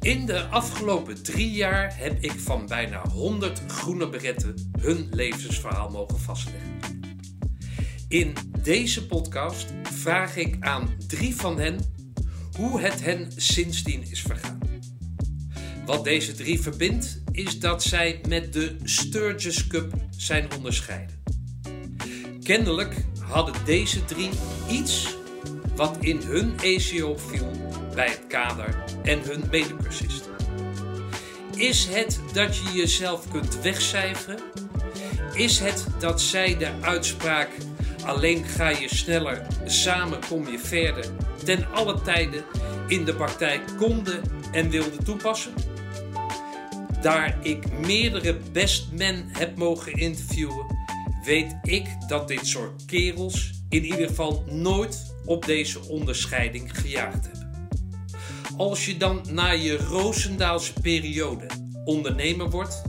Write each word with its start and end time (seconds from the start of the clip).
In 0.00 0.26
de 0.26 0.42
afgelopen 0.42 1.22
drie 1.22 1.50
jaar 1.50 1.96
heb 1.96 2.22
ik 2.22 2.40
van 2.40 2.66
bijna 2.66 3.08
100 3.08 3.62
groene 3.66 4.08
beretten 4.08 4.70
hun 4.80 5.08
levensverhaal 5.10 5.90
mogen 5.90 6.18
vastleggen. 6.18 6.78
In 8.08 8.32
deze 8.62 9.06
podcast 9.06 9.66
vraag 9.82 10.36
ik 10.36 10.56
aan 10.60 10.94
drie 11.06 11.36
van 11.36 11.58
hen 11.58 11.78
hoe 12.56 12.80
het 12.80 13.04
hen 13.04 13.32
sindsdien 13.36 14.10
is 14.10 14.22
vergaan. 14.22 14.58
Wat 15.86 16.04
deze 16.04 16.34
drie 16.34 16.60
verbindt 16.60 17.22
is 17.32 17.58
dat 17.58 17.82
zij 17.82 18.20
met 18.28 18.52
de 18.52 18.76
Sturgis 18.82 19.66
Cup 19.66 19.92
zijn 20.10 20.48
onderscheiden. 20.56 21.22
Kennelijk 22.42 23.04
hadden 23.20 23.54
deze 23.64 24.04
drie 24.04 24.30
iets 24.70 25.16
wat 25.76 25.96
in 26.00 26.16
hun 26.16 26.52
ACO 26.56 27.16
viel 27.16 27.67
bij 27.98 28.08
het 28.08 28.26
kader 28.28 28.84
en 29.02 29.20
hun 29.22 29.42
medecursisten. 29.50 30.32
Is 31.56 31.86
het 31.86 32.20
dat 32.32 32.56
je 32.56 32.72
jezelf 32.72 33.30
kunt 33.30 33.60
wegcijferen? 33.60 34.38
Is 35.34 35.58
het 35.58 35.86
dat 35.98 36.20
zij 36.20 36.56
de 36.56 36.70
uitspraak 36.80 37.48
alleen 38.04 38.44
ga 38.44 38.68
je 38.68 38.94
sneller, 38.94 39.46
samen 39.64 40.18
kom 40.28 40.48
je 40.48 40.58
verder, 40.58 41.04
ten 41.44 41.66
alle 41.72 42.00
tijden 42.02 42.44
in 42.88 43.04
de 43.04 43.14
praktijk 43.14 43.60
konden 43.76 44.22
en 44.52 44.70
wilden 44.70 45.04
toepassen? 45.04 45.52
Daar 47.02 47.38
ik 47.42 47.78
meerdere 47.86 48.38
best 48.52 48.92
men 48.92 49.28
heb 49.32 49.56
mogen 49.56 49.92
interviewen, 49.92 50.66
weet 51.24 51.56
ik 51.62 51.86
dat 52.08 52.28
dit 52.28 52.46
soort 52.46 52.84
kerels 52.84 53.50
in 53.68 53.84
ieder 53.84 54.08
geval 54.08 54.44
nooit 54.50 55.14
op 55.24 55.46
deze 55.46 55.88
onderscheiding 55.88 56.78
gejaagd 56.78 57.24
hebben. 57.24 57.37
Als 58.58 58.86
je 58.86 58.96
dan 58.96 59.24
na 59.30 59.50
je 59.50 59.76
Roosendaalse 59.76 60.72
periode 60.72 61.46
ondernemer 61.84 62.50
wordt, 62.50 62.82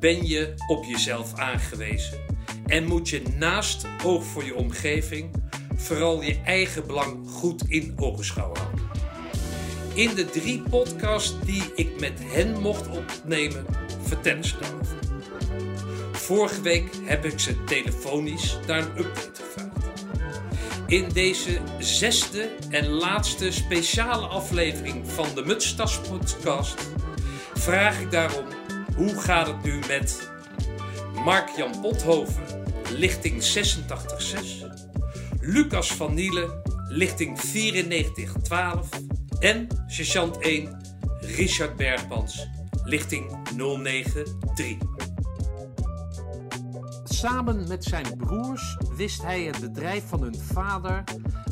ben 0.00 0.26
je 0.26 0.54
op 0.66 0.84
jezelf 0.84 1.34
aangewezen 1.34 2.18
en 2.66 2.84
moet 2.84 3.08
je 3.08 3.22
naast 3.38 3.86
oog 4.04 4.24
voor 4.24 4.44
je 4.44 4.54
omgeving 4.54 5.30
vooral 5.76 6.22
je 6.22 6.40
eigen 6.44 6.86
belang 6.86 7.30
goed 7.30 7.62
in 7.68 7.92
ogenschouw 7.96 8.54
houden. 8.54 8.88
In 9.94 10.14
de 10.14 10.24
drie 10.24 10.62
podcasts 10.62 11.34
die 11.44 11.62
ik 11.74 12.00
met 12.00 12.20
hen 12.22 12.60
mocht 12.60 12.88
opnemen, 12.88 13.66
vertellen 14.02 14.44
ze 14.44 14.56
daarover. 14.58 14.98
Vorige 16.12 16.60
week 16.60 16.90
heb 17.02 17.24
ik 17.24 17.38
ze 17.38 17.64
telefonisch 17.64 18.58
naar 18.66 18.78
een 18.78 18.98
update 18.98 19.42
gevraagd. 19.42 19.79
In 20.90 21.08
deze 21.12 21.60
zesde 21.78 22.50
en 22.70 22.88
laatste 22.88 23.50
speciale 23.50 24.26
aflevering 24.26 25.10
van 25.10 25.26
de 25.34 25.42
Mutstas 25.44 26.00
podcast 26.00 26.90
vraag 27.54 28.00
ik 28.00 28.10
daarom 28.10 28.44
hoe 28.96 29.20
gaat 29.20 29.46
het 29.46 29.62
nu 29.62 29.78
met 29.88 30.30
Mark-Jan 31.24 31.80
Pothoven, 31.80 32.42
lichting 32.96 33.42
86.6, 33.42 34.66
Lucas 35.40 35.92
van 35.92 36.14
Nielen, 36.14 36.62
lichting 36.88 37.42
9412 37.52 38.88
en 39.38 39.66
sergeant 39.86 40.38
1 40.38 40.80
Richard 41.20 41.76
Bergmans, 41.76 42.46
lichting 42.84 43.38
093. 43.56 45.09
Samen 47.20 47.68
met 47.68 47.84
zijn 47.84 48.16
broers 48.16 48.76
wist 48.96 49.22
hij 49.22 49.42
het 49.42 49.60
bedrijf 49.60 50.08
van 50.08 50.22
hun 50.22 50.34
vader 50.34 51.04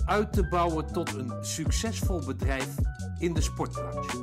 uit 0.05 0.33
te 0.33 0.49
bouwen 0.49 0.93
tot 0.93 1.15
een 1.15 1.33
succesvol 1.41 2.25
bedrijf 2.27 2.69
in 3.19 3.35
de 3.35 3.41
sportbranche. 3.41 4.19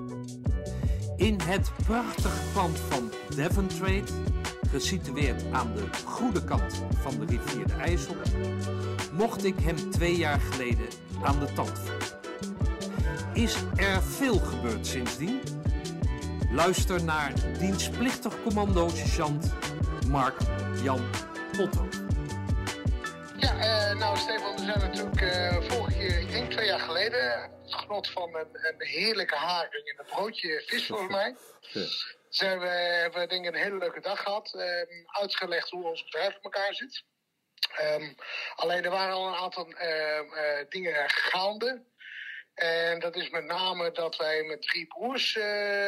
In 1.16 1.40
het 1.42 1.72
prachtige 1.86 2.52
pand 2.54 2.80
van 2.80 3.12
Devon 3.36 3.68
Trade, 3.68 4.04
gesitueerd 4.70 5.44
aan 5.52 5.74
de 5.76 5.88
goede 6.06 6.44
kant 6.44 6.84
van 7.02 7.20
de 7.20 7.26
rivier 7.26 7.68
de 7.68 7.74
IJssel, 7.74 8.16
mocht 9.18 9.44
ik 9.44 9.60
hem 9.60 9.92
twee 9.92 10.16
jaar 10.16 10.40
geleden 10.40 10.88
aan 11.24 11.40
de 11.40 11.54
tand 11.54 11.80
voelen. 11.80 12.08
Is 13.34 13.58
er 13.76 14.02
veel 14.02 14.38
gebeurd 14.40 14.88
sindsdien? 14.88 15.40
Luister 16.52 17.04
naar 17.04 17.34
dienstplichtig 17.60 18.44
commando-sergeant 18.44 19.54
Mark 20.08 20.36
Jan 20.84 21.02
Ja, 23.38 23.54
uh, 23.58 24.00
nou 24.00 24.18
Stefan, 24.18 24.56
we 24.56 24.62
zijn 24.62 24.80
natuurlijk 24.80 25.22
uh, 25.22 25.62
vorige 25.62 25.98
keer, 25.98 26.20
ik 26.20 26.32
denk 26.32 26.52
twee 26.52 26.66
jaar 26.66 26.80
geleden, 26.80 27.52
genot 27.66 28.10
van 28.10 28.36
een, 28.36 28.50
een 28.52 28.88
heerlijke 28.88 29.36
haring 29.36 29.88
en 29.88 30.00
een 30.00 30.06
broodje 30.06 30.64
vis 30.66 30.86
volgens 30.86 31.12
mij. 31.12 31.36
Ja. 31.74 31.86
Zijn 32.30 32.60
we, 32.60 32.68
hebben 32.68 33.22
we 33.22 33.28
denk 33.28 33.46
ik 33.46 33.54
een 33.54 33.62
hele 33.62 33.78
leuke 33.78 34.02
dag 34.02 34.22
gehad. 34.22 34.54
Um, 34.54 35.06
uitgelegd 35.06 35.70
hoe 35.70 35.88
ons 35.90 36.04
bedrijf 36.04 36.34
in 36.34 36.42
elkaar 36.42 36.74
zit. 36.74 37.04
Um, 37.82 38.16
alleen 38.56 38.84
er 38.84 38.90
waren 38.90 39.14
al 39.14 39.28
een 39.28 39.36
aantal 39.36 39.68
uh, 39.70 40.20
dingen 40.70 41.10
gaande. 41.10 41.84
En 42.54 43.00
dat 43.00 43.16
is 43.16 43.30
met 43.30 43.46
name 43.46 43.92
dat 43.92 44.16
wij 44.16 44.44
met 44.44 44.62
drie 44.62 44.88
broers 44.88 45.38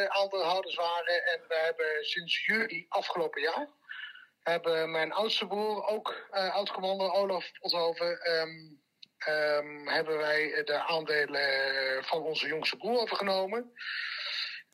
aandeelhouders 0.08 0.76
waren. 0.76 1.26
En 1.26 1.42
we 1.48 1.56
hebben 1.66 2.06
sinds 2.06 2.46
juli 2.46 2.86
afgelopen 2.90 3.42
jaar 3.42 3.68
hebben 4.52 4.92
mijn 4.92 5.12
oudste 5.12 5.48
broer, 5.48 5.86
ook 5.88 6.28
uh, 6.32 6.56
oud-commando 6.56 7.12
Olaf 7.12 7.52
Pothoven, 7.60 8.32
um, 8.32 8.82
um, 9.28 9.88
hebben 9.88 10.18
wij 10.18 10.62
de 10.66 10.74
aandelen 10.74 12.04
van 12.04 12.22
onze 12.22 12.48
jongste 12.48 12.78
broer 12.78 13.00
overgenomen. 13.00 13.72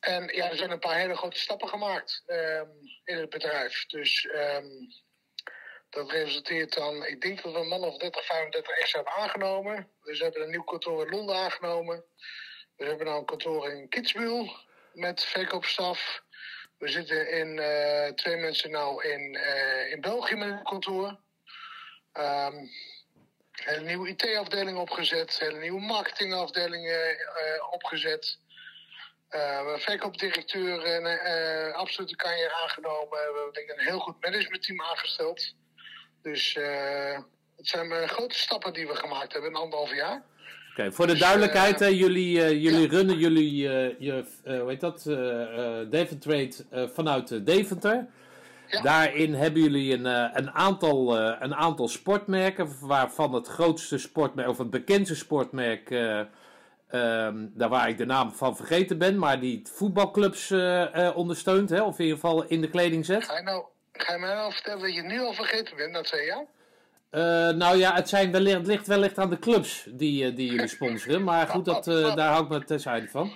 En 0.00 0.28
ja, 0.34 0.50
er 0.50 0.56
zijn 0.56 0.70
een 0.70 0.78
paar 0.78 0.98
hele 0.98 1.16
grote 1.16 1.38
stappen 1.38 1.68
gemaakt 1.68 2.22
um, 2.26 2.70
in 3.04 3.16
het 3.16 3.30
bedrijf. 3.30 3.86
Dus 3.86 4.28
dat 5.94 6.10
resulteert 6.10 6.74
dan, 6.74 7.06
ik 7.06 7.20
denk 7.20 7.42
dat 7.42 7.52
we 7.52 7.58
een 7.58 7.68
man 7.68 7.84
of 7.84 7.96
30, 7.96 8.24
35 8.24 8.78
extra 8.78 9.02
hebben 9.02 9.22
aangenomen. 9.22 9.90
Dus 10.02 10.18
we 10.18 10.24
hebben 10.24 10.42
een 10.42 10.50
nieuw 10.50 10.64
kantoor 10.64 11.04
in 11.04 11.10
Londen 11.10 11.36
aangenomen. 11.36 12.04
We 12.76 12.84
hebben 12.84 13.06
nou 13.06 13.18
een 13.18 13.24
kantoor 13.24 13.70
in 13.70 13.88
Kitzbühel 13.88 14.56
met 14.92 15.24
verkoopstaf. 15.24 16.23
We 16.84 16.90
zitten 16.90 17.30
in 17.30 17.56
uh, 17.56 18.06
twee 18.06 18.36
mensen 18.36 18.70
nou 18.70 19.08
in, 19.08 19.34
uh, 19.34 19.90
in 19.90 20.00
België 20.00 20.34
met 20.34 20.48
een 20.48 20.62
kantoor. 20.62 21.06
Um, 22.12 22.70
hele 23.52 23.80
nieuwe 23.80 24.08
IT-afdeling 24.08 24.78
opgezet, 24.78 25.38
hele 25.38 25.58
nieuwe 25.58 25.80
marketingafdeling 25.80 26.86
uh, 26.86 26.96
opgezet. 27.70 28.38
Uh, 29.30 29.76
verkoopdirecteur 29.76 30.82
en 30.82 31.04
uh, 31.04 31.74
absolute 31.74 32.16
kanjer 32.16 32.52
aangenomen. 32.52 33.08
We 33.10 33.52
hebben 33.54 33.78
een 33.78 33.84
heel 33.84 34.00
goed 34.00 34.20
managementteam 34.20 34.80
aangesteld. 34.80 35.54
Dus 36.22 36.54
het 37.56 37.68
zijn 37.68 38.08
grote 38.08 38.38
stappen 38.38 38.72
die 38.72 38.86
we 38.86 38.96
gemaakt 38.96 39.32
hebben 39.32 39.50
in 39.50 39.56
anderhalf 39.56 39.94
jaar. 39.94 40.22
Oké, 40.78 40.92
voor 40.92 41.06
de 41.06 41.18
duidelijkheid, 41.18 41.82
uh, 41.82 41.90
jullie, 41.90 42.36
uh, 42.36 42.50
jullie 42.50 42.80
ja. 42.80 42.88
runnen 42.88 43.18
jullie, 43.18 43.62
uh, 43.62 43.98
je, 43.98 44.24
hoe 44.44 44.68
heet 44.68 44.80
dat, 44.80 45.02
Devon 45.90 46.18
Trade 46.18 46.52
vanuit 46.94 47.46
Deventer. 47.46 48.06
Ja. 48.66 48.80
Daarin 48.82 49.34
hebben 49.34 49.62
jullie 49.62 49.92
een, 49.92 50.04
een, 50.38 50.50
aantal, 50.50 51.18
een 51.18 51.54
aantal 51.54 51.88
sportmerken, 51.88 52.68
waarvan 52.80 53.34
het 53.34 53.48
grootste 53.48 53.98
sportmerk, 53.98 54.48
of 54.48 54.58
het 54.58 54.70
bekendste 54.70 55.16
sportmerk, 55.16 55.90
um, 55.90 57.52
daar 57.54 57.68
waar 57.68 57.88
ik 57.88 57.98
de 57.98 58.06
naam 58.06 58.32
van 58.32 58.56
vergeten 58.56 58.98
ben, 58.98 59.18
maar 59.18 59.40
die 59.40 59.62
voetbalclubs 59.72 60.52
ondersteunt, 61.14 61.70
hè, 61.70 61.82
of 61.82 61.98
in 61.98 62.04
ieder 62.04 62.20
geval 62.20 62.44
in 62.44 62.60
de 62.60 62.70
kleding 62.70 63.04
zet. 63.04 63.24
Ga 63.24 63.36
je, 63.36 63.42
nou, 63.42 63.64
ga 63.92 64.12
je 64.12 64.18
mij 64.18 64.34
nou 64.34 64.52
vertellen 64.52 64.82
dat 64.82 64.94
je 64.94 65.00
het 65.00 65.10
nu 65.10 65.20
al 65.20 65.32
vergeten 65.32 65.76
bent, 65.76 65.94
dat 65.94 66.06
zei 66.06 66.22
je? 66.22 66.44
Uh, 67.14 67.48
nou 67.48 67.76
ja, 67.76 67.94
het, 67.94 68.08
zijn 68.08 68.32
wellicht, 68.32 68.56
het 68.56 68.66
ligt 68.66 68.86
wellicht 68.86 69.18
aan 69.18 69.30
de 69.30 69.38
clubs 69.38 69.86
die, 69.88 70.30
uh, 70.30 70.36
die 70.36 70.50
jullie 70.50 70.66
sponsoren. 70.66 71.24
Maar 71.24 71.46
goed, 71.46 71.64
dat, 71.64 71.86
uh, 71.86 72.14
daar 72.14 72.32
hou 72.32 72.44
ik 72.44 72.50
me 72.50 72.64
terzijde 72.64 73.08
van. 73.08 73.32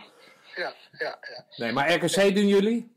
Ja, 0.55 0.75
ja, 0.99 1.19
ja. 1.21 1.45
Nee, 1.57 1.73
maar 1.73 1.93
RKC 1.93 2.35
doen 2.35 2.47
jullie? 2.47 2.97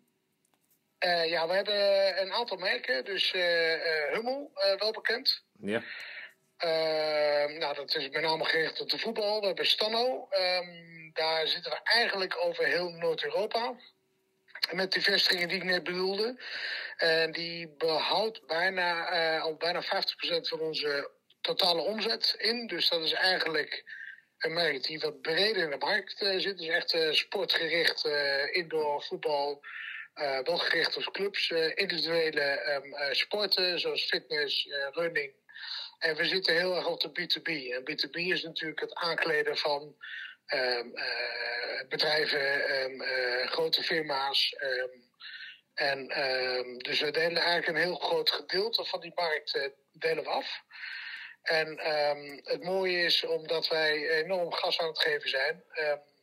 ja, 1.25 1.48
we 1.48 1.54
hebben 1.54 2.22
een 2.22 2.31
aantal 2.31 2.57
merken. 2.57 3.06
Dus 3.06 3.31
Hummel, 4.12 4.51
wel 4.78 4.92
bekend. 4.92 5.44
Ja. 5.60 5.83
nou, 7.60 7.75
dat 7.75 7.95
is 7.95 8.10
met 8.10 8.22
name 8.22 8.45
gericht 8.45 8.81
op 8.81 8.89
de 8.89 8.98
voetbal. 8.98 9.39
We 9.39 9.45
hebben 9.45 9.66
Stanno. 9.66 10.27
Um, 10.31 11.12
daar 11.13 11.48
zitten 11.48 11.72
we 11.72 11.80
eigenlijk 11.84 12.38
over 12.44 12.66
heel 12.66 12.89
Noord-Europa. 12.89 13.75
Met 14.71 14.91
die 14.91 15.01
vestigingen 15.01 15.47
die 15.47 15.57
ik 15.57 15.63
net 15.63 15.83
bedoelde. 15.83 16.35
En 16.97 17.31
die 17.31 17.68
behoudt 17.77 18.45
bijna, 18.47 19.13
uh, 19.13 19.44
al 19.44 19.56
bijna 19.56 19.83
50% 19.83 20.47
van 20.47 20.59
onze 20.59 21.09
totale 21.41 21.81
omzet 21.81 22.35
in. 22.38 22.68
Dus 22.68 22.89
dat 22.89 23.01
is 23.01 23.13
eigenlijk 23.13 23.83
een 24.38 24.53
merk 24.53 24.83
die 24.83 25.00
wat 25.00 25.21
breder 25.21 25.63
in 25.63 25.69
de 25.69 25.85
markt 25.85 26.21
uh, 26.21 26.39
zit. 26.39 26.57
Dus 26.57 26.68
echt 26.68 26.94
uh, 26.94 27.12
sportgericht, 27.12 28.06
indoor 28.51 29.03
voetbal. 29.03 29.62
wel 30.44 30.57
gericht 30.57 30.97
op 30.97 31.13
clubs, 31.13 31.50
individuele 31.74 32.81
um, 32.83 33.13
sporten 33.13 33.79
zoals 33.79 34.06
fitness, 34.06 34.67
running. 34.91 35.33
En 36.00 36.15
we 36.15 36.25
zitten 36.25 36.56
heel 36.56 36.75
erg 36.75 36.88
op 36.88 37.00
de 37.00 37.09
B2B. 37.09 37.74
En 37.75 37.81
B2B 37.81 38.31
is 38.31 38.44
natuurlijk 38.44 38.79
het 38.79 38.94
aankleden 38.94 39.57
van 39.57 39.95
ehm, 40.51 40.89
bedrijven, 41.89 42.65
ehm, 42.68 43.00
grote 43.48 43.83
firma's. 43.83 44.56
en 45.74 46.07
dus 46.77 47.00
we 47.00 47.12
delen 47.12 47.42
eigenlijk 47.42 47.68
een 47.68 47.83
heel 47.83 47.95
groot 47.95 48.31
gedeelte 48.31 48.86
van 48.86 49.00
die 49.00 49.12
markt 49.15 49.69
delen 49.92 50.24
we 50.24 50.30
af. 50.30 50.62
En 51.42 51.80
het 52.44 52.63
mooie 52.63 53.03
is, 53.03 53.24
omdat 53.24 53.68
wij 53.68 54.09
enorm 54.09 54.53
gas 54.53 54.80
aan 54.80 54.88
het 54.88 55.01
geven 55.01 55.30
zijn, 55.30 55.63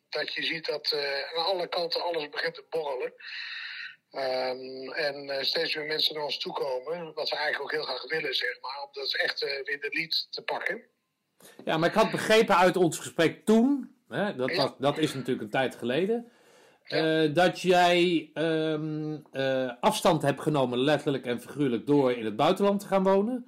dat 0.09 0.35
je 0.35 0.43
ziet 0.43 0.67
dat 0.67 0.93
aan 1.37 1.45
alle 1.45 1.69
kanten 1.69 2.03
alles 2.03 2.29
begint 2.29 2.55
te 2.55 2.65
borrelen. 2.71 3.13
En 4.95 5.47
steeds 5.47 5.75
meer 5.75 5.87
mensen 5.87 6.15
naar 6.15 6.25
ons 6.25 6.39
toe 6.39 6.53
komen, 6.53 7.15
wat 7.15 7.29
we 7.29 7.37
eigenlijk 7.37 7.63
ook 7.63 7.73
heel 7.73 7.95
graag 7.95 8.09
willen, 8.09 8.35
zeg 8.35 8.61
maar, 8.61 8.83
om 8.83 8.89
dat 8.93 9.15
echt 9.15 9.43
uh, 9.43 9.51
weer 9.65 9.81
de 9.81 9.89
lead 9.91 10.27
te 10.31 10.43
pakken. 10.43 10.83
Ja, 11.65 11.77
maar 11.77 11.89
ik 11.89 11.95
had 11.95 12.11
begrepen 12.11 12.57
uit 12.57 12.77
ons 12.77 12.99
gesprek 12.99 13.45
toen, 13.45 13.98
hè, 14.09 14.37
dat, 14.37 14.51
ja. 14.51 14.75
dat 14.79 14.99
is 14.99 15.15
natuurlijk 15.15 15.43
een 15.43 15.51
tijd 15.51 15.77
geleden, 15.77 16.27
ja. 16.85 17.25
uh, 17.25 17.35
dat 17.35 17.61
jij 17.61 18.31
um, 18.35 19.23
afstand 19.81 20.23
hebt 20.23 20.41
genomen, 20.41 20.79
letterlijk 20.79 21.27
en 21.27 21.41
figuurlijk, 21.41 21.87
door 21.87 22.13
in 22.13 22.25
het 22.25 22.37
buitenland 22.37 22.81
te 22.81 22.87
gaan 22.87 23.03
wonen. 23.03 23.47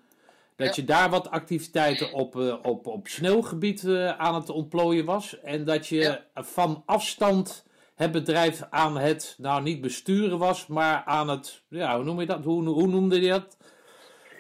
Dat 0.56 0.76
ja. 0.76 0.82
je 0.82 0.84
daar 0.84 1.10
wat 1.10 1.30
activiteiten 1.30 2.12
op, 2.12 2.36
op, 2.62 2.86
op 2.86 3.08
sneeuwgebied 3.08 3.88
aan 4.16 4.34
het 4.34 4.48
ontplooien 4.48 5.04
was. 5.04 5.40
En 5.40 5.64
dat 5.64 5.86
je 5.86 6.20
van 6.34 6.82
afstand 6.86 7.64
het 7.94 8.12
bedrijf 8.12 8.62
aan 8.70 8.98
het, 8.98 9.34
nou 9.38 9.62
niet 9.62 9.80
besturen 9.80 10.38
was, 10.38 10.66
maar 10.66 11.02
aan 11.04 11.28
het, 11.28 11.62
ja, 11.68 11.96
hoe 11.96 12.04
noem 12.04 12.20
je 12.20 12.26
dat? 12.26 12.44
Hoe, 12.44 12.64
hoe 12.68 12.86
noemde 12.86 13.20
je 13.20 13.28
dat? 13.28 13.56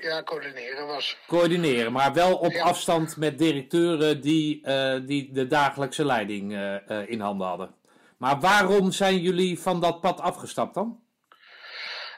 Ja, 0.00 0.22
coördineren 0.22 0.86
was. 0.86 1.16
Coördineren, 1.26 1.92
maar 1.92 2.12
wel 2.12 2.36
op 2.36 2.52
ja. 2.52 2.62
afstand 2.62 3.16
met 3.16 3.38
directeuren 3.38 4.20
die, 4.20 4.66
uh, 4.66 4.98
die 5.06 5.32
de 5.32 5.46
dagelijkse 5.46 6.04
leiding 6.04 6.52
uh, 6.52 6.74
uh, 6.88 7.08
in 7.08 7.20
handen 7.20 7.46
hadden. 7.46 7.74
Maar 8.16 8.40
waarom 8.40 8.92
zijn 8.92 9.18
jullie 9.18 9.60
van 9.60 9.80
dat 9.80 10.00
pad 10.00 10.20
afgestapt 10.20 10.74
dan? 10.74 11.04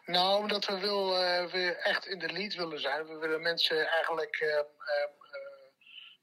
Nou, 0.04 0.42
omdat 0.42 0.66
we 0.66 0.78
wil, 0.78 1.10
weer 1.50 1.76
echt 1.76 2.06
in 2.06 2.18
de 2.18 2.32
lead 2.32 2.54
willen 2.54 2.80
zijn. 2.80 3.06
We 3.06 3.16
willen 3.16 3.42
mensen 3.42 3.86
eigenlijk 3.88 4.62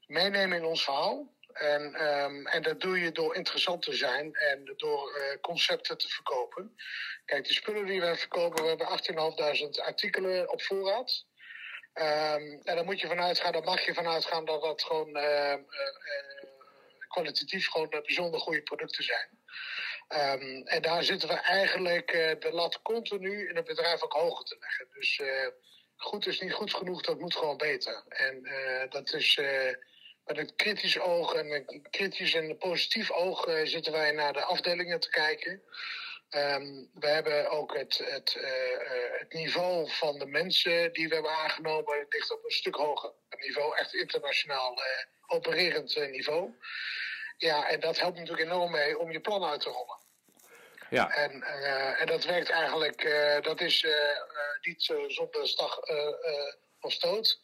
meenemen 0.06 0.58
in 0.58 0.64
ons 0.64 0.84
verhaal. 0.84 1.38
En, 1.52 1.82
um, 2.06 2.46
en 2.46 2.62
dat 2.62 2.80
doe 2.80 2.98
je 2.98 3.12
door 3.12 3.34
interessant 3.34 3.82
te 3.82 3.92
zijn 3.92 4.34
en 4.34 4.74
door 4.76 5.16
uh, 5.16 5.40
concepten 5.40 5.98
te 5.98 6.08
verkopen. 6.08 6.76
Kijk, 7.24 7.46
de 7.46 7.52
spullen 7.52 7.86
die 7.86 8.00
wij 8.00 8.16
verkopen, 8.16 8.62
we 8.62 8.68
hebben 8.68 8.88
18.500 9.66 9.84
artikelen 9.84 10.52
op 10.52 10.62
voorraad. 10.62 11.24
En 12.00 12.60
dan 12.76 12.84
moet 12.84 13.00
je 13.00 13.06
vanuit 13.06 13.40
gaan, 13.40 13.52
dan 13.52 13.64
mag 13.64 13.84
je 13.84 13.94
vanuit 13.94 14.24
gaan 14.24 14.44
dat 14.44 14.62
dat 14.62 14.82
gewoon 14.82 15.16
uh, 15.16 15.52
uh, 15.52 15.56
kwalitatief 17.08 17.68
gewoon 17.68 17.88
bijzonder 17.88 18.40
goede 18.40 18.62
producten 18.62 19.04
zijn. 19.04 19.28
Um, 20.08 20.66
en 20.66 20.82
daar 20.82 21.04
zitten 21.04 21.28
we 21.28 21.34
eigenlijk 21.34 22.12
de 22.40 22.50
lat 22.52 22.82
continu 22.82 23.48
in 23.48 23.56
het 23.56 23.64
bedrijf 23.64 24.02
ook 24.02 24.12
hoger 24.12 24.44
te 24.44 24.56
leggen. 24.60 24.86
Dus 24.94 25.20
goed 25.96 26.26
is 26.26 26.40
niet 26.40 26.52
goed 26.52 26.74
genoeg, 26.74 27.02
dat 27.02 27.18
moet 27.18 27.36
gewoon 27.36 27.56
beter. 27.56 28.02
En 28.08 28.48
dat 28.88 29.12
is 29.12 29.36
met 30.24 30.38
een 30.38 30.56
kritisch 30.56 30.98
oog 30.98 31.34
en 31.34 31.50
een 31.50 31.86
kritisch 31.90 32.34
en 32.34 32.50
een 32.50 32.58
positief 32.58 33.10
oog 33.10 33.48
zitten 33.64 33.92
wij 33.92 34.12
naar 34.12 34.32
de 34.32 34.42
afdelingen 34.42 35.00
te 35.00 35.10
kijken. 35.10 35.62
Um, 36.36 36.90
we 36.94 37.06
hebben 37.06 37.50
ook 37.50 37.76
het, 37.76 37.98
het, 38.04 38.34
uh, 38.36 39.18
het, 39.18 39.32
niveau 39.32 39.90
van 39.90 40.18
de 40.18 40.26
mensen 40.26 40.92
die 40.92 41.08
we 41.08 41.14
hebben 41.14 41.32
aangenomen 41.32 42.06
ligt 42.08 42.32
op 42.32 42.44
een 42.44 42.50
stuk 42.50 42.74
hoger 42.74 43.12
niveau, 43.30 43.76
echt 43.76 43.94
internationaal 43.94 44.78
opererend 45.26 46.10
niveau. 46.10 46.54
Ja, 47.36 47.68
en 47.68 47.80
dat 47.80 47.98
helpt 47.98 48.18
natuurlijk 48.18 48.48
enorm 48.48 48.70
mee 48.70 48.98
om 48.98 49.12
je 49.12 49.20
plan 49.20 49.44
uit 49.44 49.60
te 49.60 49.68
rollen. 49.68 49.98
Ja. 50.90 51.10
En, 51.10 51.42
en 51.98 52.06
dat 52.06 52.24
werkt 52.24 52.50
eigenlijk, 52.50 53.02
dat 53.42 53.60
is 53.60 53.86
niet 54.60 54.82
zonder 55.06 55.48
slag 55.48 55.78
of 56.80 56.92
stoot. 56.92 57.40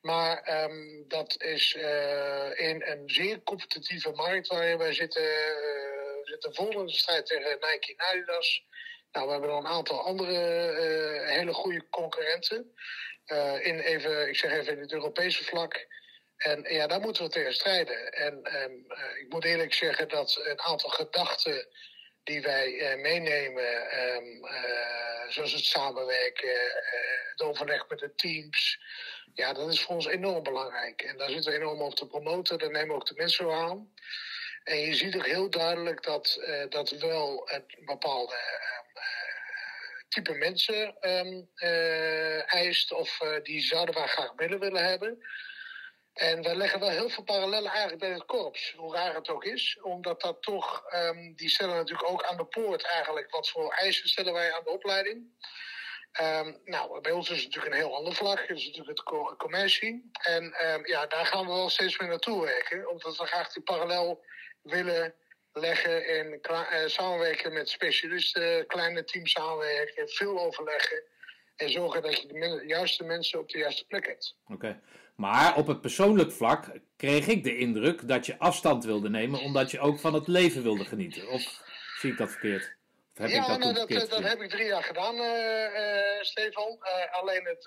Maar 0.00 0.64
um, 0.64 1.04
dat 1.08 1.42
is 1.42 1.74
in 2.54 2.82
een 2.84 3.02
zeer 3.06 3.42
competitieve 3.42 4.10
markt 4.10 4.46
waarin 4.46 4.78
wij 4.78 4.92
zitten, 4.92 5.22
uh, 6.20 6.26
zitten 6.26 6.54
vol 6.54 6.80
in 6.80 6.88
strijd 6.88 7.26
tegen 7.26 7.58
Nike 7.60 7.94
en. 7.96 8.62
Nou, 9.12 9.26
we 9.26 9.32
hebben 9.32 9.50
nog 9.50 9.58
een 9.58 9.70
aantal 9.70 10.04
andere 10.04 10.32
uh, 10.72 11.28
hele 11.28 11.52
goede 11.52 11.88
concurrenten. 11.90 12.74
in 13.60 13.80
even, 13.80 14.28
ik 14.28 14.36
zeg 14.36 14.52
even 14.52 14.72
in 14.72 14.80
het 14.80 14.92
Europese 14.92 15.44
vlak. 15.44 15.86
En 16.36 16.66
ja, 16.68 16.86
daar 16.86 17.00
moeten 17.00 17.24
we 17.24 17.30
tegen 17.30 17.54
strijden. 17.54 18.12
En 18.12 18.62
um, 18.62 18.86
ik 19.20 19.26
moet 19.28 19.44
eerlijk 19.44 19.74
zeggen 19.74 20.08
dat 20.08 20.40
een 20.44 20.60
aantal 20.60 20.90
gedachten 20.90 21.68
die 22.24 22.42
wij 22.42 22.96
meenemen, 22.96 23.98
um, 24.14 24.46
zoals 25.28 25.52
het 25.52 25.64
samenwerken, 25.64 26.72
het 27.30 27.42
overleg 27.42 27.88
met 27.88 27.98
de 27.98 28.14
teams. 28.14 28.80
Ja, 29.34 29.52
dat 29.52 29.72
is 29.72 29.82
voor 29.82 29.94
ons 29.94 30.06
enorm 30.06 30.42
belangrijk. 30.42 31.02
En 31.02 31.16
daar 31.16 31.30
zitten 31.30 31.52
we 31.52 31.58
enorm 31.58 31.80
op 31.80 31.94
te 31.94 32.06
promoten. 32.06 32.58
Daar 32.58 32.70
nemen 32.70 32.88
we 32.88 32.94
ook 32.94 33.06
de 33.06 33.14
mensen 33.14 33.52
aan. 33.52 33.92
En 34.64 34.80
je 34.80 34.94
ziet 34.94 35.16
ook 35.16 35.26
heel 35.26 35.50
duidelijk 35.50 36.02
dat 36.02 36.38
uh, 36.40 36.64
dat 36.68 36.90
wel 36.90 37.50
een 37.50 37.84
bepaalde 37.84 38.32
uh, 38.32 39.02
type 40.08 40.32
mensen 40.32 40.96
um, 41.00 41.50
uh, 41.54 42.54
eist. 42.54 42.92
Of 42.92 43.18
die 43.42 43.60
zouden 43.60 43.94
wij 43.94 44.06
graag 44.06 44.34
binnen 44.34 44.58
willen 44.60 44.84
hebben. 44.84 45.18
En 46.12 46.42
we 46.42 46.56
leggen 46.56 46.80
wel 46.80 46.90
heel 46.90 47.08
veel 47.08 47.22
parallellen 47.22 47.70
eigenlijk 47.70 48.00
bij 48.00 48.10
het 48.10 48.24
korps, 48.24 48.74
hoe 48.76 48.94
raar 48.94 49.14
het 49.14 49.28
ook 49.28 49.44
is. 49.44 49.78
Omdat 49.82 50.20
dat 50.20 50.42
toch, 50.42 50.94
um, 50.94 51.34
die 51.34 51.48
stellen 51.48 51.76
natuurlijk 51.76 52.08
ook 52.08 52.24
aan 52.24 52.36
de 52.36 52.44
poort 52.44 52.82
eigenlijk 52.82 53.30
wat 53.30 53.50
voor 53.50 53.72
eisen 53.72 54.08
stellen 54.08 54.32
wij 54.32 54.52
aan 54.52 54.64
de 54.64 54.70
opleiding. 54.70 55.38
Nou, 56.64 57.00
bij 57.00 57.12
ons 57.12 57.30
is 57.30 57.36
het 57.36 57.44
natuurlijk 57.44 57.74
een 57.74 57.80
heel 57.80 57.96
ander 57.96 58.14
vlak. 58.14 58.40
Het 58.40 58.56
is 58.58 58.66
natuurlijk 58.66 58.98
het 58.98 59.36
commercie. 59.36 60.10
En 60.22 60.54
ja, 60.84 61.06
daar 61.06 61.26
gaan 61.26 61.46
we 61.46 61.52
wel 61.52 61.70
steeds 61.70 61.98
meer 61.98 62.08
naartoe 62.08 62.44
werken. 62.44 62.90
Omdat 62.90 63.16
we 63.16 63.26
graag 63.26 63.52
die 63.52 63.62
parallel 63.62 64.24
willen 64.62 65.14
leggen 65.52 66.06
en 66.06 66.40
uh, 66.50 66.86
samenwerken 66.86 67.52
met 67.52 67.68
specialisten, 67.68 68.66
kleine 68.66 69.04
teams 69.04 69.30
samenwerken, 69.30 70.08
veel 70.08 70.40
overleggen. 70.40 71.02
En 71.56 71.70
zorgen 71.70 72.02
dat 72.02 72.20
je 72.20 72.26
de 72.26 72.62
juiste 72.66 73.04
mensen 73.04 73.38
op 73.38 73.48
de 73.48 73.58
juiste 73.58 73.86
plek 73.86 74.06
hebt. 74.06 74.36
Oké. 74.46 74.80
Maar 75.16 75.56
op 75.56 75.66
het 75.66 75.80
persoonlijk 75.80 76.32
vlak 76.32 76.80
kreeg 76.96 77.26
ik 77.26 77.44
de 77.44 77.56
indruk 77.56 78.08
dat 78.08 78.26
je 78.26 78.38
afstand 78.38 78.84
wilde 78.84 79.10
nemen 79.10 79.40
omdat 79.40 79.70
je 79.70 79.80
ook 79.80 79.98
van 79.98 80.14
het 80.14 80.26
leven 80.26 80.62
wilde 80.62 80.84
genieten. 80.84 81.28
Of 81.28 81.62
zie 81.98 82.10
ik 82.10 82.18
dat 82.18 82.30
verkeerd? 82.30 82.78
Ja, 83.28 83.58
dat, 83.58 83.88
dat, 83.88 84.10
dat, 84.10 84.22
heb 84.22 84.40
ik 84.40 84.50
drie 84.50 84.66
jaar 84.66 84.82
gedaan, 84.82 85.14
uh, 85.14 85.64
uh, 85.74 86.22
Stefan. 86.22 86.78
Uh, 86.82 87.12
alleen 87.20 87.44
het, 87.44 87.64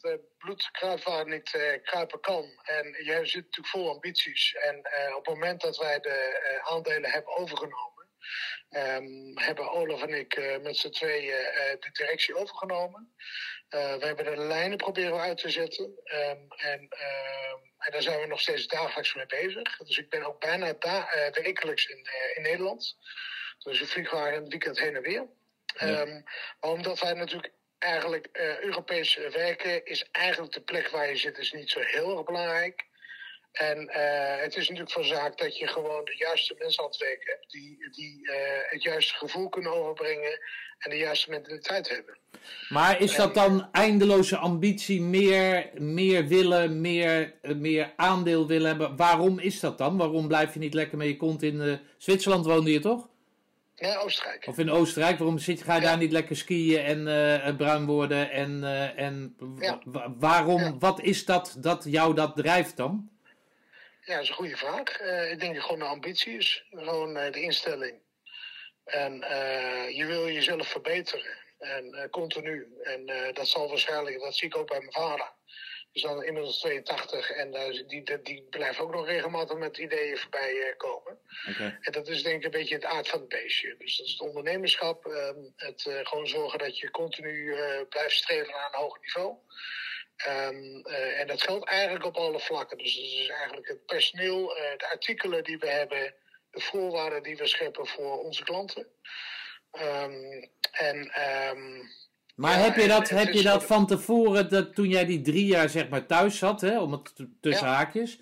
het 0.00 0.20
bloed 0.38 0.70
kruipt 0.70 1.04
waar 1.04 1.28
niet 1.28 1.80
kruipen 1.82 2.20
kan. 2.20 2.60
En 2.62 2.86
je 2.86 3.20
zit 3.22 3.44
natuurlijk 3.44 3.66
vol 3.66 3.90
ambities. 3.90 4.54
En 4.54 4.78
op 5.16 5.26
het 5.26 5.34
moment 5.34 5.60
dat 5.60 5.76
wij 5.76 6.00
de 6.00 6.60
aandelen 6.62 7.10
hebben 7.10 7.36
overgenomen, 7.36 8.08
um, 8.70 9.38
hebben 9.38 9.70
Olaf 9.70 10.02
en 10.02 10.18
ik 10.18 10.60
met 10.62 10.76
z'n 10.76 10.90
tweeën 10.90 11.36
de 11.80 11.88
directie 11.92 12.36
overgenomen. 12.36 13.14
we 13.68 14.04
hebben 14.04 14.24
de 14.24 14.36
lijnen 14.36 14.76
proberen 14.76 15.20
uit 15.20 15.38
te 15.38 15.50
zetten. 15.50 15.84
Um, 15.84 16.46
en, 16.56 16.86
ehm, 16.88 17.58
en 17.78 17.92
daar 17.92 18.02
zijn 18.02 18.20
we 18.20 18.26
nog 18.26 18.40
steeds 18.40 18.66
dagelijks 18.66 19.14
mee 19.14 19.26
bezig. 19.26 19.76
Dus 19.76 19.98
ik 19.98 20.08
ben 20.08 20.24
ook 20.24 20.40
bijna 20.40 20.72
da 20.78 21.08
wekelijks 21.32 21.86
in, 21.86 22.08
in 22.34 22.42
Nederland. 22.42 22.96
Dus 23.64 23.80
we 23.80 23.86
vliegen 23.86 24.18
waar 24.18 24.36
een 24.36 24.48
weekend 24.48 24.78
heen 24.78 24.96
en 24.96 25.02
weer. 25.02 25.26
Ja. 25.78 26.00
Um, 26.00 26.24
omdat 26.60 27.00
wij 27.00 27.12
natuurlijk 27.12 27.52
eigenlijk 27.78 28.28
uh, 28.32 28.58
Europees 28.58 29.18
werken, 29.32 29.84
is 29.84 30.08
eigenlijk 30.10 30.52
de 30.52 30.60
plek 30.60 30.88
waar 30.88 31.08
je 31.08 31.16
zit 31.16 31.38
is 31.38 31.52
niet 31.52 31.70
zo 31.70 31.80
heel 31.80 32.16
erg 32.16 32.24
belangrijk. 32.24 32.90
En 33.52 33.78
uh, 33.78 34.40
het 34.40 34.56
is 34.56 34.68
natuurlijk 34.68 34.90
van 34.90 35.04
zaak 35.04 35.38
dat 35.38 35.58
je 35.58 35.66
gewoon 35.66 36.04
de 36.04 36.14
juiste 36.16 36.54
mensen 36.58 36.82
aan 36.82 36.88
het 36.88 36.98
werk 36.98 37.22
hebt. 37.24 37.50
Die, 37.50 37.90
die 37.90 38.20
uh, 38.22 38.34
het 38.62 38.82
juiste 38.82 39.14
gevoel 39.14 39.48
kunnen 39.48 39.72
overbrengen 39.72 40.38
en 40.78 40.90
de 40.90 40.96
juiste 40.96 41.30
mentaliteit 41.30 41.88
hebben. 41.88 42.18
Maar 42.68 43.00
is 43.00 43.14
dat 43.14 43.34
dan 43.34 43.68
eindeloze 43.72 44.36
ambitie, 44.36 45.00
meer, 45.00 45.70
meer 45.74 46.26
willen, 46.26 46.80
meer, 46.80 47.34
meer 47.42 47.92
aandeel 47.96 48.46
willen 48.46 48.68
hebben? 48.68 48.96
Waarom 48.96 49.38
is 49.38 49.60
dat 49.60 49.78
dan? 49.78 49.96
Waarom 49.96 50.28
blijf 50.28 50.52
je 50.52 50.58
niet 50.58 50.74
lekker 50.74 50.98
met 50.98 51.06
je 51.06 51.16
kont 51.16 51.42
in 51.42 51.80
Zwitserland 51.98 52.46
woonde 52.46 52.72
je 52.72 52.80
toch? 52.80 53.08
Ja, 53.82 53.96
Oostenrijk. 53.96 54.46
Of 54.46 54.58
in 54.58 54.70
Oostenrijk, 54.70 55.18
waarom 55.18 55.38
zit, 55.38 55.62
ga 55.62 55.74
je 55.74 55.80
ja. 55.80 55.86
daar 55.86 55.98
niet 55.98 56.12
lekker 56.12 56.36
skiën 56.36 56.84
en 56.84 57.06
uh, 57.46 57.56
bruin 57.56 57.86
worden? 57.86 58.30
En, 58.30 58.60
uh, 58.62 58.98
en 58.98 59.36
ja. 59.58 59.80
waarom, 60.18 60.60
ja. 60.60 60.76
wat 60.78 61.00
is 61.00 61.24
dat 61.24 61.56
dat 61.58 61.84
jou 61.84 62.14
dat 62.14 62.36
drijft 62.36 62.76
dan? 62.76 63.10
Ja, 64.04 64.14
dat 64.14 64.22
is 64.22 64.28
een 64.28 64.34
goede 64.34 64.56
vraag. 64.56 65.00
Uh, 65.00 65.30
ik 65.30 65.40
denk 65.40 65.54
dat 65.54 65.64
gewoon 65.64 65.78
de 65.78 65.84
ambitie 65.84 66.36
is, 66.36 66.64
gewoon 66.70 67.14
de 67.14 67.40
instelling. 67.40 67.94
En 68.84 69.12
je 69.94 70.04
wil 70.06 70.28
jezelf 70.28 70.68
verbeteren, 70.68 71.36
en 71.58 72.08
continu. 72.10 72.66
En 72.82 73.10
dat 73.32 73.48
zal 73.48 73.68
waarschijnlijk, 73.68 74.20
dat 74.20 74.36
zie 74.36 74.48
ik 74.48 74.56
ook 74.56 74.68
bij 74.68 74.78
mijn 74.78 74.92
vader. 74.92 75.32
Is 75.92 76.02
dan 76.02 76.24
inmiddels 76.24 76.58
82 76.58 77.30
en 77.30 77.54
uh, 77.54 77.88
die, 77.88 78.22
die, 78.22 78.46
blijft 78.50 78.80
ook 78.80 78.92
nog 78.92 79.06
regelmatig 79.06 79.56
met 79.56 79.78
ideeën 79.78 80.16
voorbij 80.16 80.52
uh, 80.52 80.76
komen. 80.76 81.18
Okay. 81.48 81.78
En 81.80 81.92
dat 81.92 82.08
is 82.08 82.22
denk 82.22 82.36
ik 82.36 82.44
een 82.44 82.50
beetje 82.60 82.74
het 82.74 82.84
aard 82.84 83.08
van 83.08 83.20
het 83.20 83.28
beestje. 83.28 83.74
Dus 83.78 83.96
dat 83.96 84.06
is 84.06 84.12
het 84.12 84.20
ondernemerschap. 84.20 85.06
Uh, 85.06 85.28
het 85.56 85.84
uh, 85.84 85.98
gewoon 86.02 86.26
zorgen 86.26 86.58
dat 86.58 86.78
je 86.78 86.90
continu 86.90 87.56
blijft 87.88 88.14
streven 88.14 88.52
naar 88.52 88.68
een 88.72 88.80
hoger 88.80 89.00
niveau. 89.00 89.36
Um, 90.28 90.86
en 91.16 91.26
dat 91.26 91.42
geldt 91.42 91.68
eigenlijk 91.68 92.04
op 92.04 92.16
alle 92.16 92.40
vlakken. 92.40 92.78
Dus 92.78 92.94
dat 92.94 93.04
is 93.04 93.28
eigenlijk 93.28 93.68
het 93.68 93.86
personeel, 93.86 94.46
de 94.76 94.88
artikelen 94.90 95.44
die 95.44 95.58
we 95.58 95.68
hebben, 95.68 96.14
de 96.50 96.60
voorwaarden 96.60 97.22
die 97.22 97.36
we 97.36 97.46
scheppen 97.46 97.86
voor 97.86 98.22
onze 98.22 98.44
klanten. 98.44 98.86
Um, 99.72 100.50
en 100.72 101.10
maar 102.34 102.58
heb 102.58 102.76
je 102.76 102.88
dat, 102.88 103.08
heb 103.08 103.32
je 103.32 103.42
dat 103.42 103.64
van 103.64 103.86
tevoren, 103.86 104.50
dat 104.50 104.74
toen 104.74 104.88
jij 104.88 105.04
die 105.04 105.20
drie 105.22 105.46
jaar 105.46 105.68
zeg 105.68 105.88
maar 105.88 106.06
thuis 106.06 106.38
zat, 106.38 106.60
hè, 106.60 106.80
om 106.80 106.92
het 106.92 107.12
tussen 107.40 107.66
haakjes, 107.66 108.20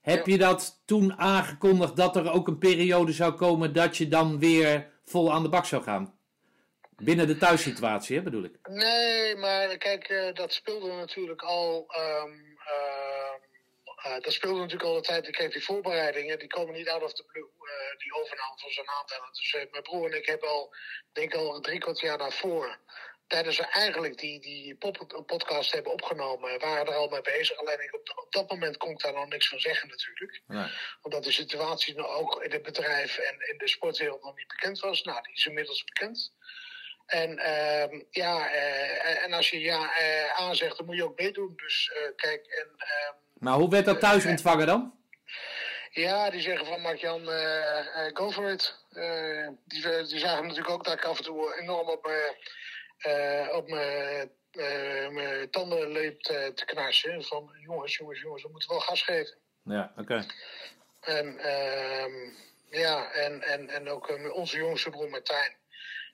heb 0.00 0.26
je 0.26 0.38
dat 0.38 0.82
toen 0.84 1.18
aangekondigd 1.18 1.96
dat 1.96 2.16
er 2.16 2.32
ook 2.32 2.48
een 2.48 2.58
periode 2.58 3.12
zou 3.12 3.32
komen 3.32 3.72
dat 3.72 3.96
je 3.96 4.08
dan 4.08 4.38
weer 4.38 4.90
vol 5.04 5.32
aan 5.32 5.42
de 5.42 5.48
bak 5.48 5.64
zou 5.64 5.82
gaan? 5.82 6.18
Binnen 6.96 7.26
de 7.26 7.36
thuissituatie, 7.36 8.16
hè, 8.16 8.22
bedoel 8.22 8.44
ik? 8.44 8.58
Nee, 8.68 9.36
maar 9.36 9.76
kijk, 9.76 10.08
uh, 10.08 10.34
dat 10.34 10.52
speelde 10.52 10.92
natuurlijk 10.92 11.42
al. 11.42 11.86
Um, 11.98 12.56
uh, 14.06 14.20
dat 14.20 14.32
speelde 14.32 14.58
natuurlijk 14.58 14.88
al 14.88 14.94
de 14.94 15.00
tijd. 15.00 15.30
Kijk, 15.30 15.52
die 15.52 15.64
voorbereidingen, 15.64 16.38
die 16.38 16.48
komen 16.48 16.74
niet 16.74 16.88
out 16.88 17.02
of 17.02 17.12
the 17.12 17.24
blue. 17.32 17.48
Uh, 17.60 17.98
die 17.98 18.14
overname 18.14 18.56
van 18.56 18.70
zo'n 18.70 18.88
aandelen. 18.88 19.28
Dus 19.32 19.66
mijn 19.70 19.82
broer 19.82 20.10
en 20.10 20.18
ik 20.18 20.26
hebben 20.26 20.48
al, 20.48 20.74
denk 21.12 21.34
ik 21.34 21.40
al 21.40 21.60
drie 21.60 21.78
kwart 21.78 22.00
jaar 22.00 22.18
daarvoor 22.18 22.78
tijdens 23.26 23.56
we 23.56 23.66
eigenlijk 23.66 24.18
die, 24.18 24.40
die 24.40 24.76
podcast 25.26 25.72
hebben 25.72 25.92
opgenomen, 25.92 26.58
waren 26.58 26.86
er 26.86 26.94
al 26.94 27.08
mee 27.08 27.20
bezig. 27.20 27.58
Alleen 27.58 27.94
op, 27.94 28.12
op 28.24 28.32
dat 28.32 28.50
moment 28.50 28.76
kon 28.76 28.90
ik 28.90 29.00
daar 29.00 29.12
nog 29.12 29.28
niks 29.28 29.48
van 29.48 29.60
zeggen 29.60 29.88
natuurlijk. 29.88 30.42
Omdat 31.02 31.24
de 31.24 31.32
situatie 31.32 31.94
nou 31.94 32.08
ook 32.08 32.42
in 32.42 32.52
het 32.52 32.62
bedrijf 32.62 33.18
en 33.18 33.34
in 33.50 33.58
de 33.58 33.68
sportwereld 33.68 34.22
nog 34.22 34.36
niet 34.36 34.48
bekend 34.48 34.80
was. 34.80 35.02
Nou, 35.02 35.22
die 35.22 35.34
is 35.34 35.46
inmiddels 35.46 35.84
bekend. 35.84 36.32
En 37.06 37.30
uh, 37.38 38.00
ja, 38.10 38.54
uh, 38.54 39.24
en 39.24 39.32
als 39.32 39.50
je 39.50 39.60
ja 39.60 39.80
uh, 40.00 40.40
aanzegt, 40.40 40.76
dan 40.76 40.86
moet 40.86 40.96
je 40.96 41.04
ook 41.04 41.18
meedoen. 41.18 41.52
Dus 41.56 41.90
uh, 41.94 42.16
kijk, 42.16 42.46
en... 42.46 42.68
Ehm, 42.76 43.14
maar 43.38 43.54
hoe 43.54 43.70
werd 43.70 43.84
dat 43.84 44.00
thuis 44.00 44.24
ontvangen 44.24 44.66
dan? 44.66 44.94
Ja, 45.90 46.30
die 46.30 46.40
zeggen 46.40 46.66
van 46.66 46.80
Mark-Jan, 46.80 47.26
go 48.14 48.30
for 48.30 48.50
it. 48.50 48.84
die, 49.64 49.82
die 50.06 50.18
zagen 50.18 50.42
natuurlijk 50.42 50.70
ook 50.70 50.84
dat 50.84 50.94
ik 50.94 51.04
af 51.04 51.18
en 51.18 51.24
toe 51.24 51.58
enorm 51.60 51.88
op 51.88 52.10
op 53.52 53.68
mijn, 53.68 54.30
mijn 55.14 55.50
tanden 55.50 55.92
leep 55.92 56.20
te, 56.20 56.52
te 56.54 56.64
knarsen. 56.64 57.24
Van 57.24 57.50
jongens, 57.60 57.96
jongens, 57.96 58.20
jongens, 58.20 58.42
we 58.42 58.48
moeten 58.50 58.68
wel 58.68 58.80
gas 58.80 59.02
geven. 59.02 59.34
Ja, 59.64 59.92
oké. 59.96 60.26
En, 61.00 61.26
uh, 61.26 62.32
ja, 62.70 63.12
en, 63.12 63.42
en, 63.42 63.68
en 63.68 63.88
ook 63.88 64.18
onze 64.32 64.56
jongste 64.56 64.90
broer 64.90 65.10
Martijn. 65.10 65.56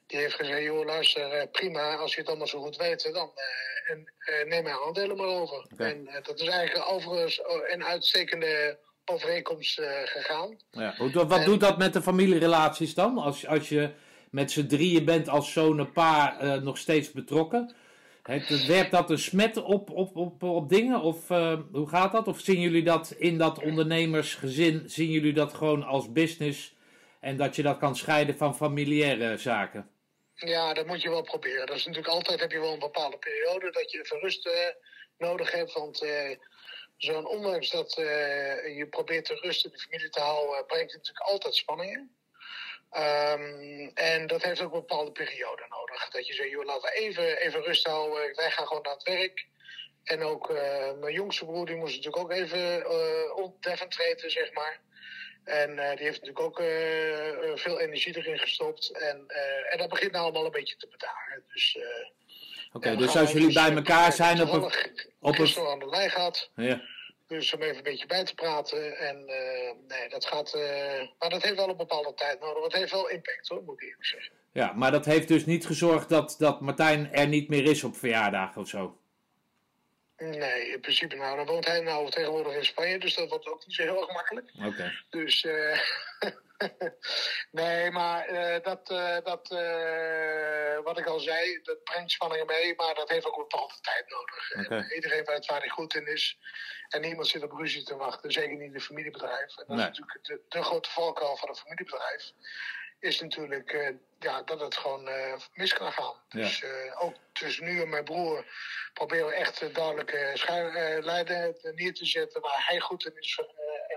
Die 0.06 0.18
heeft 0.18 0.34
gezegd, 0.34 0.62
joh 0.62 0.84
luister, 0.84 1.48
prima, 1.48 1.96
als 1.96 2.14
je 2.14 2.20
het 2.20 2.28
allemaal 2.28 2.46
zo 2.46 2.62
goed 2.62 2.76
weet, 2.76 3.12
dan 3.12 3.32
en, 3.86 4.12
neem 4.48 4.62
mijn 4.62 4.76
aandelen 4.86 5.16
maar 5.16 5.26
over. 5.26 5.66
Okay. 5.72 5.90
En 5.90 6.08
dat 6.22 6.40
is 6.40 6.48
eigenlijk 6.48 6.90
overigens 6.90 7.40
een 7.66 7.84
uitstekende 7.84 8.78
overeenkomst 9.04 9.80
gegaan. 10.04 10.56
Ja. 10.70 10.94
Wat 11.26 11.44
doet 11.44 11.60
dat 11.60 11.78
met 11.78 11.92
de 11.92 12.02
familierelaties 12.02 12.94
dan? 12.94 13.18
Als, 13.18 13.46
als 13.46 13.68
je 13.68 13.90
met 14.30 14.50
z'n 14.50 14.66
drieën 14.66 15.04
bent 15.04 15.28
als 15.28 15.52
zo'n 15.52 15.92
paar 15.92 16.44
uh, 16.44 16.54
nog 16.54 16.78
steeds 16.78 17.12
betrokken. 17.12 17.74
Werpt 18.66 18.90
dat 18.90 19.10
een 19.10 19.18
smet 19.18 19.56
op, 19.56 19.90
op, 19.90 20.16
op, 20.16 20.42
op 20.42 20.68
dingen? 20.68 21.00
Of 21.00 21.30
uh, 21.30 21.58
hoe 21.72 21.88
gaat 21.88 22.12
dat? 22.12 22.28
Of 22.28 22.40
zien 22.40 22.60
jullie 22.60 22.82
dat 22.82 23.14
in 23.18 23.38
dat 23.38 23.62
ondernemersgezin, 23.62 24.82
zien 24.86 25.10
jullie 25.10 25.32
dat 25.32 25.54
gewoon 25.54 25.82
als 25.82 26.12
business 26.12 26.76
en 27.20 27.36
dat 27.36 27.56
je 27.56 27.62
dat 27.62 27.78
kan 27.78 27.96
scheiden 27.96 28.36
van 28.36 28.56
familiaire 28.56 29.36
zaken? 29.36 29.90
Ja, 30.34 30.74
dat 30.74 30.86
moet 30.86 31.02
je 31.02 31.08
wel 31.08 31.22
proberen. 31.22 31.66
Dat 31.66 31.76
is 31.76 31.86
natuurlijk 31.86 32.14
altijd, 32.14 32.40
heb 32.40 32.52
je 32.52 32.60
wel 32.60 32.72
een 32.72 32.78
bepaalde 32.78 33.18
periode 33.18 33.70
dat 33.70 33.90
je 33.90 33.98
even 33.98 34.18
rust 34.18 34.46
uh, 34.46 34.52
nodig 35.18 35.52
hebt. 35.52 35.72
Want 35.72 36.06
zo'n 36.96 37.26
ondanks 37.26 37.70
dat 37.70 37.94
je 38.76 38.86
probeert 38.90 39.26
de 39.26 39.34
rust 39.34 39.64
in 39.64 39.70
de 39.70 39.78
familie 39.78 40.10
te 40.10 40.20
houden, 40.20 40.66
brengt 40.66 40.92
het 40.92 41.00
natuurlijk 41.00 41.30
altijd 41.30 41.54
spanningen. 41.54 42.10
Um, 42.96 43.90
en 43.94 44.26
dat 44.26 44.42
heeft 44.42 44.60
ook 44.60 44.72
een 44.72 44.78
bepaalde 44.80 45.12
periode 45.12 45.66
nodig. 45.68 46.10
Dat 46.10 46.26
je 46.26 46.34
zegt, 46.34 46.50
joh, 46.50 46.64
laten 46.64 46.82
we 46.82 46.98
even, 46.98 47.36
even 47.36 47.62
rust 47.62 47.86
houden. 47.86 48.36
Wij 48.36 48.50
gaan 48.50 48.66
gewoon 48.66 48.82
naar 48.82 48.92
het 48.92 49.02
werk. 49.02 49.46
En 50.04 50.22
ook 50.22 50.50
uh, 50.50 50.92
mijn 51.00 51.14
jongste 51.14 51.44
broer, 51.44 51.66
die 51.66 51.76
moest 51.76 51.96
natuurlijk 51.96 52.22
ook 52.22 52.32
even 52.32 52.78
uh, 52.78 53.36
ontdeffend 53.36 53.90
treden, 53.90 54.30
zeg 54.30 54.52
maar. 54.52 54.80
En 55.44 55.70
uh, 55.70 55.90
die 55.90 56.04
heeft 56.04 56.20
natuurlijk 56.22 56.40
ook 56.40 56.56
veel 57.58 57.80
energie 57.80 58.16
erin 58.16 58.38
gestopt. 58.38 58.90
En, 58.90 59.24
en 59.70 59.78
dat 59.78 59.88
begint 59.88 60.12
nou 60.12 60.24
allemaal 60.24 60.44
een 60.44 60.50
beetje 60.50 60.76
te 60.76 60.88
betalen. 60.90 61.44
Dus, 61.52 61.78
Oké, 62.72 62.76
okay, 62.76 62.96
dus 62.96 63.16
als 63.16 63.32
jullie 63.32 63.52
bij 63.52 63.72
elkaar 63.72 64.12
zijn 64.12 64.42
op 64.42 64.52
een... 64.52 64.64
Op 65.20 65.38
een... 65.38 65.66
aan 65.66 65.78
de 65.78 65.88
lijn 65.88 66.10
gehad. 66.10 66.50
Ja. 66.54 66.82
Dus 67.30 67.54
om 67.54 67.62
even 67.62 67.76
een 67.76 67.82
beetje 67.82 68.06
bij 68.06 68.24
te 68.24 68.34
praten. 68.34 68.98
En 68.98 69.16
uh, 69.16 69.98
nee, 69.98 70.08
dat 70.08 70.24
gaat. 70.26 70.54
Uh, 70.54 70.62
maar 71.18 71.30
dat 71.30 71.42
heeft 71.42 71.56
wel 71.56 71.68
een 71.68 71.76
bepaalde 71.76 72.14
tijd 72.14 72.40
nodig. 72.40 72.62
Het 72.64 72.72
heeft 72.72 72.92
wel 72.92 73.08
impact 73.08 73.48
hoor, 73.48 73.62
moet 73.62 73.74
ik 73.74 73.88
eerlijk 73.88 74.06
zeggen. 74.06 74.32
Ja, 74.52 74.72
maar 74.72 74.90
dat 74.90 75.04
heeft 75.04 75.28
dus 75.28 75.46
niet 75.46 75.66
gezorgd 75.66 76.08
dat, 76.08 76.34
dat 76.38 76.60
Martijn 76.60 77.12
er 77.12 77.28
niet 77.28 77.48
meer 77.48 77.64
is 77.64 77.84
op 77.84 77.96
verjaardagen 77.96 78.60
of 78.60 78.68
zo? 78.68 78.98
Nee, 80.16 80.72
in 80.72 80.80
principe 80.80 81.16
nou. 81.16 81.36
Dan 81.36 81.46
woont 81.46 81.66
hij 81.66 81.80
nou 81.80 82.10
tegenwoordig 82.10 82.54
in 82.54 82.64
Spanje, 82.64 82.98
dus 82.98 83.14
dat 83.14 83.28
wordt 83.28 83.46
ook 83.46 83.66
niet 83.66 83.76
zo 83.76 83.82
heel 83.82 84.00
erg 84.00 84.12
makkelijk. 84.12 84.50
Oké. 84.64 84.92
Dus. 85.10 85.44
Uh, 85.44 85.78
nee, 87.60 87.90
maar 87.90 88.30
uh, 88.30 88.62
dat, 88.62 88.90
uh, 88.90 89.16
dat 89.24 89.50
uh, 89.52 90.78
wat 90.82 90.98
ik 90.98 91.06
al 91.06 91.20
zei, 91.20 91.60
dat 91.62 91.84
brengt 91.84 92.10
spanningen 92.10 92.46
mee, 92.46 92.74
maar 92.76 92.94
dat 92.94 93.08
heeft 93.08 93.26
ook 93.26 93.36
een 93.36 93.46
bepaalde 93.48 93.74
tijd 93.80 94.08
nodig. 94.08 94.66
Okay. 94.66 94.78
En 94.78 94.94
iedereen 94.94 95.24
weet 95.24 95.46
waar 95.46 95.60
hij 95.60 95.68
goed 95.68 95.94
in 95.94 96.06
is. 96.06 96.38
En 96.88 97.00
niemand 97.00 97.28
zit 97.28 97.42
op 97.42 97.52
ruzie 97.52 97.84
te 97.84 97.96
wachten, 97.96 98.32
zeker 98.32 98.56
niet 98.56 98.68
in 98.68 98.74
een 98.74 98.80
familiebedrijf. 98.80 99.56
En 99.56 99.64
dat 99.66 99.76
nee. 99.76 99.90
is 99.90 99.98
natuurlijk 99.98 100.26
de, 100.26 100.40
de 100.48 100.62
grote 100.62 100.90
valkuil 100.90 101.36
van 101.36 101.48
een 101.48 101.54
familiebedrijf. 101.54 102.32
Is 102.98 103.20
natuurlijk 103.20 103.94
ja, 104.18 104.42
dat 104.42 104.60
het 104.60 104.76
gewoon 104.76 105.08
mis 105.52 105.72
kan 105.72 105.92
gaan. 105.92 106.14
Ja. 106.28 106.40
Dus 106.40 106.64
ook 106.98 107.14
tussen 107.32 107.64
nu 107.64 107.80
en 107.80 107.88
mijn 107.88 108.04
broer 108.04 108.44
proberen 108.92 109.26
we 109.26 109.34
echt 109.34 109.74
duidelijke 109.74 111.00
lijnen 111.02 111.56
neer 111.74 111.94
te 111.94 112.06
zetten 112.06 112.40
waar 112.40 112.66
hij 112.66 112.80
goed 112.80 113.06
in 113.06 113.16
is 113.16 113.38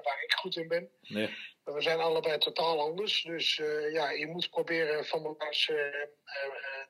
waar 0.04 0.24
ik 0.24 0.34
goed 0.34 0.56
in 0.56 0.68
ben. 0.68 0.90
Nee. 1.02 1.30
We 1.64 1.82
zijn 1.82 2.00
allebei 2.00 2.38
totaal 2.38 2.80
anders. 2.80 3.22
Dus 3.22 3.58
uh, 3.58 3.94
ja, 3.94 4.12
je 4.12 4.28
moet 4.28 4.50
proberen 4.50 5.06
van 5.06 5.26
elkaars 5.26 5.70
uh, 5.70 5.78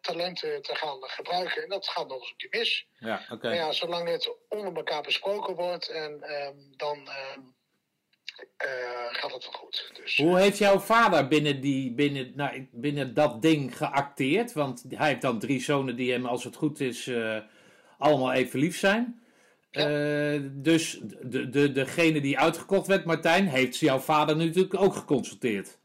talenten 0.01 0.61
te 0.61 0.75
gaan 0.75 0.97
gebruiken. 1.01 1.63
En 1.63 1.69
dat 1.69 1.87
gaat 1.87 2.07
nog 2.07 2.19
eens 2.19 2.29
een 2.29 2.37
keer 2.37 2.59
mis. 2.59 2.87
Ja, 2.99 3.21
oké. 3.23 3.33
Okay. 3.33 3.55
Ja, 3.55 3.71
zolang 3.71 4.09
het 4.09 4.35
onder 4.49 4.75
elkaar 4.75 5.01
besproken 5.01 5.55
wordt, 5.55 5.89
en, 5.89 6.11
um, 6.11 6.73
dan 6.77 6.97
um, 6.97 7.55
gaat 9.11 9.33
het 9.33 9.43
wel 9.43 9.53
goed. 9.53 9.91
Dus, 9.93 10.17
Hoe 10.17 10.39
heeft 10.39 10.57
jouw 10.57 10.79
vader 10.79 11.27
binnen, 11.27 11.61
die, 11.61 11.93
binnen, 11.93 12.31
nou, 12.35 12.67
binnen 12.71 13.13
dat 13.13 13.41
ding 13.41 13.77
geacteerd? 13.77 14.53
Want 14.53 14.85
hij 14.89 15.07
heeft 15.07 15.21
dan 15.21 15.39
drie 15.39 15.61
zonen 15.61 15.95
die 15.95 16.11
hem, 16.11 16.25
als 16.25 16.43
het 16.43 16.55
goed 16.55 16.79
is, 16.79 17.11
allemaal 17.97 18.31
even 18.31 18.59
lief 18.59 18.77
zijn. 18.77 19.22
Uh, 19.73 20.49
dus 20.51 20.99
de, 21.21 21.49
de, 21.49 21.71
degene 21.71 22.21
die 22.21 22.39
uitgekocht 22.39 22.87
werd, 22.87 23.05
Martijn, 23.05 23.47
heeft 23.47 23.77
jouw 23.77 23.99
vader 23.99 24.35
natuurlijk 24.35 24.81
ook 24.81 24.95
geconsulteerd. 24.95 25.77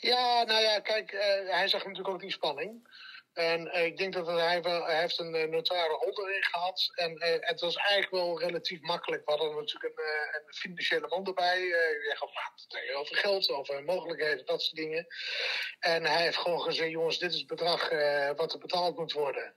Ja, 0.00 0.42
nou 0.44 0.62
ja, 0.62 0.80
kijk, 0.80 1.12
uh, 1.12 1.20
hij 1.54 1.68
zag 1.68 1.80
natuurlijk 1.80 2.14
ook 2.14 2.20
die 2.20 2.30
spanning. 2.30 2.88
En 3.32 3.66
uh, 3.66 3.84
ik 3.84 3.96
denk 3.96 4.12
dat 4.12 4.26
hij 4.26 4.62
wel, 4.62 4.84
hij 4.84 5.00
heeft 5.00 5.18
een 5.18 5.34
uh, 5.34 5.48
neutrale 5.48 5.92
rol 5.92 6.28
erin 6.28 6.42
gehad. 6.42 6.90
En 6.94 7.16
het 7.40 7.60
was 7.60 7.76
eigenlijk 7.76 8.10
wel 8.10 8.40
relatief 8.40 8.80
makkelijk. 8.80 9.24
We 9.24 9.30
hadden 9.30 9.56
natuurlijk 9.56 9.98
een, 9.98 10.42
een 10.46 10.54
financiële 10.54 11.06
man 11.08 11.26
erbij. 11.26 11.60
je 11.60 12.14
gaat 12.16 12.96
over 12.96 13.16
geld, 13.16 13.50
over 13.50 13.84
mogelijkheden, 13.84 14.46
dat 14.46 14.62
soort 14.62 14.76
dingen. 14.76 15.06
En 15.80 16.04
hij 16.04 16.22
heeft 16.22 16.36
gewoon 16.36 16.60
gezegd, 16.60 16.90
jongens, 16.90 17.18
dit 17.18 17.32
is 17.32 17.38
het 17.38 17.46
bedrag 17.46 17.88
wat 18.36 18.52
er 18.52 18.58
betaald 18.58 18.96
moet 18.96 19.12
worden. 19.12 19.54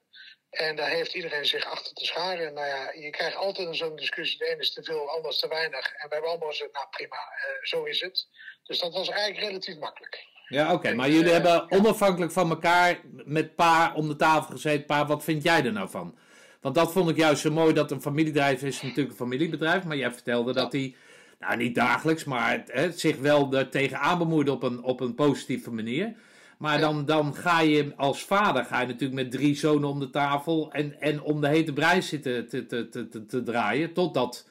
En 0.50 0.75
daar 0.75 0.89
heeft 0.89 1.13
iedereen 1.13 1.46
zich 1.46 1.65
achter 1.65 1.94
te 1.94 2.06
scharen. 2.06 2.53
Nou 2.53 2.68
ja, 2.68 2.91
je 2.91 3.10
krijgt 3.10 3.36
altijd 3.36 3.75
zo'n 3.75 3.96
discussie. 3.96 4.38
De 4.38 4.46
ene 4.46 4.62
is 4.62 4.74
te 4.74 4.84
veel, 4.84 5.06
de 5.06 5.12
ander 5.12 5.32
is 5.32 5.39
te 5.39 5.48
weinig. 5.48 5.91
En 5.94 6.08
we 6.08 6.13
hebben 6.13 6.29
allemaal 6.29 6.50
gezegd, 6.50 6.74
nou 6.74 6.86
prima, 6.89 7.15
uh, 7.15 7.65
zo 7.65 7.84
is 7.84 8.01
het. 8.01 8.27
Dus 8.63 8.79
dat 8.79 8.94
was 8.94 9.10
eigenlijk 9.10 9.48
relatief 9.48 9.77
makkelijk. 9.77 10.27
Ja, 10.48 10.74
oké. 10.74 10.94
Maar 10.94 11.10
jullie 11.10 11.25
uh, 11.25 11.32
hebben 11.32 11.72
onafhankelijk 11.72 12.32
van 12.32 12.50
elkaar 12.50 13.00
met 13.12 13.56
pa 13.56 13.94
om 13.96 14.08
de 14.08 14.15
tafel 14.15 14.51
gezeten. 14.51 14.86
Pa, 14.86 15.06
wat 15.06 15.24
vind 15.24 15.44
jij 15.44 15.65
er 15.65 15.72
nou 15.72 15.89
van? 15.89 16.18
Want 16.62 16.75
dat 16.75 16.91
vond 16.91 17.10
ik 17.10 17.18
juist 17.18 17.41
zo 17.41 17.51
mooi. 17.51 17.74
Dat 17.74 17.91
een 17.91 18.01
familiebedrijf 18.01 18.63
is 18.63 18.82
natuurlijk 18.82 19.10
een 19.10 19.15
familiebedrijf. 19.15 19.84
Maar 19.84 19.98
jij 19.98 20.12
vertelde 20.12 20.53
dat 20.53 20.72
hij, 20.72 20.96
nou 21.39 21.58
niet 21.58 21.75
dagelijks, 21.75 22.24
maar 22.24 22.63
het 22.65 23.00
zich 23.00 23.18
wel 23.18 23.53
er 23.53 23.70
tegenaan 23.70 24.18
bemoeide 24.18 24.51
op 24.51 24.63
een, 24.63 24.84
op 24.84 25.00
een 25.00 25.15
positieve 25.15 25.72
manier. 25.72 26.15
Maar 26.60 26.80
dan, 26.80 27.06
dan 27.06 27.36
ga 27.36 27.62
je 27.62 27.94
als 27.96 28.24
vader 28.24 28.66
ga 28.66 28.82
je 28.82 28.88
natuurlijk 28.88 29.22
met 29.22 29.32
drie 29.32 29.56
zonen 29.56 29.89
om 29.89 30.00
de 30.00 30.10
tafel 30.10 30.72
en, 30.72 31.00
en 31.00 31.22
om 31.22 31.42
de 31.42 31.48
hete 31.48 31.74
brei 31.74 32.01
zitten 32.01 32.48
te, 32.48 32.66
te, 32.66 32.89
te, 32.89 33.08
te, 33.08 33.25
te 33.25 33.44
draaien. 33.44 33.94
Totdat. 33.94 34.46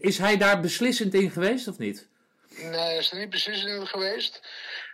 Is 0.00 0.18
hij 0.18 0.36
daar 0.36 0.60
beslissend 0.60 1.14
in 1.14 1.30
geweest 1.30 1.68
of 1.68 1.78
niet? 1.78 2.08
Nee, 2.48 2.80
hij 2.80 2.96
is 2.96 3.12
er 3.12 3.18
niet 3.18 3.30
beslissend 3.30 3.80
in 3.80 3.86
geweest. 3.86 4.40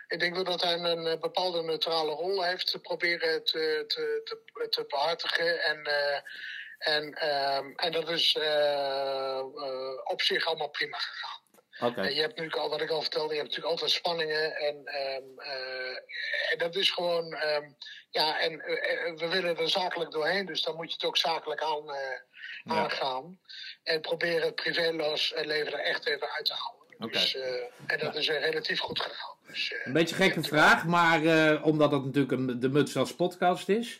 Ik 0.07 0.19
denk 0.19 0.35
wel 0.35 0.43
dat 0.43 0.61
hij 0.61 0.73
een 0.73 1.07
eh, 1.07 1.19
bepaalde 1.19 1.63
neutrale 1.63 2.11
rol 2.11 2.43
heeft 2.43 2.71
te 2.71 2.79
proberen 2.79 3.43
te, 3.43 3.83
te, 3.87 4.21
te, 4.23 4.67
te 4.69 4.85
behartigen. 4.87 5.63
En, 5.63 5.77
uh, 5.87 6.95
en, 6.95 7.17
uh, 7.23 7.85
en 7.85 7.91
dat 7.91 8.09
is 8.09 8.35
uh, 8.39 9.43
op 10.03 10.21
zich 10.21 10.45
allemaal 10.45 10.69
prima 10.69 10.97
gegaan. 10.97 11.38
Okay. 11.81 12.13
je 12.13 12.21
hebt 12.21 12.35
natuurlijk 12.35 12.61
al, 12.61 12.69
wat 12.69 12.81
ik 12.81 12.89
al 12.89 13.01
vertelde, 13.01 13.33
je 13.33 13.39
hebt 13.39 13.49
natuurlijk 13.49 13.71
altijd 13.71 13.91
spanningen. 13.91 14.55
En, 14.55 14.75
um, 14.75 15.39
en 16.51 16.57
dat 16.57 16.75
is 16.75 16.91
gewoon, 16.91 17.25
um, 17.25 17.75
ja, 18.09 18.39
en 18.39 18.57
we 19.15 19.27
willen 19.29 19.57
er 19.57 19.69
zakelijk 19.69 20.11
doorheen. 20.11 20.45
Dus 20.45 20.61
dan 20.61 20.75
moet 20.75 20.87
je 20.87 20.93
het 20.93 21.03
ook 21.03 21.17
zakelijk 21.17 21.61
aan, 21.61 21.83
ja. 21.85 22.21
aangaan. 22.63 23.39
En 23.83 24.01
proberen 24.01 24.45
het 24.45 24.55
privéleven 24.55 25.73
er 25.73 25.79
echt 25.79 26.07
even 26.07 26.29
uit 26.29 26.45
te 26.45 26.53
houden. 26.53 26.79
Okay. 26.97 27.21
Dus, 27.21 27.37
en 27.87 27.99
dat 27.99 28.15
is 28.15 28.29
relatief 28.29 28.79
goed 28.79 28.99
gegaan. 28.99 29.37
Dus, 29.47 29.73
een 29.83 29.93
beetje 29.93 30.15
een 30.15 30.21
gekke 30.21 30.43
vraag, 30.43 30.85
maar 30.85 31.21
uh, 31.21 31.65
omdat 31.65 31.91
het 31.91 32.05
natuurlijk 32.05 32.31
een, 32.31 32.59
de 32.59 32.69
Muts 32.69 32.95
als 32.95 33.15
podcast 33.15 33.69
is. 33.69 33.99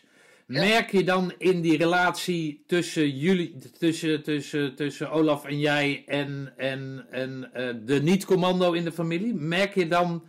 Merk 0.50 0.90
je 0.90 1.04
dan 1.04 1.34
in 1.38 1.60
die 1.60 1.76
relatie 1.78 2.64
tussen 2.66 3.18
jullie, 3.18 3.56
tussen, 3.78 4.22
tussen, 4.22 4.74
tussen 4.74 5.10
Olaf 5.10 5.44
en 5.44 5.58
jij 5.58 6.02
en, 6.06 6.52
en, 6.56 7.06
en 7.10 7.50
uh, 7.54 7.86
de 7.86 8.02
niet-commando 8.02 8.72
in 8.72 8.84
de 8.84 8.92
familie, 8.92 9.34
merk 9.34 9.74
je 9.74 9.88
dan 9.88 10.28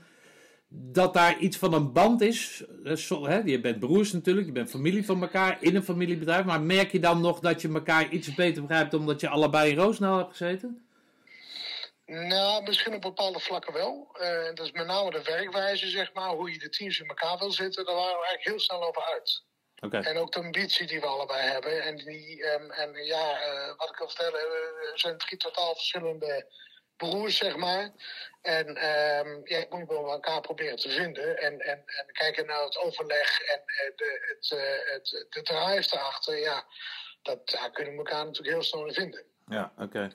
dat 0.70 1.14
daar 1.14 1.38
iets 1.38 1.58
van 1.58 1.74
een 1.74 1.94
band 1.94 2.22
is? 2.22 2.64
Zo, 2.96 3.28
hè? 3.28 3.42
Je 3.46 3.60
bent 3.60 3.80
broers 3.80 4.12
natuurlijk, 4.12 4.46
je 4.46 4.52
bent 4.52 4.70
familie 4.70 5.06
van 5.06 5.22
elkaar 5.22 5.58
in 5.62 5.76
een 5.76 5.84
familiebedrijf, 5.84 6.46
maar 6.46 6.62
merk 6.62 6.92
je 6.92 7.00
dan 7.00 7.22
nog 7.22 7.40
dat 7.40 7.62
je 7.62 7.74
elkaar 7.74 8.10
iets 8.10 8.36
beter 8.36 8.62
begrijpt 8.62 8.94
omdat 8.94 9.20
je 9.22 9.30
allebei 9.30 9.72
in 9.72 9.78
Roosnaal 9.78 10.18
hebt 10.18 10.38
gezeten? 10.38 10.86
Nou, 12.06 12.64
misschien 12.64 12.94
op 12.94 13.02
bepaalde 13.02 13.40
vlakken 13.40 13.74
wel. 13.74 14.08
Uh, 14.22 14.46
dat 14.54 14.66
is 14.66 14.72
met 14.72 14.88
name 14.88 15.12
de 15.12 15.24
werkwijze, 15.24 15.90
zeg 15.90 16.14
maar, 16.14 16.30
hoe 16.30 16.52
je 16.52 16.60
de 16.60 16.70
teams 16.70 17.00
in 17.00 17.08
elkaar 17.08 17.38
wil 17.38 17.52
zetten. 17.52 17.86
Daar 17.86 17.96
waren 17.96 18.20
we 18.20 18.26
eigenlijk 18.26 18.48
heel 18.48 18.60
snel 18.60 18.88
over 18.88 19.02
uit. 19.02 19.44
Okay. 19.82 20.02
En 20.02 20.18
ook 20.18 20.32
de 20.32 20.40
ambitie 20.40 20.88
die 20.88 21.00
we 21.00 21.06
allebei 21.06 21.42
hebben. 21.42 21.84
En, 21.84 21.96
die, 21.96 22.44
um, 22.54 22.72
en 22.72 23.06
ja, 23.06 23.48
uh, 23.48 23.68
wat 23.78 23.90
ik 23.90 24.00
al 24.00 24.08
vertellen, 24.08 24.40
we 24.40 24.92
zijn 24.94 25.18
drie 25.18 25.38
totaal 25.38 25.74
verschillende 25.74 26.52
broers, 26.98 27.38
zeg 27.38 27.56
maar. 27.56 27.92
En 28.42 28.68
um, 28.68 29.42
ja, 29.44 29.58
ik 29.58 29.70
moet 29.70 29.88
wel 29.88 30.12
elkaar 30.12 30.42
proberen 30.42 30.78
te 30.78 30.90
vinden. 30.90 31.38
En, 31.38 31.60
en, 31.60 31.84
en 31.86 32.06
kijken 32.12 32.46
naar 32.46 32.64
het 32.64 32.78
overleg 32.78 33.42
en 33.42 33.62
uh, 33.66 33.96
de, 33.96 34.36
het, 34.36 34.50
het, 34.94 35.26
de 35.30 35.42
drive 35.42 35.96
erachter. 35.96 36.38
Ja, 36.38 36.66
dat, 37.22 37.50
daar 37.50 37.72
kunnen 37.72 37.94
we 37.94 38.00
elkaar 38.00 38.26
natuurlijk 38.26 38.54
heel 38.54 38.64
snel 38.64 38.86
in 38.86 38.94
vinden. 38.94 39.24
Ja, 39.48 39.72
oké. 39.74 39.84
Okay. 39.84 40.12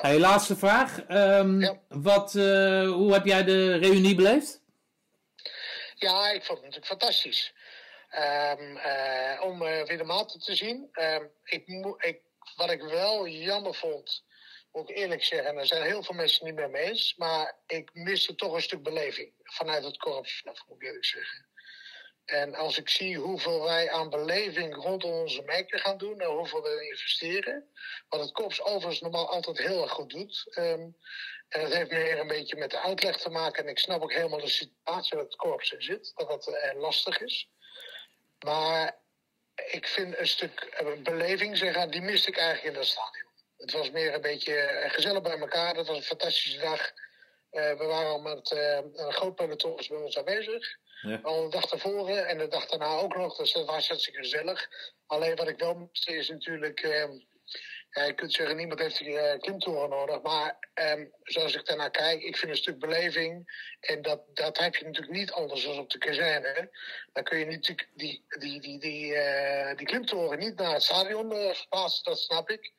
Hey, 0.00 0.18
laatste 0.18 0.56
vraag. 0.56 0.98
Um, 1.08 1.60
ja. 1.60 1.80
wat, 1.88 2.32
hoe 2.32 3.12
heb 3.12 3.24
jij 3.24 3.44
de 3.44 3.76
reunie 3.76 4.14
beleefd? 4.14 4.60
Ja, 5.94 6.30
ik 6.30 6.44
vond 6.44 6.58
het 6.58 6.66
natuurlijk 6.66 6.86
fantastisch. 6.86 7.54
Um, 8.16 8.76
uh, 8.76 9.40
om 9.42 9.58
weer 9.58 9.98
de 9.98 10.04
maten 10.04 10.40
te 10.40 10.54
zien. 10.54 10.88
Um, 10.92 11.30
ik, 11.44 11.68
ik, 11.98 12.20
wat 12.56 12.70
ik 12.70 12.82
wel 12.82 13.26
jammer 13.26 13.74
vond, 13.74 14.24
moet 14.72 14.90
ik 14.90 14.96
eerlijk 14.96 15.24
zeggen, 15.24 15.56
er 15.56 15.66
zijn 15.66 15.82
heel 15.82 16.02
veel 16.02 16.14
mensen 16.14 16.46
niet 16.46 16.54
meer 16.54 16.70
mee 16.70 16.82
eens, 16.82 17.14
maar 17.16 17.56
ik 17.66 17.90
miste 17.92 18.34
toch 18.34 18.52
een 18.54 18.62
stuk 18.62 18.82
beleving 18.82 19.32
vanuit 19.42 19.84
het 19.84 19.96
korps, 19.96 20.42
moet 20.44 20.64
ik 20.68 20.82
eerlijk 20.82 21.04
zeggen. 21.04 21.46
En 22.24 22.54
als 22.54 22.78
ik 22.78 22.88
zie 22.88 23.16
hoeveel 23.16 23.62
wij 23.62 23.90
aan 23.90 24.10
beleving 24.10 24.74
rondom 24.74 25.10
onze 25.10 25.42
merken 25.42 25.78
gaan 25.78 25.98
doen 25.98 26.20
en 26.20 26.28
hoeveel 26.28 26.62
we 26.62 26.88
investeren, 26.88 27.68
wat 28.08 28.20
het 28.20 28.32
korps 28.32 28.62
overigens 28.62 29.00
normaal 29.00 29.28
altijd 29.28 29.58
heel 29.58 29.82
erg 29.82 29.92
goed 29.92 30.10
doet. 30.10 30.46
Um, 30.58 30.96
en 31.48 31.60
dat 31.60 31.72
heeft 31.72 31.90
meer 31.90 32.18
een 32.18 32.26
beetje 32.26 32.56
met 32.56 32.70
de 32.70 32.80
uitleg 32.80 33.16
te 33.16 33.30
maken. 33.30 33.64
En 33.64 33.70
ik 33.70 33.78
snap 33.78 34.02
ook 34.02 34.12
helemaal 34.12 34.40
de 34.40 34.48
situatie 34.48 35.16
waar 35.16 35.24
het 35.24 35.36
korps 35.36 35.72
in 35.72 35.82
zit, 35.82 36.12
dat 36.14 36.28
dat 36.28 36.48
uh, 36.48 36.80
lastig 36.80 37.20
is. 37.20 37.48
Maar 38.44 38.96
ik 39.70 39.86
vind 39.86 40.18
een 40.18 40.28
stuk 40.28 40.82
beleving, 41.02 41.56
zeg, 41.56 41.86
die 41.86 42.00
miste 42.00 42.28
ik 42.28 42.36
eigenlijk 42.36 42.66
in 42.66 42.72
dat 42.72 42.86
stadion. 42.86 43.26
Het 43.56 43.72
was 43.72 43.90
meer 43.90 44.14
een 44.14 44.20
beetje 44.20 44.54
eh, 44.54 44.90
gezellig 44.90 45.22
bij 45.22 45.38
elkaar. 45.38 45.74
Dat 45.74 45.86
was 45.86 45.96
een 45.96 46.02
fantastische 46.02 46.58
dag. 46.58 46.92
Uh, 47.52 47.78
we 47.78 47.84
waren 47.84 48.10
al 48.10 48.20
met 48.20 48.50
uh, 48.50 48.80
een 48.92 49.12
groot 49.12 49.34
peloton 49.34 49.76
bij 49.88 49.96
ons 49.96 50.18
aanwezig. 50.18 50.76
Ja. 51.02 51.20
Al 51.22 51.44
een 51.44 51.50
dag 51.50 51.68
tevoren 51.68 52.26
en 52.26 52.38
de 52.38 52.48
dag 52.48 52.66
daarna 52.66 52.96
ook 52.96 53.16
nog. 53.16 53.36
Dus 53.36 53.52
dat 53.52 53.66
was 53.66 53.88
hartstikke 53.88 54.18
gezellig. 54.18 54.68
Alleen 55.06 55.36
wat 55.36 55.48
ik 55.48 55.58
wel 55.58 55.74
moest 55.74 56.08
is 56.08 56.28
natuurlijk. 56.28 56.82
Uh, 56.82 57.04
ja, 57.98 58.04
je 58.04 58.14
kunt 58.14 58.32
zeggen, 58.32 58.56
niemand 58.56 58.80
heeft 58.80 58.98
die 58.98 59.08
uh, 59.08 59.38
klimtoren 59.38 59.88
nodig. 59.88 60.22
Maar 60.22 60.58
um, 60.74 61.12
zoals 61.22 61.54
ik 61.54 61.66
daarnaar 61.66 61.90
kijk, 61.90 62.22
ik 62.22 62.36
vind 62.36 62.50
een 62.50 62.56
stuk 62.56 62.78
beleving. 62.78 63.66
En 63.80 64.02
dat, 64.02 64.20
dat 64.34 64.58
heb 64.58 64.76
je 64.76 64.84
natuurlijk 64.84 65.16
niet 65.16 65.32
anders 65.32 65.64
dan 65.64 65.78
op 65.78 65.90
de 65.90 65.98
kazerne. 65.98 66.70
Dan 67.12 67.24
kun 67.24 67.38
je 67.38 67.44
natuurlijk 67.44 67.88
die, 67.94 68.24
die, 68.28 68.60
die, 68.60 68.78
die, 68.78 69.14
uh, 69.14 69.76
die 69.76 69.86
klimtoren 69.86 70.38
niet 70.38 70.56
naar 70.56 70.72
het 70.72 70.82
stadion 70.82 71.32
uh, 71.32 71.52
verplaatsen, 71.52 72.04
dat 72.04 72.18
snap 72.18 72.50
ik. 72.50 72.72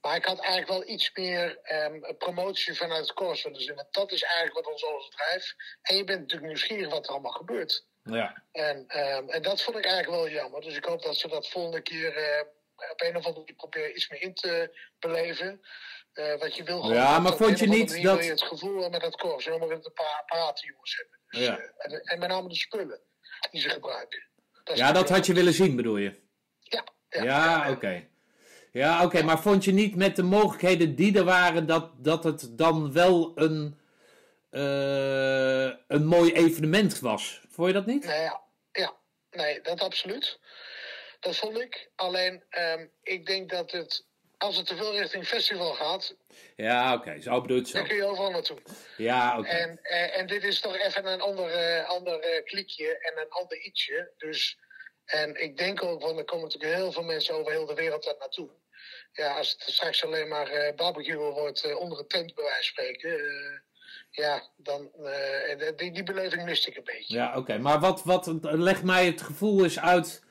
Maar 0.00 0.16
ik 0.16 0.24
had 0.24 0.38
eigenlijk 0.38 0.68
wel 0.68 0.94
iets 0.94 1.10
meer 1.14 1.58
um, 1.72 2.16
promotie 2.18 2.74
vanuit 2.74 3.00
het 3.00 3.12
korps 3.12 3.42
willen 3.42 3.60
zien. 3.60 3.74
Want 3.74 3.92
dat 3.92 4.12
is 4.12 4.22
eigenlijk 4.22 4.54
wat 4.54 4.72
ons 4.72 4.84
alles 4.84 5.08
drijft. 5.08 5.54
En 5.82 5.96
je 5.96 6.04
bent 6.04 6.20
natuurlijk 6.20 6.46
nieuwsgierig 6.46 6.90
wat 6.90 7.06
er 7.06 7.12
allemaal 7.12 7.32
gebeurt. 7.32 7.84
Ja. 8.02 8.42
En, 8.52 8.76
um, 8.76 9.30
en 9.30 9.42
dat 9.42 9.62
vond 9.62 9.76
ik 9.76 9.84
eigenlijk 9.84 10.22
wel 10.22 10.28
jammer. 10.28 10.60
Dus 10.60 10.76
ik 10.76 10.84
hoop 10.84 11.02
dat 11.02 11.16
ze 11.16 11.28
dat 11.28 11.48
volgende 11.48 11.80
keer 11.80 12.44
op 12.90 13.00
een 13.00 13.16
of 13.16 13.24
andere 13.24 13.38
manier 13.38 13.54
proberen 13.54 13.96
iets 13.96 14.08
meer 14.08 14.22
in 14.22 14.34
te 14.34 14.78
beleven. 14.98 15.60
Uh, 16.14 16.38
wat 16.38 16.56
je 16.56 16.62
wil 16.62 16.80
gewoon. 16.80 16.96
Ja, 16.96 17.18
maar 17.18 17.36
vond 17.36 17.58
je 17.58 17.66
niet 17.66 18.02
dat. 18.02 18.24
Je 18.24 18.30
het 18.30 18.42
gevoel 18.42 18.88
met 18.88 19.00
dat 19.00 19.16
korps. 19.16 19.44
Helemaal 19.44 19.68
met 19.68 19.86
een 19.86 19.92
paar 19.92 20.18
apparaten 20.20 20.66
jongens 20.68 20.96
hebben. 20.96 21.18
Dus, 21.28 21.40
ja. 21.40 21.58
Uh, 21.58 21.64
en, 21.78 22.00
en, 22.00 22.18
met 22.18 22.28
name 22.28 22.48
de 22.48 22.54
spullen 22.54 23.00
die 23.50 23.60
ze 23.60 23.68
gebruiken. 23.68 24.24
Dat 24.64 24.76
ja, 24.76 24.92
dat 24.92 25.08
had 25.08 25.26
je 25.26 25.32
willen 25.32 25.52
zien, 25.52 25.76
bedoel 25.76 25.96
je? 25.96 26.20
Ja. 26.60 26.84
Ja, 27.08 27.22
ja, 27.24 27.60
oké. 27.60 27.70
Okay. 27.70 28.08
Ja, 28.72 29.04
oké, 29.04 29.22
maar 29.22 29.40
vond 29.40 29.64
je 29.64 29.72
niet 29.72 29.96
met 29.96 30.16
de 30.16 30.22
mogelijkheden 30.22 30.94
die 30.94 31.18
er 31.18 31.24
waren 31.24 31.66
dat, 31.66 32.04
dat 32.04 32.24
het 32.24 32.58
dan 32.58 32.92
wel 32.92 33.32
een, 33.34 33.80
uh, 34.50 35.72
een 35.88 36.06
mooi 36.06 36.32
evenement 36.32 37.00
was? 37.00 37.40
Vond 37.48 37.68
je 37.68 37.74
dat 37.74 37.86
niet? 37.86 38.06
Nee, 38.06 38.20
ja, 38.20 38.40
ja. 38.72 38.94
nee 39.30 39.60
dat 39.60 39.80
absoluut. 39.80 40.38
Dat 41.26 41.36
vond 41.36 41.60
ik. 41.60 41.90
Alleen, 41.94 42.44
um, 42.58 42.90
ik 43.02 43.26
denk 43.26 43.50
dat 43.50 43.70
het, 43.70 44.06
als 44.38 44.56
het 44.56 44.66
te 44.66 44.76
veel 44.76 44.96
richting 44.96 45.26
festival 45.26 45.74
gaat. 45.74 46.16
Ja, 46.56 46.94
oké, 46.94 47.08
okay. 47.08 47.20
zo 47.20 47.40
bedoel 47.40 47.56
je 47.56 47.66
zo. 47.66 47.78
Dan 47.78 47.86
kun 47.86 47.96
je 47.96 48.04
overal 48.04 48.30
naartoe. 48.30 48.58
Ja, 48.96 49.38
oké. 49.38 49.48
Okay. 49.48 49.60
En, 49.60 49.78
uh, 49.82 50.18
en 50.18 50.26
dit 50.26 50.44
is 50.44 50.60
toch 50.60 50.76
even 50.76 51.06
een 51.06 51.20
ander, 51.20 51.78
uh, 51.78 51.88
ander 51.88 52.42
klikje 52.44 52.98
en 52.98 53.20
een 53.20 53.30
ander 53.30 53.58
ietsje. 53.58 54.12
Dus. 54.16 54.58
En 55.04 55.42
ik 55.42 55.56
denk 55.56 55.82
ook, 55.82 56.00
want 56.00 56.18
er 56.18 56.24
komen 56.24 56.44
natuurlijk 56.44 56.74
heel 56.74 56.92
veel 56.92 57.02
mensen 57.02 57.34
over 57.34 57.52
heel 57.52 57.66
de 57.66 57.74
wereld 57.74 58.04
daar 58.04 58.16
naartoe 58.18 58.50
ja, 59.12 59.36
als 59.36 59.50
het 59.50 59.74
straks 59.74 60.04
alleen 60.04 60.28
maar 60.28 60.72
barbecue 60.76 61.16
wordt 61.16 61.76
onder 61.76 61.98
een 61.98 62.06
tent, 62.06 62.34
bij 62.34 62.44
wijze 62.44 62.72
van 62.74 62.84
spreken. 62.84 63.62
Ja, 64.10 64.42
dan 64.56 64.90
die, 65.76 65.92
die 65.92 66.02
beleving 66.02 66.44
miste 66.44 66.70
ik 66.70 66.76
een 66.76 66.84
beetje. 66.84 67.14
Ja, 67.14 67.36
oké. 67.36 67.58
Maar 67.58 67.80
wat, 67.80 68.04
wat 68.04 68.38
legt 68.40 68.82
mij 68.82 69.06
het 69.06 69.22
gevoel 69.22 69.64
eens 69.64 69.78
uit. 69.78 70.25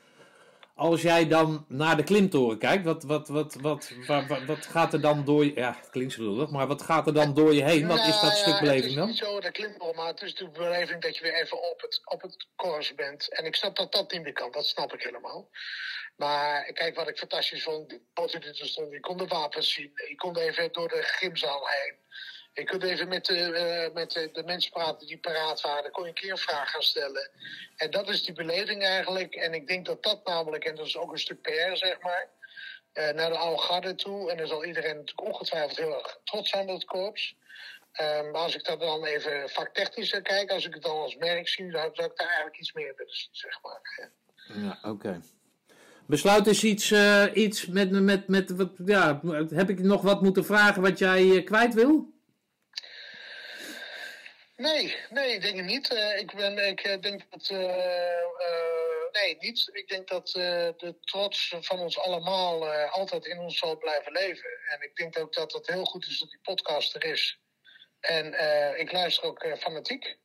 Als 0.76 1.02
jij 1.02 1.28
dan 1.28 1.66
naar 1.68 1.98
de 1.98 2.04
klimtoren 2.04 2.58
kijkt, 2.58 2.86
wat, 2.86 3.04
wat, 3.04 3.28
wat, 3.28 3.54
wat, 3.62 3.92
wat, 4.08 4.28
wat, 4.28 4.46
wat 4.46 4.66
gaat 4.66 4.94
er 4.94 5.02
dan 5.02 5.26
door 5.26 5.46
je... 5.46 5.52
Ja, 5.56 5.76
het 5.80 5.90
klinkt 5.90 6.14
zo 6.14 6.48
maar 6.48 6.68
wat 6.68 6.82
gaat 6.82 7.08
er 7.08 7.14
dan 7.14 7.34
door 7.34 7.54
je 7.54 7.64
heen? 7.64 7.88
Wat 7.88 7.98
nou, 7.98 8.10
is 8.10 8.22
dat 8.22 8.32
ja, 8.32 8.38
stuk 8.38 8.60
beleving 8.60 8.96
dan? 8.96 9.08
Het 9.08 9.16
is 9.16 9.22
niet 9.22 9.30
zo 9.30 9.40
de 9.40 9.52
klimtoren, 9.52 9.96
maar 9.96 10.08
het 10.08 10.22
is 10.22 10.36
de 10.36 10.50
beleving 10.50 11.02
dat 11.02 11.18
je 11.18 11.24
weer 11.24 11.42
even 11.42 11.72
op 11.72 11.82
het, 11.82 12.02
op 12.06 12.22
het 12.22 12.48
course 12.56 12.96
bent. 12.96 13.30
En 13.30 13.46
ik 13.46 13.56
snap 13.56 13.76
dat 13.76 13.92
dat 13.92 14.12
niet 14.12 14.24
meer 14.24 14.34
kan, 14.34 14.52
dat 14.52 14.66
snap 14.66 14.94
ik 14.94 15.04
helemaal. 15.04 15.50
Maar 16.16 16.72
kijk, 16.74 16.96
wat 16.96 17.08
ik 17.08 17.18
fantastisch 17.18 17.64
vond, 17.64 17.90
die 17.90 18.00
die 18.14 18.50
er 18.50 18.92
je 18.92 19.00
kon 19.00 19.18
de 19.18 19.28
wapens 19.28 19.74
zien. 19.74 19.92
Je 20.08 20.16
kon 20.16 20.38
even 20.38 20.72
door 20.72 20.88
de 20.88 21.02
gymzaal 21.02 21.68
heen. 21.68 21.96
Je 22.56 22.64
kunt 22.64 22.84
even 22.84 23.08
met, 23.08 23.26
de, 23.26 23.88
uh, 23.88 23.94
met 23.94 24.12
de, 24.12 24.44
mensen 24.46 24.72
praten 24.72 25.08
die 25.08 25.18
paraat 25.18 25.62
waren. 25.62 25.92
Kon 25.92 26.04
je 26.04 26.10
een 26.10 26.16
keer 26.16 26.32
een 26.32 26.38
vraag 26.38 26.72
gaan 26.72 26.82
stellen. 26.82 27.30
En 27.76 27.92
dat 27.92 28.10
is 28.10 28.24
die 28.24 28.34
beleving 28.34 28.84
eigenlijk. 28.84 29.36
En 29.36 29.54
ik 29.54 29.68
denk 29.68 29.86
dat 29.86 30.04
dat 30.04 30.26
namelijk, 30.26 30.64
en 30.64 30.76
dat 30.76 30.86
is 30.86 30.98
ook 30.98 31.12
een 31.12 31.20
stuk 31.20 31.42
PR 31.42 31.76
zeg 31.76 32.02
maar, 32.02 32.28
uh, 32.94 33.10
naar 33.10 33.30
de 33.30 33.38
oude 33.38 33.96
toe. 33.96 34.32
En 34.32 34.38
dan 34.38 34.48
zal 34.48 34.66
iedereen 34.66 34.96
natuurlijk 34.96 35.28
ongetwijfeld 35.28 35.78
heel 35.78 35.94
erg 35.94 36.20
trots 36.24 36.50
zijn 36.50 36.68
het 36.68 36.86
korps. 36.86 37.36
Um, 38.02 38.32
maar 38.32 38.42
als 38.42 38.56
ik 38.56 38.66
dat 38.66 38.80
dan 38.80 39.06
even 39.06 39.50
vaktechnisch 39.50 40.20
kijk, 40.22 40.52
als 40.52 40.66
ik 40.66 40.74
het 40.74 40.84
dan 40.84 40.98
als 40.98 41.16
merk 41.16 41.48
zie, 41.48 41.72
dan 41.72 41.90
zou 41.94 42.10
ik 42.10 42.18
daar 42.18 42.28
eigenlijk 42.28 42.58
iets 42.60 42.74
meer 42.74 42.94
willen 42.96 43.16
zien, 43.16 43.30
zeg 43.32 43.60
maar. 43.62 44.10
Ja, 44.54 44.90
oké. 44.90 45.22
Besluit 46.08 46.48
is 46.48 46.64
iets, 46.64 46.92
iets 47.34 47.66
met, 47.66 47.92
met, 47.92 48.28
met 48.28 48.54
ja, 48.86 49.22
heb 49.50 49.70
ik 49.70 49.80
nog 49.80 50.02
wat 50.02 50.22
moeten 50.22 50.46
vragen 50.46 50.82
wat 50.82 51.00
jij 51.00 51.44
kwijt 51.44 51.74
wil? 51.74 52.14
Nee, 54.56 54.96
nee, 55.10 55.34
ik 55.34 55.42
denk 55.42 55.56
het 55.56 55.66
niet. 55.66 55.94
Uh, 55.94 56.20
ik, 56.20 56.36
ben, 56.36 56.68
ik 56.68 57.02
denk 57.02 57.22
dat. 57.30 57.50
Uh, 57.50 57.60
nee, 59.12 59.38
niet. 59.40 59.70
Ik 59.72 59.88
denk 59.88 60.08
dat 60.08 60.28
de 60.28 60.96
trots 61.02 61.56
van 61.60 61.80
ons 61.80 62.00
allemaal 62.00 62.68
altijd 62.70 63.26
in 63.26 63.40
ons 63.40 63.58
zal 63.58 63.78
blijven 63.78 64.12
leven. 64.12 64.50
En 64.70 64.82
ik 64.82 64.96
denk 64.96 65.20
ook 65.20 65.34
dat 65.34 65.54
het 65.54 65.68
heel 65.68 65.86
goed 65.86 66.06
is 66.06 66.20
dat 66.20 66.30
die 66.30 66.40
podcast 66.42 66.96
er 66.96 67.04
is. 67.04 67.40
En 68.00 68.26
ik 68.80 68.92
luister 68.92 69.24
ook 69.24 69.48
fanatiek 69.58 70.18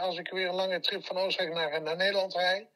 als 0.00 0.18
ik 0.18 0.30
weer 0.30 0.48
een 0.48 0.54
lange 0.54 0.80
trip 0.80 1.06
van 1.06 1.18
Oostenrijk 1.18 1.54
naar, 1.54 1.82
naar 1.82 1.96
Nederland 1.96 2.34
rijd. 2.34 2.68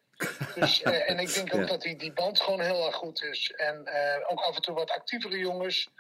Dus, 0.55 0.83
en 1.11 1.19
ik 1.19 1.35
denk 1.35 1.55
ook 1.55 1.69
dat 1.69 1.83
die, 1.83 1.97
die 1.97 2.13
band 2.13 2.41
gewoon 2.41 2.61
heel 2.61 2.87
erg 2.87 2.95
goed 2.95 3.23
is. 3.23 3.51
En 3.51 3.89
ook 4.27 4.41
af 4.41 4.57
en 4.57 4.63
toe 4.63 4.75
wat 4.75 4.91
actievere 4.91 5.39
jongens. 5.39 5.91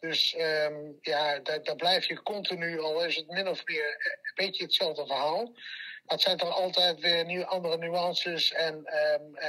Dus 0.00 0.34
um, 0.38 0.98
ja, 1.00 1.38
daar, 1.38 1.62
daar, 1.62 1.76
blijf 1.76 2.04
je 2.04 2.22
continu, 2.22 2.80
al 2.80 3.04
is 3.04 3.16
het 3.16 3.28
min 3.28 3.48
of 3.48 3.64
meer 3.64 4.20
beetje 4.44 4.64
hetzelfde 4.64 5.06
verhaal. 5.06 5.44
Maar 5.44 6.16
het 6.16 6.20
zijn 6.20 6.36
toch 6.36 6.54
altijd 6.54 7.00
weer 7.00 7.24
nieuw, 7.24 7.44
andere 7.44 7.78
nuances 7.78 8.52
en 8.52 8.74
um, 8.74 9.34
uh, 9.34 9.48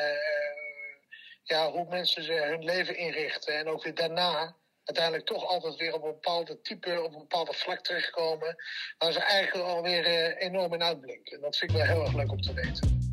ja, 1.44 1.72
hoe 1.72 1.86
mensen 1.90 2.24
ze 2.24 2.34
hun 2.34 2.64
leven 2.64 2.98
inrichten. 2.98 3.58
En 3.58 3.68
ook 3.68 3.84
weer 3.84 3.96
daarna 3.96 4.56
uiteindelijk 4.84 5.26
toch 5.26 5.46
altijd 5.46 5.76
weer 5.76 5.94
op 5.94 6.04
een 6.04 6.12
bepaalde 6.12 6.62
type, 6.62 7.02
op 7.02 7.14
een 7.14 7.20
bepaalde 7.20 7.54
vlak 7.54 7.80
terechtkomen. 7.80 8.56
Waar 8.98 9.12
ze 9.12 9.20
eigenlijk 9.20 9.68
alweer 9.68 10.08
uh, 10.08 10.42
enorm 10.42 10.74
in 10.74 10.84
uitblinken. 10.84 11.36
En 11.36 11.42
dat 11.42 11.58
vind 11.58 11.72
ik 11.72 11.78
wel 11.78 11.86
heel 11.86 12.02
erg 12.02 12.14
leuk 12.14 12.32
om 12.32 12.42
te 12.42 12.54
weten. 12.54 13.09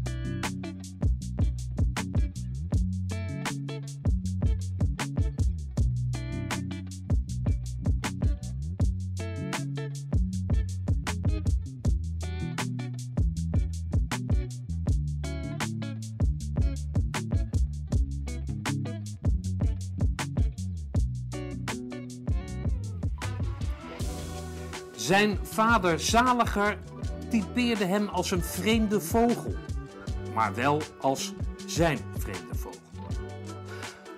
Zijn 25.07 25.39
vader 25.43 26.01
Zaliger 26.01 26.79
typeerde 27.31 27.85
hem 27.85 28.09
als 28.09 28.31
een 28.31 28.43
vreemde 28.43 29.01
vogel, 29.01 29.55
maar 30.35 30.55
wel 30.55 30.83
als 31.01 31.33
zijn 31.67 31.99
vreemde 32.19 32.55
vogel. 32.55 32.81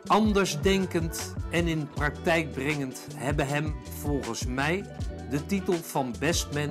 Andersdenkend 0.07 1.35
en 1.51 1.67
in 1.67 1.89
praktijk 1.95 2.53
brengend 2.53 3.07
hebben 3.15 3.47
hem 3.47 3.75
volgens 4.01 4.47
mij 4.47 4.85
de 5.31 5.47
titel 5.47 5.73
van 5.75 6.15
bestman 6.19 6.71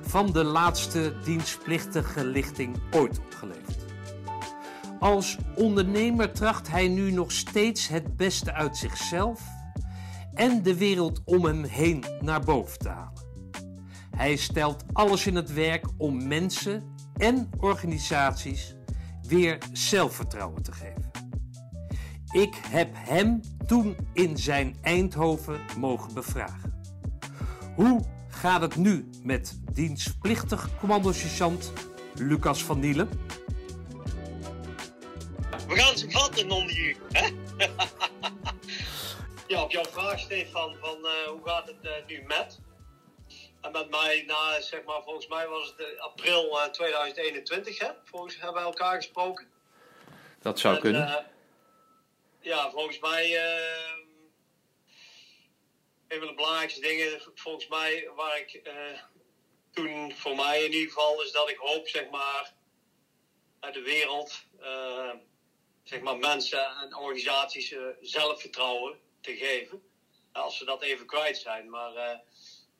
van 0.00 0.32
de 0.32 0.44
laatste 0.44 1.14
dienstplichtige 1.24 2.24
lichting 2.24 2.76
ooit 2.90 3.18
opgeleverd. 3.18 3.84
Als 5.00 5.38
ondernemer 5.54 6.32
tracht 6.32 6.68
hij 6.68 6.88
nu 6.88 7.10
nog 7.10 7.32
steeds 7.32 7.88
het 7.88 8.16
beste 8.16 8.52
uit 8.52 8.76
zichzelf 8.76 9.40
en 10.34 10.62
de 10.62 10.76
wereld 10.76 11.20
om 11.24 11.44
hem 11.44 11.64
heen 11.64 12.04
naar 12.20 12.40
boven 12.40 12.78
te 12.78 12.88
halen. 12.88 13.19
Hij 14.20 14.36
stelt 14.36 14.84
alles 14.92 15.26
in 15.26 15.34
het 15.34 15.52
werk 15.52 15.86
om 15.98 16.28
mensen 16.28 16.94
en 17.16 17.50
organisaties 17.58 18.74
weer 19.22 19.58
zelfvertrouwen 19.72 20.62
te 20.62 20.72
geven. 20.72 21.10
Ik 22.30 22.54
heb 22.68 22.88
hem 22.92 23.40
toen 23.66 23.96
in 24.12 24.36
zijn 24.36 24.76
Eindhoven 24.82 25.60
mogen 25.78 26.14
bevragen. 26.14 26.80
Hoe 27.74 28.00
gaat 28.28 28.60
het 28.60 28.76
nu 28.76 29.08
met 29.22 29.60
dienstplichtig 29.72 30.68
commandossergeant 30.78 31.72
Lucas 32.14 32.64
van 32.64 32.80
Nielen? 32.80 33.08
We 35.68 35.76
gaan 35.76 35.98
ze 35.98 36.10
vatten, 36.10 36.50
onder 36.50 36.96
hè? 37.12 37.28
ja, 39.54 39.62
op 39.62 39.70
jouw 39.70 39.84
vraag, 39.84 40.18
Stefan, 40.18 40.74
van 40.80 40.98
uh, 41.02 41.28
hoe 41.28 41.40
gaat 41.44 41.66
het 41.66 41.78
uh, 41.82 41.90
nu 42.06 42.22
met? 42.26 42.60
En 43.60 43.72
met 43.72 43.90
mij, 43.90 44.22
na, 44.26 44.60
zeg 44.60 44.84
maar, 44.84 45.02
volgens 45.02 45.26
mij 45.26 45.48
was 45.48 45.66
het 45.66 45.80
eh, 45.80 46.00
april 46.00 46.70
2021, 46.70 47.78
hè? 47.78 47.90
Volgens 48.04 48.40
hebben 48.40 48.62
we 48.62 48.68
elkaar 48.68 48.94
gesproken. 48.94 49.50
Dat 50.42 50.58
zou 50.58 50.78
kunnen. 50.78 51.08
Uh, 51.08 51.16
ja, 52.40 52.70
volgens 52.70 52.98
mij. 52.98 53.30
Uh, 53.30 53.98
een 56.08 56.18
van 56.18 56.28
de 56.28 56.34
belangrijkste 56.34 56.80
dingen, 56.80 57.22
volgens 57.34 57.68
mij, 57.68 58.08
waar 58.14 58.38
ik 58.38 58.62
toen 59.72 60.14
voor 60.14 60.36
mij 60.36 60.64
in 60.64 60.72
ieder 60.72 60.88
geval, 60.88 61.22
is 61.22 61.32
dat 61.32 61.48
ik 61.48 61.56
hoop, 61.56 61.88
zeg 61.88 62.10
maar, 62.10 62.52
uit 63.60 63.74
de 63.74 63.82
wereld, 63.82 64.44
zeg 65.82 66.00
maar, 66.00 66.16
mensen 66.16 66.66
en 66.66 66.96
organisaties 66.96 67.74
zelfvertrouwen 68.00 68.98
te 69.20 69.36
geven. 69.36 69.82
Als 70.32 70.56
ze 70.56 70.64
dat 70.64 70.82
even 70.82 71.06
kwijt 71.06 71.38
zijn. 71.38 71.70
Maar 71.70 72.22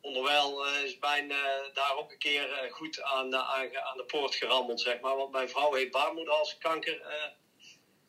onderwijl 0.00 0.66
uh, 0.66 0.82
is 0.82 0.98
bijna 0.98 1.70
daar 1.72 1.96
ook 1.96 2.12
een 2.12 2.18
keer 2.18 2.52
eh, 2.52 2.72
goed 2.72 3.02
aan, 3.02 3.36
aan, 3.36 3.76
aan, 3.76 3.96
de 3.96 4.04
poort 4.06 4.34
gerammeld, 4.34 4.80
zeg 4.80 5.00
maar. 5.00 5.16
Want 5.16 5.32
mijn 5.32 5.48
vrouw 5.48 5.74
heeft 5.74 5.90
baarmoederhalskanker 5.90 7.02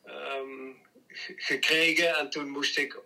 um, 0.04 0.82
gekregen. 1.36 2.16
En 2.16 2.30
toen 2.30 2.48
moest 2.48 2.78
ik 2.78 3.00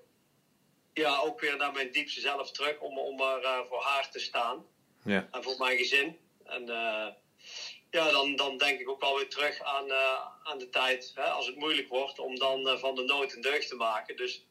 ja, 0.92 1.18
ook 1.18 1.40
weer 1.40 1.56
naar 1.56 1.72
mijn 1.72 1.92
diepste 1.92 2.20
zelf 2.20 2.50
terug 2.50 2.78
om, 2.78 2.98
om 2.98 3.20
er 3.20 3.66
voor 3.68 3.82
haar 3.82 4.10
te 4.10 4.18
staan. 4.18 4.66
Ja. 5.04 5.28
En 5.30 5.42
voor 5.42 5.58
mijn 5.58 5.76
gezin. 5.76 6.18
En 6.44 6.66
ja, 7.90 8.10
dan, 8.10 8.36
dan 8.36 8.58
denk 8.58 8.80
ik 8.80 8.88
ook 8.88 9.00
wel 9.00 9.16
weer 9.16 9.28
terug 9.28 9.60
aan, 9.60 9.92
aan 10.42 10.58
de 10.58 10.68
tijd, 10.68 11.12
hè, 11.14 11.24
als 11.24 11.46
het 11.46 11.56
moeilijk 11.56 11.88
wordt, 11.88 12.18
om 12.18 12.38
dan 12.38 12.78
van 12.78 12.94
de 12.94 13.02
nood 13.02 13.32
een 13.32 13.40
deugd 13.40 13.68
te 13.68 13.76
maken. 13.76 14.16
Dus 14.16 14.46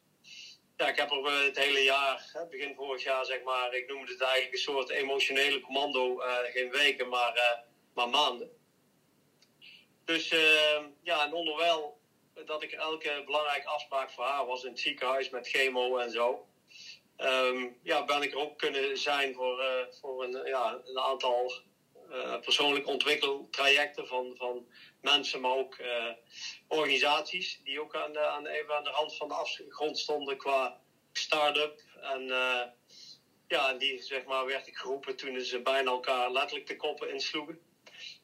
ja, 0.76 0.88
ik 0.88 0.96
heb 0.96 1.10
er 1.10 1.24
eh, 1.24 1.44
het 1.44 1.58
hele 1.58 1.82
jaar, 1.82 2.46
begin 2.50 2.74
vorig 2.74 3.02
jaar 3.02 3.24
zeg 3.24 3.42
maar, 3.42 3.74
ik 3.74 3.88
noemde 3.88 4.12
het 4.12 4.20
eigenlijk 4.20 4.52
een 4.52 4.58
soort 4.58 4.90
emotionele 4.90 5.60
commando, 5.60 6.22
uh, 6.22 6.38
geen 6.52 6.70
weken, 6.70 7.08
maar, 7.08 7.36
uh, 7.36 7.58
maar 7.94 8.08
maanden. 8.08 8.50
Dus 10.04 10.32
uh, 10.32 10.84
ja, 11.02 11.24
en 11.24 11.32
onderwijl 11.32 12.00
dat 12.44 12.62
ik 12.62 12.72
elke 12.72 13.22
belangrijke 13.24 13.68
afspraak 13.68 14.10
voor 14.10 14.24
haar 14.24 14.46
was 14.46 14.64
in 14.64 14.70
het 14.70 14.80
ziekenhuis 14.80 15.30
met 15.30 15.48
chemo 15.48 15.96
en 15.96 16.10
zo. 16.10 16.46
Um, 17.18 17.78
ja, 17.82 18.04
ben 18.04 18.22
ik 18.22 18.32
er 18.32 18.38
ook 18.38 18.58
kunnen 18.58 18.98
zijn 18.98 19.34
voor, 19.34 19.88
voor 20.00 20.24
een, 20.24 20.46
ja, 20.46 20.80
een 20.84 20.98
aantal 20.98 21.52
persoonlijk 22.40 22.86
ontwikkeltrajecten 22.86 24.06
van, 24.06 24.34
van 24.36 24.66
mensen, 25.12 25.40
maar 25.40 25.56
ook 25.56 25.78
uh, 25.78 26.10
organisaties 26.68 27.60
die 27.64 27.80
ook 27.80 27.94
aan 27.96 28.12
de, 28.12 28.26
aan, 28.26 28.46
even 28.46 28.74
aan 28.74 28.84
de 28.84 28.90
rand 28.90 29.16
van 29.16 29.28
de 29.28 29.34
afgrond 29.34 29.98
stonden 29.98 30.36
qua 30.36 30.80
start-up. 31.12 31.82
En 32.00 32.22
uh, 32.22 32.62
ja, 33.48 33.72
die 33.72 34.02
zeg 34.02 34.24
maar, 34.24 34.46
werd 34.46 34.66
ik 34.66 34.76
geroepen 34.76 35.16
toen 35.16 35.40
ze 35.40 35.60
bijna 35.60 35.90
elkaar 35.90 36.30
letterlijk 36.30 36.66
de 36.66 36.76
koppen 36.76 37.12
insloegen. 37.12 37.58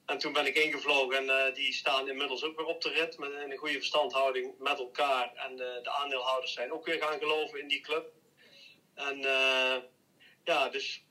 En 0.07 0.19
toen 0.19 0.33
ben 0.33 0.47
ik 0.47 0.57
ingevlogen 0.57 1.17
en 1.17 1.49
uh, 1.49 1.55
die 1.55 1.73
staan 1.73 2.09
inmiddels 2.09 2.43
ook 2.43 2.57
weer 2.57 2.67
op 2.67 2.81
de 2.83 2.89
rit 2.89 3.19
met 3.19 3.33
een 3.33 3.57
goede 3.57 3.79
verstandhouding 3.79 4.55
met 4.59 4.79
elkaar. 4.79 5.33
En 5.35 5.57
de 5.57 5.91
aandeelhouders 5.91 6.53
zijn 6.53 6.73
ook 6.73 6.85
weer 6.87 7.03
gaan 7.03 7.19
geloven 7.19 7.61
in 7.61 7.69
die 7.69 7.81
club. 7.81 8.13
En 8.95 9.19
ja, 10.45 10.69
dus 10.69 11.05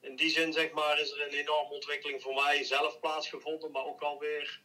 in 0.00 0.16
die 0.16 0.30
zin 0.30 0.52
zeg 0.52 0.70
maar 0.70 1.00
is 1.00 1.10
er 1.10 1.22
een 1.26 1.38
enorme 1.38 1.74
ontwikkeling 1.74 2.22
voor 2.22 2.34
mij 2.34 2.64
zelf 2.64 3.00
plaatsgevonden, 3.00 3.70
maar 3.70 3.84
ook 3.84 4.02
alweer 4.02 4.60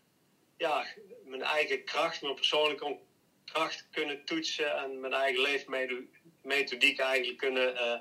ja, 0.57 0.85
mijn 1.25 1.41
eigen 1.41 1.83
kracht, 1.83 2.21
mijn 2.21 2.35
persoonlijke 2.35 2.97
kracht 3.45 3.87
kunnen 3.91 4.25
toetsen 4.25 4.77
en 4.77 4.99
mijn 4.99 5.13
eigen 5.13 5.41
leefmethodiek 5.41 6.99
eigenlijk 6.99 7.37
kunnen, 7.37 7.73
uh, 7.73 7.99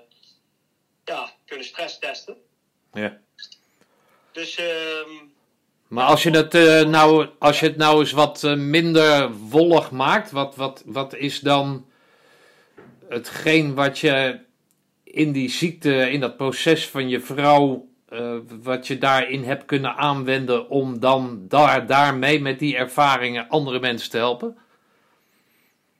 ja, 1.04 1.32
kunnen 1.46 1.66
stresstesten. 1.66 2.36
Ja. 2.92 3.20
Dus. 4.32 4.58
Uh, 4.58 4.66
maar 5.88 6.06
als 6.06 6.22
je, 6.22 6.30
het, 6.30 6.54
uh, 6.54 6.82
nou, 6.82 7.28
als 7.38 7.60
je 7.60 7.66
het 7.66 7.76
nou 7.76 8.00
eens 8.00 8.12
wat 8.12 8.42
uh, 8.42 8.54
minder 8.54 9.32
wollig 9.32 9.90
maakt, 9.90 10.30
wat, 10.30 10.56
wat, 10.56 10.82
wat 10.86 11.14
is 11.14 11.40
dan 11.40 11.86
hetgeen 13.08 13.74
wat 13.74 13.98
je 13.98 14.40
in 15.04 15.32
die 15.32 15.48
ziekte, 15.48 16.10
in 16.10 16.20
dat 16.20 16.36
proces 16.36 16.88
van 16.88 17.08
je 17.08 17.20
vrouw 17.20 17.88
uh, 18.12 18.38
wat 18.62 18.86
je 18.86 18.98
daarin 18.98 19.42
hebt 19.42 19.64
kunnen 19.64 19.94
aanwenden 19.94 20.68
om 20.68 21.00
dan 21.00 21.48
daar, 21.48 21.86
daarmee 21.86 22.40
met 22.40 22.58
die 22.58 22.76
ervaringen 22.76 23.48
andere 23.48 23.80
mensen 23.80 24.10
te 24.10 24.16
helpen? 24.16 24.58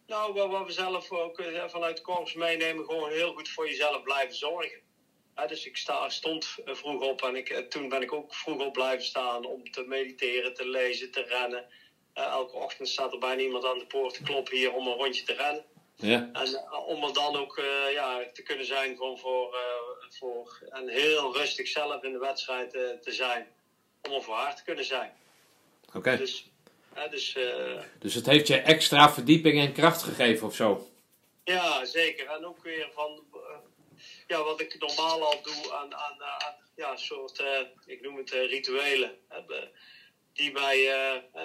Nou, 0.06 0.32
wat 0.32 0.66
we 0.66 0.72
zelf 0.72 1.10
ook 1.10 1.38
uh, 1.38 1.64
vanuit 1.66 1.96
de 1.96 2.02
korps 2.02 2.34
meenemen, 2.34 2.84
gewoon 2.84 3.10
heel 3.10 3.32
goed 3.32 3.48
voor 3.48 3.66
jezelf 3.66 4.02
blijven 4.02 4.34
zorgen. 4.34 4.80
dus 5.46 5.66
ik 5.66 5.76
sta, 5.76 6.08
stond 6.08 6.56
vroeg 6.64 7.02
op 7.02 7.22
en 7.22 7.36
ik, 7.36 7.48
eh, 7.48 7.58
toen 7.58 7.88
ben 7.88 8.02
ik 8.02 8.12
ook 8.12 8.34
vroeg 8.34 8.60
op 8.66 8.72
blijven 8.72 9.04
staan 9.04 9.44
om 9.44 9.70
te 9.70 9.84
mediteren, 9.86 10.54
te 10.54 10.68
lezen, 10.68 11.10
te 11.10 11.22
rennen. 11.22 11.64
elke 12.12 12.56
ochtend 12.56 12.88
staat 12.88 13.12
er 13.12 13.18
bijna 13.18 13.42
iemand 13.42 13.64
aan 13.64 13.78
de 13.78 13.86
poort 13.86 14.14
te 14.14 14.22
kloppen 14.22 14.56
hier 14.56 14.72
om 14.72 14.86
een 14.86 14.96
rondje 14.96 15.24
te 15.24 15.34
rennen. 15.34 15.64
Ja. 15.96 16.30
En 16.32 16.70
om 16.86 17.04
er 17.04 17.12
dan 17.12 17.36
ook 17.36 17.62
ja, 17.92 18.30
te 18.32 18.42
kunnen 18.42 18.66
zijn 18.66 18.96
voor, 18.96 19.56
voor, 20.18 20.56
voor, 20.58 20.68
en 20.68 20.88
heel 20.88 21.36
rustig 21.36 21.68
zelf 21.68 22.02
in 22.02 22.12
de 22.12 22.18
wedstrijd 22.18 22.70
te 22.70 23.12
zijn. 23.12 23.46
Om 24.02 24.12
er 24.12 24.22
voor 24.22 24.34
haar 24.34 24.56
te 24.56 24.64
kunnen 24.64 24.84
zijn. 24.84 25.12
Oké. 25.94 26.16
Dus, 26.16 26.50
dus, 27.10 27.36
dus 27.98 28.14
het 28.14 28.26
heeft 28.26 28.46
je 28.46 28.56
extra 28.56 29.12
verdieping 29.12 29.60
en 29.60 29.72
kracht 29.72 30.02
gegeven 30.02 30.46
of 30.46 30.54
zo? 30.54 30.88
Ja, 31.44 31.84
zeker. 31.84 32.26
En 32.26 32.44
ook 32.44 32.62
weer 32.62 32.88
van 32.94 33.24
ja, 34.26 34.42
wat 34.42 34.60
ik 34.60 34.78
normaal 34.78 35.22
al 35.22 35.42
doe 35.42 35.72
aan, 35.72 35.94
aan, 35.94 36.22
aan 36.22 36.54
ja, 36.76 36.96
soort, 36.96 37.42
ik 37.86 38.00
noem 38.00 38.16
het 38.16 38.30
rituelen 38.30 39.18
die 40.32 40.52
mij 40.52 40.76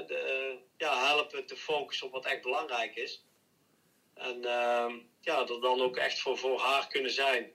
de, 0.07 0.57
ja, 0.77 1.05
helpen 1.07 1.45
te 1.45 1.55
focussen 1.55 2.07
op 2.07 2.13
wat 2.13 2.25
echt 2.25 2.41
belangrijk 2.41 2.95
is. 2.95 3.23
En 4.13 4.37
uh, 4.37 4.93
ja, 5.21 5.39
er 5.39 5.61
dan 5.61 5.81
ook 5.81 5.97
echt 5.97 6.19
voor, 6.19 6.37
voor 6.37 6.59
haar 6.59 6.87
kunnen 6.87 7.11
zijn. 7.11 7.51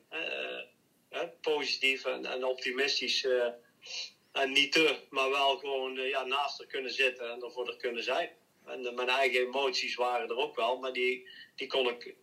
Positief 1.40 2.04
en, 2.04 2.44
optimistisch. 2.44 3.26
en 4.32 4.52
niet 4.52 4.72
te, 4.72 4.98
maar 5.08 5.30
wel 5.30 5.56
gewoon 5.56 5.94
ja, 5.94 6.22
naast 6.22 6.58
haar 6.58 6.66
kunnen 6.66 6.92
zitten 6.92 7.30
en 7.30 7.42
ervoor 7.42 7.66
er 7.66 7.76
kunnen 7.76 8.02
zijn. 8.02 8.30
En 8.64 8.94
mijn 8.94 9.08
eigen 9.08 9.40
emoties 9.40 9.94
waren 9.94 10.28
er 10.28 10.36
ook 10.36 10.54
wel, 10.54 10.76
maar 10.76 10.92
die, 10.92 11.22
die 11.54 11.66
kon 11.66 11.88
ik 11.88 12.14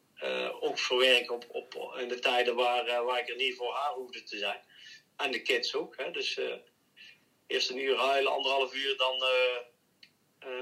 ook 0.60 0.80
verwerken 0.80 1.34
op, 1.34 1.43
op, 1.47 1.95
in 1.97 2.08
de 2.08 2.19
tijden 2.19 2.56
waar, 2.56 3.04
waar 3.04 3.19
ik 3.19 3.28
er 3.28 3.36
niet 3.36 3.56
voor 3.56 3.73
haar 3.73 3.91
hoefde 3.91 4.23
te 4.23 4.38
zijn. 4.38 4.62
En 5.15 5.32
de 5.32 5.39
kids 5.39 5.75
ook. 5.75 5.93
Hè. 5.97 6.12
Dus 6.12 6.38
Eerst 7.49 7.69
een 7.69 7.78
uur 7.78 7.95
huilen, 7.95 8.32
anderhalf 8.32 8.73
uur, 8.73 8.95
dan 8.95 9.23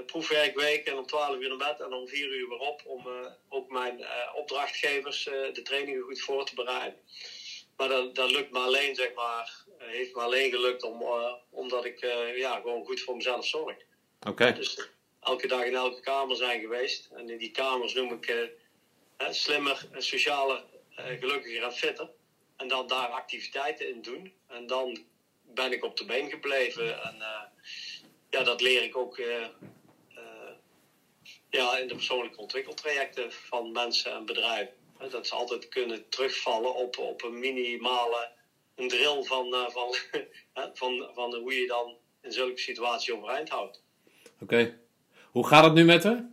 proefwerkweek 0.05 0.85
en 0.85 0.97
om 0.97 1.05
twaalf 1.05 1.37
uur 1.37 1.47
naar 1.47 1.57
bed 1.57 1.79
en 1.79 1.93
om 1.93 2.07
vier 2.07 2.29
uur 2.29 2.47
weer 2.47 2.57
op 2.57 2.81
om 2.83 3.07
ook 3.49 3.69
mijn 3.69 4.05
opdrachtgevers 4.33 5.23
de 5.23 5.61
trainingen 5.63 6.01
goed 6.01 6.21
voor 6.21 6.45
te 6.45 6.53
bereiden. 6.53 6.99
Maar 7.77 7.87
dat, 7.87 8.15
dat 8.15 8.31
lukt 8.31 8.51
me 8.51 8.59
alleen, 8.59 8.95
zeg 8.95 9.13
maar, 9.13 9.63
heeft 9.77 10.15
me 10.15 10.21
alleen 10.21 10.51
gelukt 10.51 10.83
om, 10.83 11.03
omdat 11.49 11.85
ik 11.85 11.99
ja, 12.35 12.55
gewoon 12.55 12.85
goed 12.85 13.01
voor 13.01 13.15
mezelf 13.15 13.45
zorg. 13.45 13.75
Oké. 14.27 14.53
Dus 14.53 14.89
elke 15.19 15.47
dag 15.47 15.63
in 15.63 15.75
elke 15.75 16.01
kamer 16.01 16.35
zijn 16.35 16.61
geweest. 16.61 17.09
En 17.11 17.29
in 17.29 17.37
die 17.37 17.51
kamers 17.51 17.93
noem 17.93 18.13
ik 18.13 18.51
slimmer, 19.29 19.87
socialer, 19.97 20.63
gelukkiger 20.95 21.63
en 21.63 21.73
fitter. 21.73 22.09
En 22.57 22.67
dan 22.67 22.87
daar 22.87 23.07
activiteiten 23.07 23.89
in 23.89 24.01
doen. 24.01 24.33
En 24.47 24.67
dan 24.67 25.05
ben 25.41 25.71
ik 25.71 25.83
op 25.83 25.97
de 25.97 26.05
been 26.05 26.29
gebleven. 26.29 27.03
En 27.03 27.15
ja, 28.29 28.43
dat 28.43 28.61
leer 28.61 28.83
ik 28.83 28.97
ook 28.97 29.17
ja, 31.49 31.77
in 31.77 31.87
de 31.87 31.95
persoonlijke 31.95 32.41
ontwikkeltrajecten 32.41 33.31
van 33.31 33.71
mensen 33.71 34.11
en 34.11 34.25
bedrijven. 34.25 34.73
Dat 35.09 35.27
ze 35.27 35.35
altijd 35.35 35.67
kunnen 35.67 36.09
terugvallen 36.09 36.75
op, 36.75 36.97
op 36.97 37.23
een 37.23 37.39
minimale 37.39 38.31
een 38.75 38.87
drill 38.87 39.23
van, 39.23 39.71
van, 39.71 39.95
van, 40.73 41.09
van 41.13 41.35
hoe 41.35 41.53
je 41.53 41.67
dan 41.67 41.97
in 42.21 42.31
zulke 42.31 42.59
situatie 42.59 43.15
overeind 43.15 43.49
houdt. 43.49 43.81
Oké. 44.41 44.79
Hoe 45.31 45.47
gaat 45.47 45.63
het 45.63 45.73
nu 45.73 45.83
met 45.83 46.03
haar? 46.03 46.29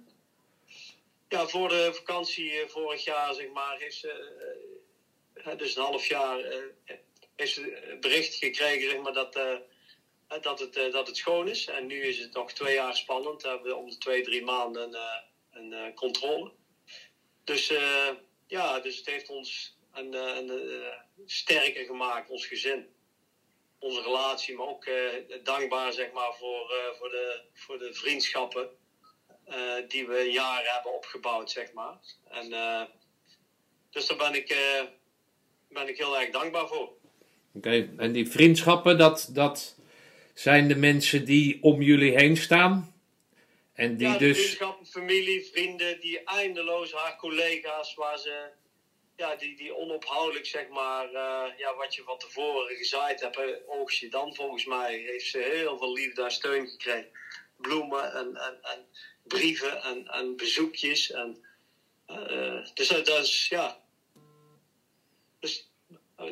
Ja, 1.28 1.46
voor 1.46 1.68
de 1.68 1.90
vakantie 1.94 2.52
vorig 2.66 3.04
jaar, 3.04 3.34
zeg 3.34 3.48
maar, 3.48 3.82
is 3.82 4.00
ze 4.00 4.32
dus 5.56 5.76
een 5.76 5.82
half 5.82 6.06
jaar 6.06 6.62
heeft 7.36 7.52
ze 7.52 7.96
bericht 8.00 8.34
gekregen 8.34 8.90
zeg 8.90 9.00
maar, 9.00 9.12
dat, 9.12 9.32
dat, 10.40 10.60
het, 10.60 10.74
dat 10.92 11.06
het 11.06 11.16
schoon 11.16 11.48
is. 11.48 11.66
En 11.66 11.86
nu 11.86 12.02
is 12.02 12.18
het 12.18 12.32
nog 12.32 12.52
twee 12.52 12.74
jaar 12.74 12.96
spannend. 12.96 13.42
We 13.42 13.48
hebben 13.48 13.76
om 13.76 13.88
de 13.90 13.98
twee, 13.98 14.22
drie 14.22 14.44
maanden 14.44 14.96
een, 15.50 15.72
een 15.72 15.94
controle. 15.94 16.52
Dus 17.44 17.72
ja, 18.54 18.80
dus 18.80 18.96
het 18.96 19.06
heeft 19.06 19.28
ons 19.28 19.76
een, 19.92 20.12
een, 20.12 20.50
sterker 21.26 21.84
gemaakt, 21.84 22.30
ons 22.30 22.46
gezin. 22.46 22.86
Onze 23.78 24.02
relatie, 24.02 24.56
maar 24.56 24.66
ook 24.66 24.88
dankbaar 25.42 25.92
zeg 25.92 26.12
maar, 26.12 26.34
voor, 26.38 26.72
voor, 26.98 27.08
de, 27.08 27.40
voor 27.52 27.78
de 27.78 27.94
vriendschappen 27.94 28.68
die 29.88 30.06
we 30.06 30.30
jaar 30.32 30.62
hebben 30.74 30.94
opgebouwd. 30.94 31.50
Zeg 31.50 31.72
maar. 31.72 31.98
En, 32.30 32.48
dus 33.90 34.06
daar 34.06 34.16
ben 34.16 34.34
ik, 34.34 34.56
ben 35.68 35.88
ik 35.88 35.96
heel 35.96 36.18
erg 36.18 36.30
dankbaar 36.30 36.68
voor. 36.68 36.92
Oké, 37.54 37.88
en 37.96 38.12
die 38.12 38.30
vriendschappen, 38.30 38.98
dat, 38.98 39.28
dat 39.32 39.76
zijn 40.34 40.68
de 40.68 40.76
mensen 40.76 41.24
die 41.24 41.62
om 41.62 41.82
jullie 41.82 42.16
heen 42.16 42.36
staan? 42.36 42.93
En 43.74 43.96
die 43.96 44.08
ja, 44.08 44.18
dus... 44.18 44.36
vriendschappen, 44.36 44.86
familie, 44.86 45.44
vrienden, 45.44 46.00
die 46.00 46.24
eindeloos, 46.24 46.92
haar 46.92 47.16
collega's, 47.16 47.94
waar 47.94 48.18
ze, 48.18 48.50
ja, 49.16 49.36
die, 49.36 49.56
die 49.56 49.76
onophoudelijk, 49.76 50.46
zeg 50.46 50.68
maar, 50.68 51.06
uh, 51.06 51.58
ja, 51.58 51.74
wat 51.76 51.94
je 51.94 52.02
van 52.02 52.18
tevoren 52.18 52.76
gezaaid 52.76 53.20
hebt, 53.20 53.66
oogst 53.66 53.98
je 53.98 54.08
dan 54.08 54.34
volgens 54.34 54.64
mij, 54.64 54.98
heeft 54.98 55.26
ze 55.26 55.38
heel 55.38 55.78
veel 55.78 55.92
liefde 55.92 56.22
en 56.22 56.30
steun 56.30 56.68
gekregen. 56.68 57.10
Bloemen 57.56 58.12
en, 58.12 58.36
en, 58.36 58.58
en 58.62 58.86
brieven 59.22 59.82
en, 59.82 60.08
en 60.08 60.36
bezoekjes. 60.36 61.10
En, 61.10 61.44
uh, 62.06 62.66
dus 62.74 62.88
dat 62.88 63.08
is, 63.08 63.48
ja. 63.48 63.82
Dus 65.40 65.70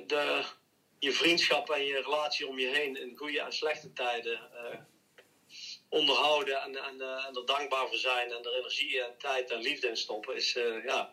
de, 0.06 0.44
je 0.98 1.12
vriendschap 1.12 1.70
en 1.70 1.84
je 1.84 2.02
relatie 2.02 2.46
om 2.46 2.58
je 2.58 2.68
heen 2.68 2.96
in 2.96 3.16
goede 3.16 3.40
en 3.40 3.52
slechte 3.52 3.92
tijden 3.92 4.50
uh, 4.54 4.78
onderhouden 5.92 6.62
en, 6.62 6.76
en, 6.76 6.94
uh, 6.98 7.26
en, 7.28 7.36
er 7.36 7.46
dankbaar 7.46 7.88
voor 7.88 7.98
zijn 7.98 8.30
en 8.30 8.44
er 8.44 8.58
energie 8.58 9.02
en 9.02 9.14
tijd 9.18 9.50
en 9.50 9.60
liefde 9.60 9.88
in 9.88 9.96
stoppen, 9.96 10.36
is 10.36 10.56
uh, 10.56 10.84
ja. 10.84 11.12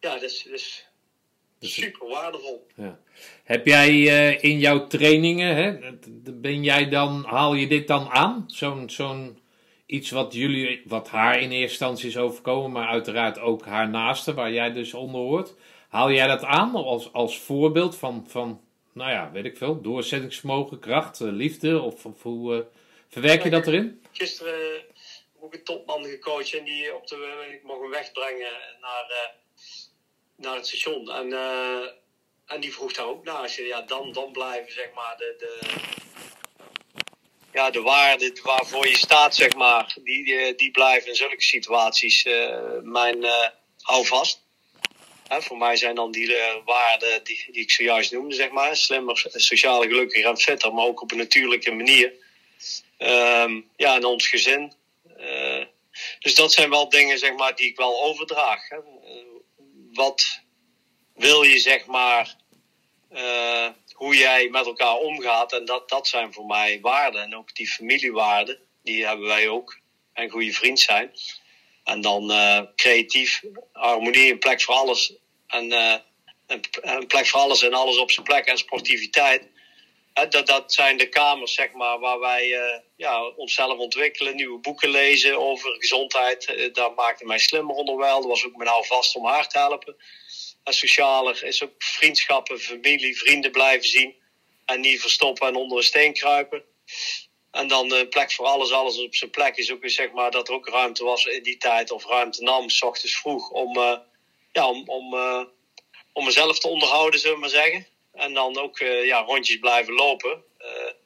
Ja, 0.00 0.12
dat 0.12 0.22
is, 0.22 0.42
dat 0.42 0.52
is 0.52 0.86
super 1.58 2.08
waardevol. 2.08 2.66
Ja. 2.76 3.00
Heb 3.44 3.66
jij 3.66 4.02
in 4.34 4.58
jouw 4.58 4.86
trainingen, 4.86 5.56
hè, 5.56 5.92
ben 6.32 6.64
jij 6.64 6.88
dan, 6.88 7.24
haal 7.26 7.54
je 7.54 7.66
dit 7.66 7.88
dan 7.88 8.08
aan? 8.08 8.44
Zo'n 8.46 8.90
zo'n 8.90 9.38
iets 9.86 10.10
wat 10.10 10.34
jullie, 10.34 10.82
wat 10.84 11.08
haar 11.08 11.34
in 11.34 11.50
eerste 11.50 11.60
instantie 11.60 12.08
is 12.08 12.16
overkomen, 12.16 12.72
maar 12.72 12.88
uiteraard 12.88 13.38
ook 13.38 13.64
haar 13.64 13.88
naaste, 13.88 14.34
waar 14.34 14.52
jij 14.52 14.72
dus 14.72 14.94
onder 14.94 15.20
hoort. 15.20 15.54
Haal 15.88 16.10
jij 16.10 16.26
dat 16.26 16.44
aan 16.44 16.74
als, 16.74 17.12
als 17.12 17.38
voorbeeld 17.38 17.96
van, 17.96 18.24
van, 18.28 18.60
nou 18.94 19.10
ja, 19.10 19.30
weet 19.32 19.44
ik 19.44 19.56
veel, 19.56 19.80
doorzettingsvermogen, 19.80 20.78
kracht, 20.78 21.20
eh, 21.20 21.28
liefde? 21.30 21.80
Of, 21.80 22.02
hoe 22.22 22.56
uh, 22.56 22.62
verwerk 23.08 23.42
je 23.42 23.50
dat 23.50 23.66
erin? 23.66 24.04
Gisteren 24.12 24.72
heb 25.40 25.52
ik 25.52 25.58
een 25.58 25.64
topman 25.64 26.04
gecoacht 26.04 26.54
en 26.54 26.64
die 26.64 26.94
op 26.94 27.06
de, 27.06 27.48
ik 27.52 27.62
mocht 27.62 27.80
hem 27.80 27.90
wegbrengen 27.90 28.52
naar, 28.80 29.06
uh, 29.10 29.28
naar 30.36 30.56
het 30.56 30.66
station. 30.66 31.10
En, 31.10 31.28
uh, 31.28 31.88
en 32.46 32.60
die 32.60 32.72
vroeg 32.72 32.92
daar 32.92 33.06
ook 33.06 33.24
naar. 33.24 33.60
Ja, 33.60 33.80
dan, 33.82 34.12
dan 34.12 34.32
blijven 34.32 34.72
zeg 34.72 34.92
maar 34.94 35.14
de, 35.16 35.34
de, 35.38 35.60
ja, 37.52 37.70
de 37.70 37.80
waarden 37.80 38.42
waarvoor 38.42 38.88
je 38.88 38.96
staat, 38.96 39.34
zeg 39.34 39.54
maar, 39.54 39.96
die, 40.04 40.54
die, 40.54 40.70
blijven 40.70 41.08
in 41.08 41.16
zulke 41.16 41.42
situaties 41.42 42.24
mijn 42.82 43.24
houvast 43.80 44.43
voor 45.28 45.56
mij 45.56 45.76
zijn 45.76 45.94
dan 45.94 46.10
die 46.10 46.28
uh, 46.28 46.54
waarden 46.64 47.24
die, 47.24 47.46
die 47.50 47.62
ik 47.62 47.70
zojuist 47.70 48.12
noemde, 48.12 48.34
zeg 48.34 48.50
maar. 48.50 48.76
Slimmer, 48.76 49.26
sociaal 49.32 49.82
gelukkiger 49.82 50.30
en 50.30 50.38
fitter, 50.38 50.74
maar 50.74 50.84
ook 50.84 51.02
op 51.02 51.10
een 51.10 51.18
natuurlijke 51.18 51.72
manier. 51.72 52.12
Um, 52.98 53.70
ja, 53.76 53.94
en 53.94 54.04
ons 54.04 54.28
gezin. 54.28 54.72
Uh, 55.20 55.64
dus 56.18 56.34
dat 56.34 56.52
zijn 56.52 56.70
wel 56.70 56.88
dingen, 56.88 57.18
zeg 57.18 57.34
maar, 57.34 57.56
die 57.56 57.66
ik 57.66 57.76
wel 57.76 58.02
overdraag. 58.02 58.68
Hè. 58.68 58.78
Wat 59.92 60.40
wil 61.14 61.42
je, 61.42 61.58
zeg 61.58 61.86
maar, 61.86 62.36
hoe 63.94 64.16
jij 64.16 64.48
met 64.48 64.66
elkaar 64.66 64.96
omgaat. 64.96 65.52
En 65.52 65.64
dat, 65.64 65.88
dat 65.88 66.08
zijn 66.08 66.32
voor 66.32 66.46
mij 66.46 66.80
waarden. 66.80 67.22
En 67.22 67.36
ook 67.36 67.54
die 67.54 67.68
familiewaarden, 67.68 68.58
die 68.82 69.06
hebben 69.06 69.26
wij 69.26 69.48
ook. 69.48 69.78
En 70.12 70.30
goede 70.30 70.52
vriend 70.52 70.80
zijn. 70.80 71.12
En 71.84 72.00
dan 72.00 72.30
uh, 72.30 72.60
creatief, 72.76 73.42
harmonie, 73.72 74.32
een 74.32 74.38
plek 74.38 74.62
voor 74.62 74.74
alles. 74.74 75.14
En 75.46 75.72
uh, 75.72 75.94
een, 76.46 77.06
plek 77.06 77.26
voor 77.26 77.40
alles 77.40 77.62
en 77.62 77.74
alles 77.74 77.98
op 77.98 78.10
zijn 78.10 78.26
plek 78.26 78.46
en 78.46 78.58
sportiviteit. 78.58 79.48
Dat, 80.28 80.46
dat 80.46 80.72
zijn 80.72 80.96
de 80.96 81.08
kamers, 81.08 81.54
zeg 81.54 81.72
maar, 81.72 81.98
waar 81.98 82.20
wij 82.20 82.48
ja, 82.96 83.26
onszelf 83.26 83.78
ontwikkelen, 83.78 84.36
nieuwe 84.36 84.58
boeken 84.58 84.88
lezen 84.88 85.38
over 85.38 85.76
gezondheid. 85.78 86.70
dat 86.72 86.96
maakte 86.96 87.24
mij 87.24 87.38
slimmer 87.38 87.74
onderwijl. 87.74 88.20
Dat 88.20 88.28
was 88.28 88.46
ook 88.46 88.56
mijn 88.56 88.70
houvast 88.70 89.16
om 89.16 89.26
haar 89.26 89.48
te 89.48 89.58
helpen. 89.58 89.96
En 90.64 90.72
socialer 90.72 91.44
is 91.44 91.62
ook 91.62 91.74
vriendschappen, 91.78 92.60
familie, 92.60 93.18
vrienden 93.18 93.50
blijven 93.50 93.88
zien. 93.88 94.14
En 94.64 94.80
niet 94.80 95.00
verstoppen 95.00 95.48
en 95.48 95.54
onder 95.54 95.76
een 95.76 95.84
steen 95.84 96.12
kruipen. 96.12 96.64
En 97.54 97.68
dan 97.68 97.92
een 97.92 98.08
plek 98.08 98.32
voor 98.32 98.46
alles, 98.46 98.72
alles 98.72 98.98
op 98.98 99.14
zijn 99.14 99.30
plek 99.30 99.56
is 99.56 99.72
ook 99.72 99.80
weer 99.80 99.90
zeg 99.90 100.12
maar 100.12 100.30
dat 100.30 100.48
er 100.48 100.54
ook 100.54 100.68
ruimte 100.68 101.04
was 101.04 101.24
in 101.24 101.42
die 101.42 101.56
tijd, 101.56 101.90
of 101.90 102.06
ruimte 102.06 102.42
nam, 102.42 102.70
s 102.70 102.82
ochtends 102.82 103.16
vroeg, 103.16 103.50
om, 103.50 103.76
uh, 103.76 103.96
ja, 104.52 104.68
om, 104.68 104.88
om, 104.88 105.14
uh, 105.14 105.44
om 106.12 106.24
mezelf 106.24 106.58
te 106.58 106.68
onderhouden, 106.68 107.20
zullen 107.20 107.34
we 107.34 107.40
maar 107.40 107.50
zeggen. 107.50 107.86
En 108.12 108.34
dan 108.34 108.58
ook 108.58 108.80
uh, 108.80 109.06
ja, 109.06 109.20
rondjes 109.20 109.58
blijven 109.58 109.94
lopen. 109.94 110.44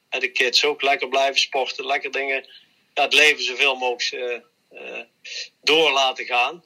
en 0.09 0.19
de 0.19 0.31
kids 0.31 0.65
ook 0.65 0.81
lekker 0.81 1.07
blijven 1.07 1.39
sporten, 1.39 1.85
lekker 1.85 2.11
dingen, 2.11 2.49
ja, 2.93 3.03
het 3.03 3.13
leven 3.13 3.43
zoveel 3.43 3.75
mogelijk 3.75 4.43
door 5.61 5.91
laten 5.91 6.25
gaan. 6.25 6.63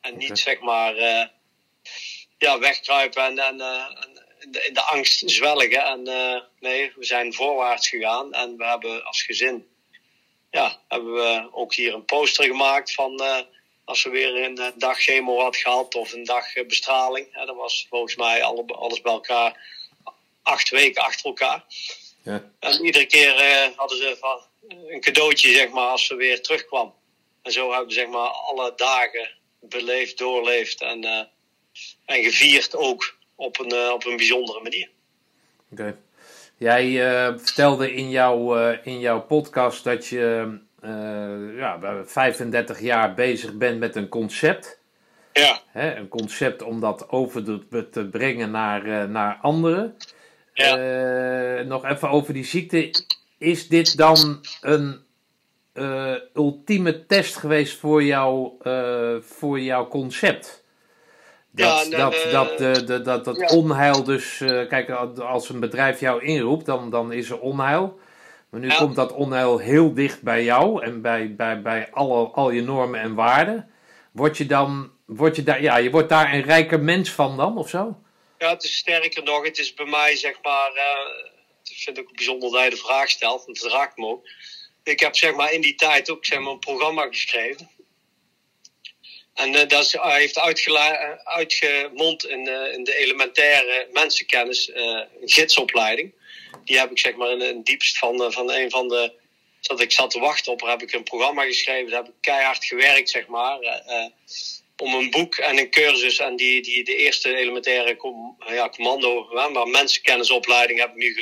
en 0.00 0.16
niet 0.16 0.38
zeg 0.38 0.60
maar 0.60 0.94
ja, 2.38 2.58
wegkruipen 2.58 3.22
en, 3.22 3.38
en, 3.38 3.60
de, 4.48 4.70
de, 4.72 4.82
angst 4.82 5.22
zwelgen. 5.30 5.84
En 5.84 6.02
nee, 6.60 6.92
we 6.96 7.04
zijn 7.04 7.34
voorwaarts 7.34 7.88
gegaan 7.88 8.32
en 8.32 8.56
we 8.56 8.64
hebben 8.64 9.04
als 9.04 9.22
gezin, 9.22 9.68
ja, 10.50 10.80
hebben 10.88 11.12
we 11.12 11.48
ook 11.52 11.74
hier 11.74 11.94
een 11.94 12.04
poster 12.04 12.44
gemaakt 12.44 12.94
van 12.94 13.22
als 13.84 14.02
we 14.02 14.10
weer 14.10 14.44
een 14.44 14.72
dag 14.76 14.98
chemo 14.98 15.40
had 15.40 15.56
gehad 15.56 15.94
of 15.94 16.12
een 16.12 16.24
dag 16.24 16.52
bestraling. 16.66 17.28
En 17.32 17.46
dat 17.46 17.56
was 17.56 17.86
volgens 17.88 18.16
mij 18.16 18.42
alles 18.66 19.00
bij 19.00 19.12
elkaar 19.12 19.72
acht 20.42 20.70
weken 20.70 21.02
achter 21.02 21.26
elkaar. 21.26 21.64
Ja. 22.22 22.50
En 22.58 22.84
iedere 22.84 23.06
keer 23.06 23.72
hadden 23.76 23.98
ze 23.98 24.16
van, 24.20 24.40
een 24.68 25.00
cadeautje, 25.00 25.54
zeg 25.54 25.70
maar, 25.70 25.88
als 25.88 26.06
ze 26.06 26.14
weer 26.14 26.42
terugkwam. 26.42 26.94
En 27.42 27.52
zo 27.52 27.70
hebben 27.70 27.88
we 27.88 27.94
zeg 27.94 28.08
maar 28.08 28.28
alle 28.28 28.72
dagen 28.76 29.30
beleefd, 29.60 30.18
doorleefd 30.18 30.80
en, 30.80 31.04
en 32.04 32.22
gevierd 32.22 32.76
ook 32.76 33.16
op 33.34 33.58
een, 33.60 33.74
uh, 33.74 33.90
op 33.92 34.06
een 34.06 34.16
bijzondere 34.16 34.60
manier. 34.62 34.88
Oké. 35.70 35.96
Jij 36.56 36.86
uh, 36.86 37.38
vertelde 37.38 37.94
in, 37.94 38.10
jouw 38.10 38.56
in 38.82 39.00
jouw 39.00 39.20
podcast 39.20 39.84
dat 39.84 40.06
je 40.06 40.58
ja, 41.56 42.04
35 42.04 42.80
jaar 42.80 43.14
bezig 43.14 43.56
bent 43.56 43.78
met 43.78 43.96
een 43.96 44.08
concept. 44.08 44.78
Ja. 45.32 45.60
Hè, 45.68 45.94
een 45.94 46.08
concept 46.08 46.62
om 46.62 46.80
dat 46.80 47.08
over 47.10 47.44
te, 47.44 47.88
te 47.90 48.08
brengen 48.08 48.50
naar, 48.50 49.08
naar 49.08 49.38
anderen. 49.42 49.96
Ja. 50.52 50.76
nog 51.62 51.84
even 51.84 52.10
over 52.10 52.34
die 52.34 52.44
ziekte. 52.44 53.02
Is 53.38 53.68
dit 53.68 53.96
dan 53.96 54.46
een 54.60 55.00
ultieme 56.34 57.06
test 57.06 57.36
geweest 57.36 57.78
voor, 57.78 58.02
jou, 58.02 58.52
voor 59.22 59.60
jouw 59.60 59.88
concept? 59.88 60.63
Dat, 61.54 61.86
ja, 61.90 61.96
dat, 61.98 62.30
dat, 62.30 62.58
de, 62.58 62.84
de, 62.84 63.02
dat, 63.02 63.24
dat 63.24 63.50
onheil 63.50 64.04
dus, 64.04 64.40
uh, 64.40 64.68
kijk, 64.68 64.90
als 65.20 65.48
een 65.48 65.60
bedrijf 65.60 66.00
jou 66.00 66.24
inroept, 66.24 66.66
dan, 66.66 66.90
dan 66.90 67.12
is 67.12 67.30
er 67.30 67.40
onheil. 67.40 67.98
Maar 68.50 68.60
nu 68.60 68.68
komt 68.68 68.96
dat 68.96 69.12
onheil 69.12 69.58
heel 69.58 69.94
dicht 69.94 70.22
bij 70.22 70.44
jou 70.44 70.82
en 70.82 71.02
bij, 71.02 71.34
bij, 71.34 71.62
bij 71.62 71.88
alle, 71.90 72.26
al 72.26 72.50
je 72.50 72.62
normen 72.62 73.00
en 73.00 73.14
waarden. 73.14 73.70
Word 74.12 74.36
je 74.36 74.46
dan, 74.46 74.90
word 75.06 75.36
je 75.36 75.42
daar, 75.42 75.62
ja, 75.62 75.76
je 75.76 75.90
wordt 75.90 76.08
daar 76.08 76.34
een 76.34 76.42
rijker 76.42 76.80
mens 76.80 77.10
van 77.10 77.36
dan, 77.36 77.58
of 77.58 77.68
zo? 77.68 77.96
Ja, 78.38 78.50
het 78.50 78.64
is 78.64 78.76
sterker 78.76 79.22
nog, 79.22 79.44
het 79.44 79.58
is 79.58 79.74
bij 79.74 79.86
mij 79.86 80.16
zeg 80.16 80.34
maar, 80.42 80.70
ik 81.64 81.76
vind 81.76 81.96
het 81.96 82.06
ook 82.06 82.16
bijzonder 82.16 82.50
dat 82.50 82.64
je 82.64 82.70
de 82.70 82.76
vraag 82.76 83.08
stelt, 83.08 83.44
want 83.44 83.62
het 83.62 83.72
raakt 83.72 83.96
me 83.96 84.06
ook 84.06 84.26
ik 84.84 85.00
heb 85.00 85.16
zeg 85.16 85.34
maar 85.34 85.52
in 85.52 85.60
die 85.60 85.74
tijd 85.74 86.10
ook 86.10 86.24
zeg 86.24 86.38
maar, 86.38 86.52
een 86.52 86.58
programma 86.58 87.06
geschreven. 87.06 87.70
En 89.34 89.54
uh, 89.54 89.66
dat 89.68 89.92
heeft 90.00 90.38
uitgemond 91.24 92.26
in, 92.26 92.48
uh, 92.48 92.72
in 92.72 92.84
de 92.84 92.96
elementaire 92.96 93.88
mensenkennis, 93.92 94.70
een 94.74 95.06
gidsopleiding. 95.24 96.12
Die 96.64 96.78
heb 96.78 96.90
ik 96.90 96.98
zeg 96.98 97.14
maar 97.14 97.30
in 97.30 97.40
het 97.40 97.66
diepst 97.66 97.98
van, 97.98 98.32
van 98.32 98.50
een 98.50 98.70
van 98.70 98.88
de. 98.88 99.12
Dat 99.60 99.80
ik 99.80 99.92
zat 99.92 100.10
te 100.10 100.18
wachten 100.18 100.52
op, 100.52 100.60
heb 100.60 100.82
ik 100.82 100.92
een 100.92 101.02
programma 101.02 101.44
geschreven. 101.44 101.90
Daar 101.90 102.02
heb 102.02 102.08
ik 102.08 102.20
keihard 102.20 102.64
gewerkt, 102.64 103.10
zeg 103.10 103.26
maar 103.26 103.58
om 104.76 104.94
een 104.94 105.10
boek 105.10 105.34
en 105.36 105.58
een 105.58 105.70
cursus 105.70 106.18
en 106.18 106.36
die, 106.36 106.62
die 106.62 106.84
de 106.84 106.96
eerste 106.96 107.36
elementaire 107.36 107.96
com, 107.96 108.36
ja, 108.46 108.68
commando, 108.68 109.28
maar 109.32 109.68
mensenkennisopleiding 109.68 110.78
heb 110.78 110.90
ik 110.90 110.96
nu 110.96 111.14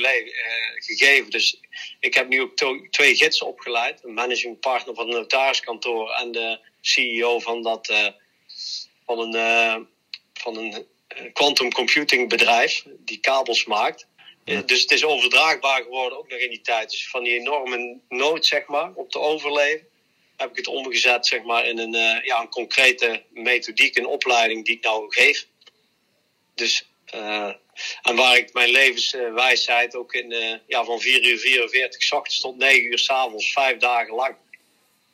gegeven. 0.75 1.31
Dus 1.31 1.61
ik 2.01 2.15
heb 2.15 2.29
nu 2.29 2.41
ook 2.41 2.57
twee 2.91 3.17
gidsen 3.17 3.47
opgeleid. 3.47 4.05
Een 4.05 4.15
managing 4.15 4.61
partner 4.61 4.95
van 4.95 5.09
een 5.09 5.15
notariskantoor 5.15 6.11
en 6.11 6.33
de 6.33 6.59
CEO 6.83 7.39
van, 7.39 7.63
dat, 7.63 7.91
uh, 7.91 8.09
van 9.05 9.19
een, 9.19 9.35
uh, 9.35 9.77
van 10.33 10.57
een 10.57 10.87
quantum 11.33 11.73
computing 11.73 12.29
bedrijf 12.29 12.85
die 12.99 13.19
kabels 13.19 13.65
maakt. 13.65 14.07
Dus 14.45 14.81
het 14.81 14.91
is 14.91 15.05
overdraagbaar 15.05 15.83
geworden 15.83 16.19
ook 16.19 16.29
nog 16.29 16.39
in 16.39 16.51
die 16.51 16.61
tijd. 16.61 16.91
Dus 16.91 17.09
van 17.09 17.25
die 17.25 17.39
enorme 17.39 17.99
nood, 18.09 18.47
zeg 18.47 18.67
maar, 18.67 18.93
om 18.95 19.09
te 19.09 19.19
overleven 19.19 19.87
heb 20.43 20.51
ik 20.51 20.57
het 20.57 20.67
omgezet 20.67 21.27
zeg 21.27 21.43
maar, 21.43 21.67
in 21.67 21.79
een, 21.79 21.95
uh, 21.95 22.25
ja, 22.25 22.41
een 22.41 22.49
concrete 22.49 23.23
methodiek, 23.31 23.97
een 23.97 24.07
opleiding 24.07 24.65
die 24.65 24.77
ik 24.77 24.85
nou 24.85 25.05
geef. 25.09 25.47
Dus, 26.55 26.89
uh, 27.15 27.53
en 28.03 28.17
waar 28.17 28.37
ik 28.37 28.53
mijn 28.53 28.71
levenswijsheid 28.71 29.97
ook 29.97 30.15
in, 30.15 30.31
uh, 30.31 30.55
ja, 30.67 30.85
van 30.85 31.01
4 31.01 31.27
uur 31.27 31.39
44 31.39 32.03
s 32.03 32.13
ochtends 32.13 32.41
tot 32.41 32.57
9 32.57 32.85
uur 32.85 32.99
s 32.99 33.09
avonds, 33.09 33.53
vijf 33.53 33.79
dagen 33.79 34.15
lang. 34.15 34.37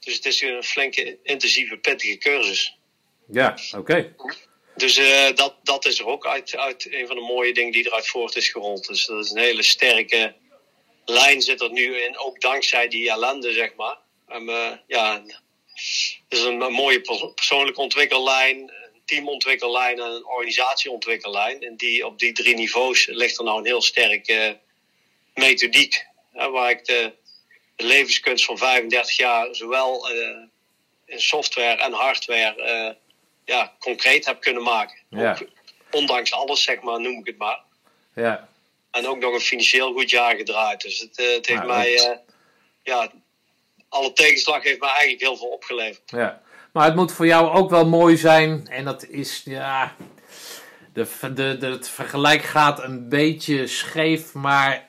Dus 0.09 0.17
het 0.17 0.27
is 0.27 0.41
een 0.41 0.65
flinke, 0.65 1.19
intensieve, 1.23 1.77
pittige 1.77 2.19
cursus. 2.19 2.79
Ja, 3.31 3.59
oké. 3.77 4.15
Dus 4.77 5.01
dat, 5.35 5.57
dat 5.63 5.87
is 5.87 5.99
er 5.99 6.07
ook 6.07 6.27
uit, 6.27 6.57
uit 6.57 6.93
een 6.93 7.07
van 7.07 7.17
de 7.17 7.23
mooie 7.23 7.53
dingen 7.55 7.73
die 7.73 7.87
eruit 7.87 8.09
voort 8.09 8.37
is 8.37 8.49
gerold. 8.49 8.87
Dus 8.87 9.07
dat 9.07 9.25
is 9.25 9.31
een 9.31 9.39
hele 9.39 9.63
sterke 9.63 10.35
lijn 11.05 11.43
zit 11.43 11.61
er 11.61 11.73
nu 11.73 11.97
in, 11.97 12.19
ook 12.19 12.41
dankzij 12.41 12.89
die 12.89 13.11
ellende, 13.11 13.53
zeg 13.53 13.75
maar. 13.75 13.99
En, 14.29 14.43
uh, 14.43 14.73
ja, 14.87 15.23
het 15.75 16.39
is 16.39 16.43
een, 16.43 16.59
mooie 16.59 17.01
persoonlijke 17.35 17.81
ontwikkellijn, 17.81 18.59
een 18.59 19.03
teamontwikkellijn 19.05 19.99
en 19.99 20.11
een 20.11 20.27
organisatieontwikkellijn. 20.27 21.63
En 21.63 21.77
die, 21.77 22.07
op 22.07 22.19
die 22.19 22.33
drie 22.33 22.55
niveaus 22.55 23.07
ligt 23.07 23.39
er 23.39 23.45
nou 23.45 23.59
een 23.59 23.67
heel 23.67 23.83
sterke 23.83 24.61
methodiek. 25.35 26.07
waar 26.33 26.71
ik 26.71 26.85
de, 26.85 27.13
de, 27.79 27.85
levenskunst 27.85 28.45
van 28.45 28.59
35 28.59 29.17
jaar 29.17 29.55
zowel 29.55 30.15
uh, 30.15 30.37
in 31.05 31.21
software 31.21 31.77
en 31.77 31.93
hardware 31.93 32.55
uh, 32.57 32.95
ja, 33.45 33.73
concreet 33.79 34.27
heb 34.27 34.41
kunnen 34.41 34.63
maken. 34.63 34.97
Ja. 35.11 35.31
Ook, 35.31 35.49
ondanks 35.91 36.33
alles, 36.33 36.63
zeg 36.63 36.81
maar, 36.81 37.01
noem 37.01 37.19
ik 37.19 37.27
het 37.27 37.39
maar. 37.39 37.61
Ja. 38.15 38.49
En 38.91 39.07
ook 39.07 39.19
nog 39.19 39.35
een 39.35 39.41
financieel 39.41 39.93
goed 39.93 40.11
jaar 40.11 40.37
gedraaid. 40.37 40.81
Dus 40.81 40.99
het, 40.99 41.17
het 41.17 41.47
heeft 41.47 41.65
mij 41.65 42.21
ja, 42.83 43.11
alle 43.89 44.13
tegenslag 44.13 44.63
heeft 44.63 44.81
me 44.81 44.89
eigenlijk 44.89 45.21
heel 45.21 45.37
veel 45.37 45.49
opgeleverd. 45.49 46.11
Ja, 46.11 46.43
maar 46.73 46.85
het 46.85 46.95
moet 46.95 47.13
voor 47.13 47.27
jou 47.27 47.51
ook 47.51 47.71
wel 47.71 47.87
mooi 47.87 48.17
zijn. 48.17 48.67
En 48.71 48.85
dat 48.85 49.07
is, 49.07 49.43
ja, 49.45 49.95
de, 50.93 51.07
de, 51.35 51.57
de, 51.59 51.67
het 51.67 51.89
vergelijk 51.89 52.43
gaat 52.43 52.83
een 52.83 53.09
beetje 53.09 53.67
scheef. 53.67 54.35
Maar 54.35 54.89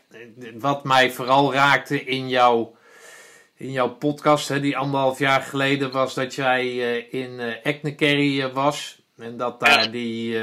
wat 0.53 0.83
mij 0.83 1.11
vooral 1.11 1.53
raakte 1.53 2.03
in 2.03 2.29
jouw, 2.29 2.75
in 3.59 3.71
jouw 3.71 3.89
podcast, 3.89 4.47
hè, 4.47 4.59
die 4.59 4.77
anderhalf 4.77 5.19
jaar 5.19 5.41
geleden, 5.41 5.91
was 5.91 6.13
dat 6.13 6.35
jij 6.35 6.65
uh, 6.65 7.13
in 7.13 7.39
uh, 8.01 8.53
was. 8.53 9.01
En 9.17 9.37
dat 9.37 9.59
daar, 9.59 9.91
die, 9.91 10.39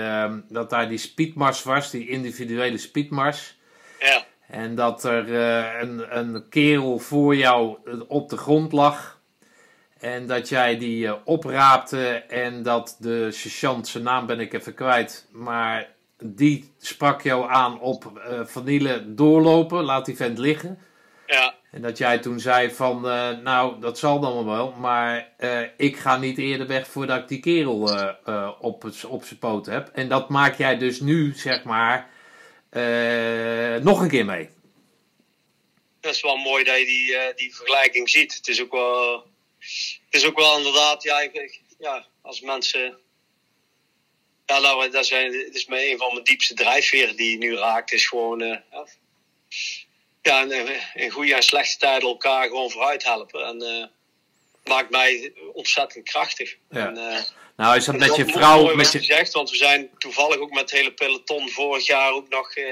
dat 0.49 0.71
daar 0.71 0.89
die 0.89 0.99
speedmars 0.99 1.63
was, 1.63 1.91
die 1.91 2.09
individuele 2.09 2.79
speedmars. 2.79 3.57
Ja. 4.01 4.25
En 4.49 4.75
dat 4.75 5.05
er 5.05 5.35
een, 5.81 6.19
een 6.19 6.49
kerel 6.49 6.99
voor 6.99 7.37
jou 7.37 7.77
op 8.09 8.29
de 8.29 8.37
grond 8.37 8.73
lag. 8.73 9.21
En 10.01 10.27
dat 10.27 10.49
jij 10.49 10.79
die 10.79 11.25
opraapte 11.25 12.09
en 12.29 12.63
dat 12.63 12.97
de 12.99 13.31
sergeant, 13.31 13.89
zijn 13.89 14.05
naam 14.05 14.27
ben 14.27 14.41
ik 14.41 14.53
even 14.53 14.75
kwijt, 14.75 15.29
maar 15.33 15.89
die 16.25 16.73
sprak 16.79 17.23
jou 17.23 17.51
aan 17.51 17.81
op 17.81 18.13
uh, 18.17 18.41
vanille 18.45 19.15
doorlopen, 19.15 19.85
laat 19.85 20.07
die 20.07 20.17
vent 20.17 20.39
liggen. 20.39 20.79
Ja. 21.27 21.55
En 21.77 21.83
dat 21.83 21.99
jij 21.99 22.19
toen 22.19 22.41
zei 22.41 22.71
van, 22.71 23.01
nou 23.43 23.81
dat 23.81 23.99
zal 23.99 24.21
dan 24.21 24.45
wel, 24.45 24.73
maar 24.73 25.33
ik 25.77 25.97
ga 25.97 26.17
niet 26.17 26.39
eerder 26.39 26.67
weg 26.67 26.87
voordat 26.89 27.19
ik 27.19 27.29
die 27.29 27.41
kerel 27.41 27.81
op, 28.61 28.85
op 29.09 29.25
zijn 29.25 29.39
poten 29.39 29.73
heb. 29.73 29.91
En 29.93 30.09
dat 30.09 30.29
maak 30.29 30.59
jij 30.59 30.79
dus 30.79 31.01
nu, 31.01 31.33
zeg 31.35 31.65
maar, 31.65 32.11
nog 33.83 34.01
een 34.01 34.09
keer 34.09 34.25
mee. 34.25 34.49
Dat 36.01 36.15
is 36.15 36.21
wel 36.21 36.37
mooi 36.37 36.65
dat 36.65 36.79
je 36.79 36.85
die, 36.85 37.35
die 37.35 37.55
vergelijking 37.55 38.11
ziet. 38.11 38.35
Het 38.35 38.49
is 38.49 38.63
ook 38.63 38.73
wel, 38.73 39.27
het 40.05 40.15
is 40.23 40.27
ook 40.27 40.37
wel 40.37 40.57
inderdaad, 40.57 41.03
ja, 41.03 41.31
ja 41.79 42.07
als 42.23 42.41
mensen. 42.41 42.99
Ja, 44.47 44.59
nou, 44.59 44.91
dat 44.91 45.07
zijn, 45.07 45.33
het 45.35 45.55
is 45.55 45.67
een 45.69 45.99
van 45.99 46.13
mijn 46.13 46.25
diepste 46.25 46.55
drijfveren 46.55 47.17
die 47.17 47.39
nu 47.39 47.57
raakt. 47.57 47.93
Is 47.93 48.07
gewoon. 48.07 48.61
Uh, 50.27 50.33
ja, 50.33 50.41
in, 50.41 50.81
in 50.95 51.11
goede 51.11 51.35
en 51.35 51.43
slechte 51.43 51.79
tijden 51.79 52.09
elkaar 52.09 52.47
gewoon 52.47 52.71
vooruit 52.71 53.05
helpen. 53.05 53.47
En 53.47 53.91
maakt 54.65 54.91
mij 54.91 55.33
ontzettend 55.53 56.09
krachtig. 56.09 56.57
Ja. 56.71 56.87
En, 56.87 57.27
nou, 57.57 57.77
is 57.77 57.85
dat 57.85 57.97
met 57.97 58.17
je 58.17 58.27
vrouw... 58.27 58.75
Met 58.75 58.93
je... 58.93 58.99
Gezegd, 58.99 59.33
want 59.33 59.51
we 59.51 59.57
zijn 59.57 59.91
toevallig 59.99 60.37
ook 60.37 60.51
met 60.51 60.61
het 60.61 60.71
hele 60.71 60.93
peloton 60.93 61.49
vorig 61.49 61.87
jaar 61.87 62.13
ook 62.13 62.29
nog, 62.29 62.55
eh, 62.55 62.65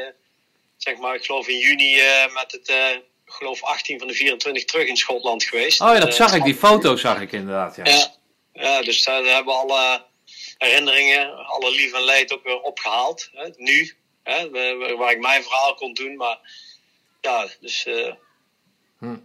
zeg 0.76 0.96
maar, 0.96 1.14
ik 1.14 1.24
geloof 1.24 1.48
in 1.48 1.58
juni 1.58 1.98
eh, 1.98 2.34
met 2.34 2.52
het, 2.52 2.68
uh, 2.68 2.86
geloof 3.24 3.62
18 3.62 3.98
van 3.98 4.08
de 4.08 4.14
24 4.14 4.64
terug 4.64 4.86
in 4.86 4.96
Schotland 4.96 5.44
geweest. 5.44 5.80
Oh 5.80 5.92
ja, 5.92 6.00
dat 6.00 6.14
zag 6.14 6.34
ik, 6.34 6.44
die 6.44 6.54
foto 6.54 6.96
zag 6.96 7.20
ik 7.20 7.32
inderdaad, 7.32 7.76
ja. 7.76 7.84
Ja, 7.84 8.14
ja 8.52 8.82
dus 8.82 9.04
daar 9.04 9.24
hebben 9.24 9.54
we 9.54 9.60
alle 9.60 10.04
herinneringen, 10.58 11.46
alle 11.46 11.70
lief 11.70 11.92
en 11.92 12.04
leed 12.04 12.32
ook 12.32 12.44
weer 12.44 12.60
opgehaald. 12.60 13.30
Hè, 13.32 13.48
nu, 13.56 13.94
hè, 14.22 14.50
waar 14.96 15.12
ik 15.12 15.20
mijn 15.20 15.42
verhaal 15.42 15.74
kon 15.74 15.94
doen, 15.94 16.16
maar 16.16 16.38
ja, 17.24 17.46
dus... 17.60 17.88
Hm. 18.98 19.16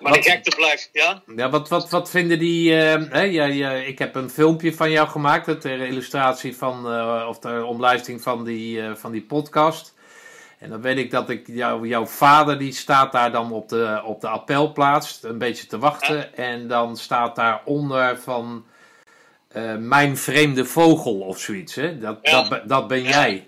Maar 0.00 0.12
wat, 0.12 0.22
de 0.22 0.30
gekte 0.30 0.56
blijft, 0.56 0.88
ja? 0.92 1.22
Ja, 1.36 1.50
wat, 1.50 1.68
wat, 1.68 1.90
wat 1.90 2.10
vinden 2.10 2.38
die... 2.38 2.70
Uh, 2.70 3.10
hè, 3.10 3.20
ja, 3.20 3.44
ja, 3.44 3.70
ik 3.70 3.98
heb 3.98 4.14
een 4.14 4.30
filmpje 4.30 4.74
van 4.74 4.90
jou 4.90 5.08
gemaakt 5.08 5.60
ter 5.60 5.80
illustratie 5.80 6.56
van... 6.56 6.92
Uh, 6.92 7.26
of 7.28 7.38
ter 7.38 7.64
omlijsting 7.64 8.22
van 8.22 8.44
die, 8.44 8.78
uh, 8.78 8.94
van 8.94 9.12
die 9.12 9.22
podcast. 9.22 9.94
En 10.58 10.70
dan 10.70 10.80
weet 10.80 10.98
ik 10.98 11.10
dat 11.10 11.30
ik 11.30 11.46
jou, 11.46 11.88
jouw 11.88 12.06
vader 12.06 12.58
die 12.58 12.72
staat 12.72 13.12
daar 13.12 13.32
dan 13.32 13.52
op 13.52 13.68
de, 13.68 14.02
op 14.04 14.20
de 14.20 14.28
appelplaats 14.28 15.22
een 15.22 15.38
beetje 15.38 15.66
te 15.66 15.78
wachten. 15.78 16.36
En 16.36 16.68
dan 16.68 16.96
staat 16.96 17.36
daaronder 17.36 18.18
van 18.18 18.66
mijn 19.78 20.16
vreemde 20.16 20.64
vogel 20.64 21.20
of 21.20 21.38
zoiets. 21.38 21.74
Hè? 21.74 21.98
Dat, 21.98 22.24
dat, 22.24 22.60
dat 22.64 22.88
ben 22.88 23.02
jij. 23.02 23.46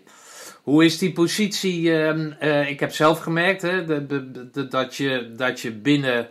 Hoe 0.68 0.84
is 0.84 0.98
die 0.98 1.12
positie? 1.12 1.82
Uh, 1.82 2.70
ik 2.70 2.80
heb 2.80 2.92
zelf 2.92 3.18
gemerkt 3.18 3.62
hè, 3.62 3.84
de, 3.84 4.68
dat, 4.68 4.96
je, 4.96 5.32
dat 5.36 5.60
je 5.60 5.72
binnen 5.72 6.28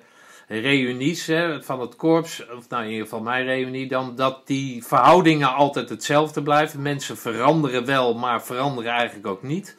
reunies 0.47 1.25
hè, 1.25 1.63
van 1.63 1.79
het 1.79 1.95
korps, 1.95 2.45
of 2.57 2.69
nou 2.69 2.83
in 2.83 2.89
ieder 2.89 3.03
geval 3.03 3.21
mijn 3.21 3.45
reunie, 3.45 3.87
dan 3.87 4.15
dat 4.15 4.47
die 4.47 4.85
verhoudingen 4.85 5.53
altijd 5.53 5.89
hetzelfde 5.89 6.41
blijven. 6.41 6.81
Mensen 6.81 7.17
veranderen 7.17 7.85
wel, 7.85 8.13
maar 8.13 8.43
veranderen 8.43 8.91
eigenlijk 8.91 9.27
ook 9.27 9.43
niet. 9.43 9.77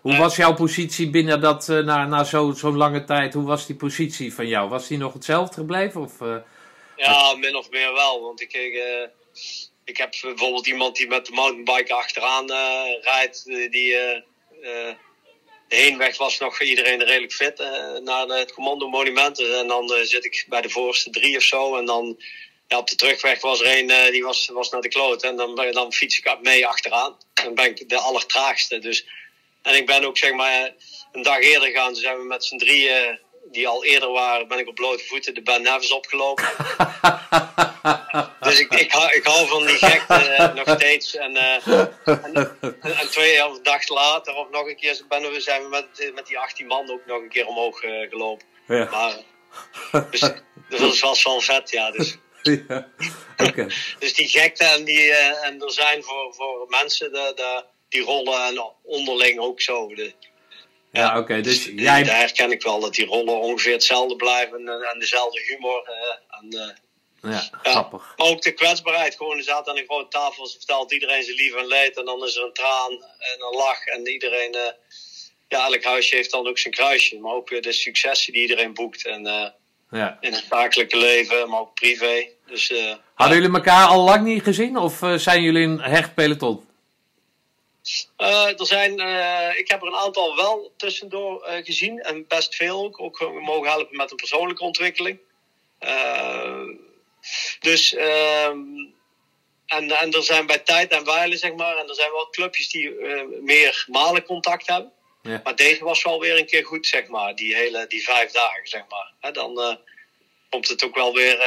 Hoe 0.00 0.16
was 0.16 0.36
jouw 0.36 0.54
positie 0.54 1.10
binnen 1.10 1.40
dat, 1.40 1.68
uh, 1.68 1.84
na, 1.84 2.06
na 2.06 2.24
zo'n 2.24 2.54
zo 2.54 2.72
lange 2.72 3.04
tijd, 3.04 3.34
hoe 3.34 3.44
was 3.44 3.66
die 3.66 3.76
positie 3.76 4.34
van 4.34 4.46
jou? 4.46 4.68
Was 4.68 4.88
die 4.88 4.98
nog 4.98 5.12
hetzelfde 5.12 5.54
gebleven? 5.54 6.00
Of, 6.00 6.20
uh, 6.20 6.36
ja, 6.96 7.34
min 7.34 7.56
of 7.56 7.70
meer 7.70 7.92
wel. 7.92 8.22
Want 8.22 8.40
ik, 8.40 8.82
ik 9.90 9.96
heb 9.96 10.16
bijvoorbeeld 10.20 10.66
iemand 10.66 10.96
die 10.96 11.06
met 11.06 11.26
de 11.26 11.32
mountainbike 11.32 11.92
achteraan 11.92 12.50
uh, 12.50 13.02
rijdt. 13.02 13.44
Die 13.44 13.92
uh, 13.92 14.20
de 14.60 15.76
heenweg 15.76 16.16
was 16.16 16.38
nog 16.38 16.60
iedereen 16.60 17.02
redelijk 17.02 17.32
fit 17.32 17.58
naar 18.02 18.26
het 18.26 18.52
commando 18.52 18.88
monument. 18.88 19.40
En 19.40 19.66
dan 19.66 19.88
zit 20.02 20.24
ik 20.24 20.44
bij 20.48 20.60
de 20.60 20.70
voorste 20.70 21.10
drie 21.10 21.36
of 21.36 21.42
zo. 21.42 21.76
En 21.76 21.84
dan 21.84 22.22
ja, 22.68 22.78
op 22.78 22.88
de 22.88 22.96
terugweg 22.96 23.40
was 23.40 23.60
er 23.60 23.78
een 23.78 24.12
die 24.12 24.24
was, 24.24 24.46
was 24.46 24.70
naar 24.70 24.80
de 24.80 24.88
kloot. 24.88 25.22
En 25.22 25.36
dan, 25.36 25.54
dan 25.72 25.92
fiets 25.92 26.18
ik 26.18 26.38
mee 26.42 26.66
achteraan. 26.66 27.16
Dan 27.34 27.54
ben 27.54 27.64
ik 27.64 27.88
de 27.88 27.98
allertraagste. 27.98 28.78
Dus, 28.78 29.06
en 29.62 29.74
ik 29.74 29.86
ben 29.86 30.04
ook 30.04 30.18
zeg 30.18 30.32
maar 30.32 30.74
een 31.12 31.22
dag 31.22 31.40
eerder 31.40 31.68
gegaan. 31.68 31.92
Toen 31.92 32.02
zijn 32.02 32.18
we 32.18 32.24
met 32.24 32.44
z'n 32.44 32.56
drieën 32.56 33.18
die 33.50 33.68
al 33.68 33.84
eerder 33.84 34.10
waren, 34.10 34.48
ben 34.48 34.58
ik 34.58 34.68
op 34.68 34.74
blote 34.74 35.04
voeten 35.04 35.34
de 35.34 35.42
Ben 35.42 35.62
Nevis 35.62 35.92
opgelopen. 35.92 36.44
dus 38.40 38.60
ik, 38.60 38.72
ik, 38.72 38.92
hou, 38.92 39.12
ik 39.12 39.24
hou 39.24 39.48
van 39.48 39.66
die 39.66 39.76
gekte 39.76 40.36
uh, 40.38 40.54
nog 40.64 40.76
steeds. 40.76 41.16
En, 41.16 41.32
uh, 41.32 41.68
en, 42.04 42.58
en, 42.80 43.10
twee 43.10 43.46
of 43.46 43.60
dag 43.60 43.88
later, 43.88 44.34
of 44.34 44.50
nog 44.50 44.66
een 44.66 44.76
keer, 44.76 45.00
ben 45.08 45.32
we, 45.32 45.40
zijn 45.40 45.62
we 45.62 45.68
met, 45.68 46.12
met 46.14 46.26
die 46.26 46.38
18 46.38 46.66
man 46.66 46.90
ook 46.90 47.06
nog 47.06 47.22
een 47.22 47.28
keer 47.28 47.46
omhoog 47.46 47.82
uh, 47.82 48.08
gelopen. 48.10 48.46
Ja. 48.66 48.88
Maar, 48.90 49.16
dus, 50.10 50.20
dus 50.68 50.80
dat 50.80 50.98
was 50.98 51.24
wel 51.24 51.40
vet, 51.40 51.70
ja. 51.70 51.90
Dus. 51.90 52.16
Ja, 52.66 52.88
okay. 53.36 53.70
dus 53.98 54.14
die 54.14 54.28
gekte 54.28 54.64
en, 54.64 54.84
die, 54.84 55.12
en 55.14 55.62
er 55.62 55.72
zijn 55.72 56.02
voor, 56.02 56.34
voor 56.34 56.66
mensen 56.68 57.12
de, 57.12 57.32
de, 57.34 57.64
die 57.88 58.02
rollen 58.02 58.44
en 58.44 58.72
onderling 58.82 59.38
ook 59.38 59.60
zo. 59.60 59.94
De, 59.94 60.14
ja, 60.92 61.18
oké. 61.18 61.40
dus, 61.40 61.64
dus 61.64 61.82
jij... 61.82 62.02
Daar 62.02 62.16
herken 62.16 62.50
ik 62.50 62.62
wel 62.62 62.80
dat 62.80 62.94
die 62.94 63.06
rollen 63.06 63.40
ongeveer 63.40 63.72
hetzelfde 63.72 64.16
blijven 64.16 64.68
en, 64.92 64.98
dezelfde 64.98 65.40
humor. 65.40 65.88
en, 66.30 66.54
uh, 66.54 67.32
ja, 67.32 67.48
grappig. 67.62 68.14
Maar 68.16 68.26
ook 68.26 68.42
de 68.42 68.52
kwetsbaarheid. 68.52 69.16
Gewoon, 69.16 69.36
er 69.36 69.42
zaten 69.42 69.72
aan 69.72 69.78
een 69.78 69.84
grote 69.84 70.08
tafel, 70.08 70.46
ze 70.46 70.56
vertelt 70.56 70.92
iedereen 70.92 71.22
zijn 71.22 71.36
lief 71.36 71.54
en 71.54 71.66
leed. 71.66 71.98
En 71.98 72.04
dan 72.04 72.24
is 72.24 72.36
er 72.36 72.44
een 72.44 72.52
traan 72.52 72.92
en 73.18 73.36
een 73.38 73.56
lach. 73.56 73.84
En 73.84 74.08
iedereen, 74.08 74.54
uh, 74.54 74.60
ja, 75.48 75.66
elk 75.66 75.84
huisje 75.84 76.16
heeft 76.16 76.30
dan 76.30 76.48
ook 76.48 76.58
zijn 76.58 76.74
kruisje. 76.74 77.18
Maar 77.18 77.34
ook 77.34 77.48
weer 77.48 77.62
de 77.62 77.72
successen 77.72 78.32
die 78.32 78.42
iedereen 78.42 78.74
boekt. 78.74 79.06
En 79.06 79.26
uh, 79.26 79.46
ja. 79.90 80.16
in 80.20 80.32
het 80.32 80.44
zakelijke 80.50 80.96
leven, 80.96 81.48
maar 81.48 81.60
ook 81.60 81.74
privé. 81.74 82.28
Dus, 82.46 82.72
Hadden 83.14 83.38
jullie 83.38 83.54
elkaar 83.54 83.86
al 83.86 84.04
lang 84.04 84.24
niet 84.24 84.42
gezien? 84.42 84.76
Of 84.76 85.00
zijn 85.16 85.42
jullie 85.42 85.66
een 85.66 85.80
hecht 85.80 86.14
peloton? 86.14 86.68
Uh, 88.18 88.60
er 88.60 88.66
zijn, 88.66 89.00
uh, 89.00 89.58
ik 89.58 89.68
heb 89.68 89.82
er 89.82 89.86
een 89.86 89.94
aantal 89.94 90.36
wel 90.36 90.72
tussendoor 90.76 91.48
uh, 91.48 91.64
gezien 91.64 92.00
en 92.00 92.26
best 92.26 92.54
veel 92.54 92.84
ook. 92.84 93.00
Ook 93.00 93.32
mogen 93.40 93.70
helpen 93.70 93.96
met 93.96 94.10
een 94.10 94.16
persoonlijke 94.16 94.64
ontwikkeling. 94.64 95.18
dus, 97.60 97.94
ehm, 97.94 98.58
en, 99.66 99.90
en 99.90 100.12
er 100.12 100.22
zijn 100.22 100.46
bij 100.46 100.58
tijd 100.58 100.90
en 100.90 101.04
wijle, 101.04 101.36
zeg 101.36 101.54
maar, 101.54 101.76
en 101.76 101.88
er 101.88 101.94
zijn 101.94 102.10
wel 102.10 102.30
clubjes 102.30 102.68
die 102.68 102.94
meer 103.40 103.84
malen 103.90 104.24
contact 104.24 104.66
hebben. 104.66 104.92
Ja. 105.22 105.40
Maar 105.44 105.56
deze 105.56 105.84
was 105.84 106.02
wel 106.02 106.20
weer 106.20 106.38
een 106.38 106.46
keer 106.46 106.64
goed, 106.64 106.86
zeg 106.86 107.06
maar, 107.06 107.34
die 107.34 107.54
hele 107.54 107.86
die 107.86 108.04
vijf 108.04 108.30
dagen, 108.32 108.66
zeg 108.66 108.82
maar. 108.88 109.32
Dan 109.32 109.78
komt 110.48 110.68
het 110.68 110.84
ook 110.84 110.94
wel 110.94 111.14
weer 111.14 111.42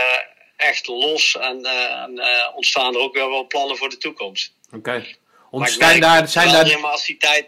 echt 0.58 0.88
los 0.88 1.38
en, 1.38 1.66
en 1.66 2.22
ontstaan 2.56 2.94
er 2.94 3.02
ook 3.02 3.14
weer 3.14 3.30
wel 3.30 3.48
plannen 3.48 3.78
voor 3.78 3.90
de 3.90 3.98
toekomst. 3.98 4.54
Oké. 4.72 5.06
Ontstaan 5.54 6.00
daar, 6.00 6.28
zijn 6.28 6.52
daar... 6.52 6.80
Maar 6.80 6.92
als 6.92 7.06
die, 7.06 7.18
tijd, 7.18 7.46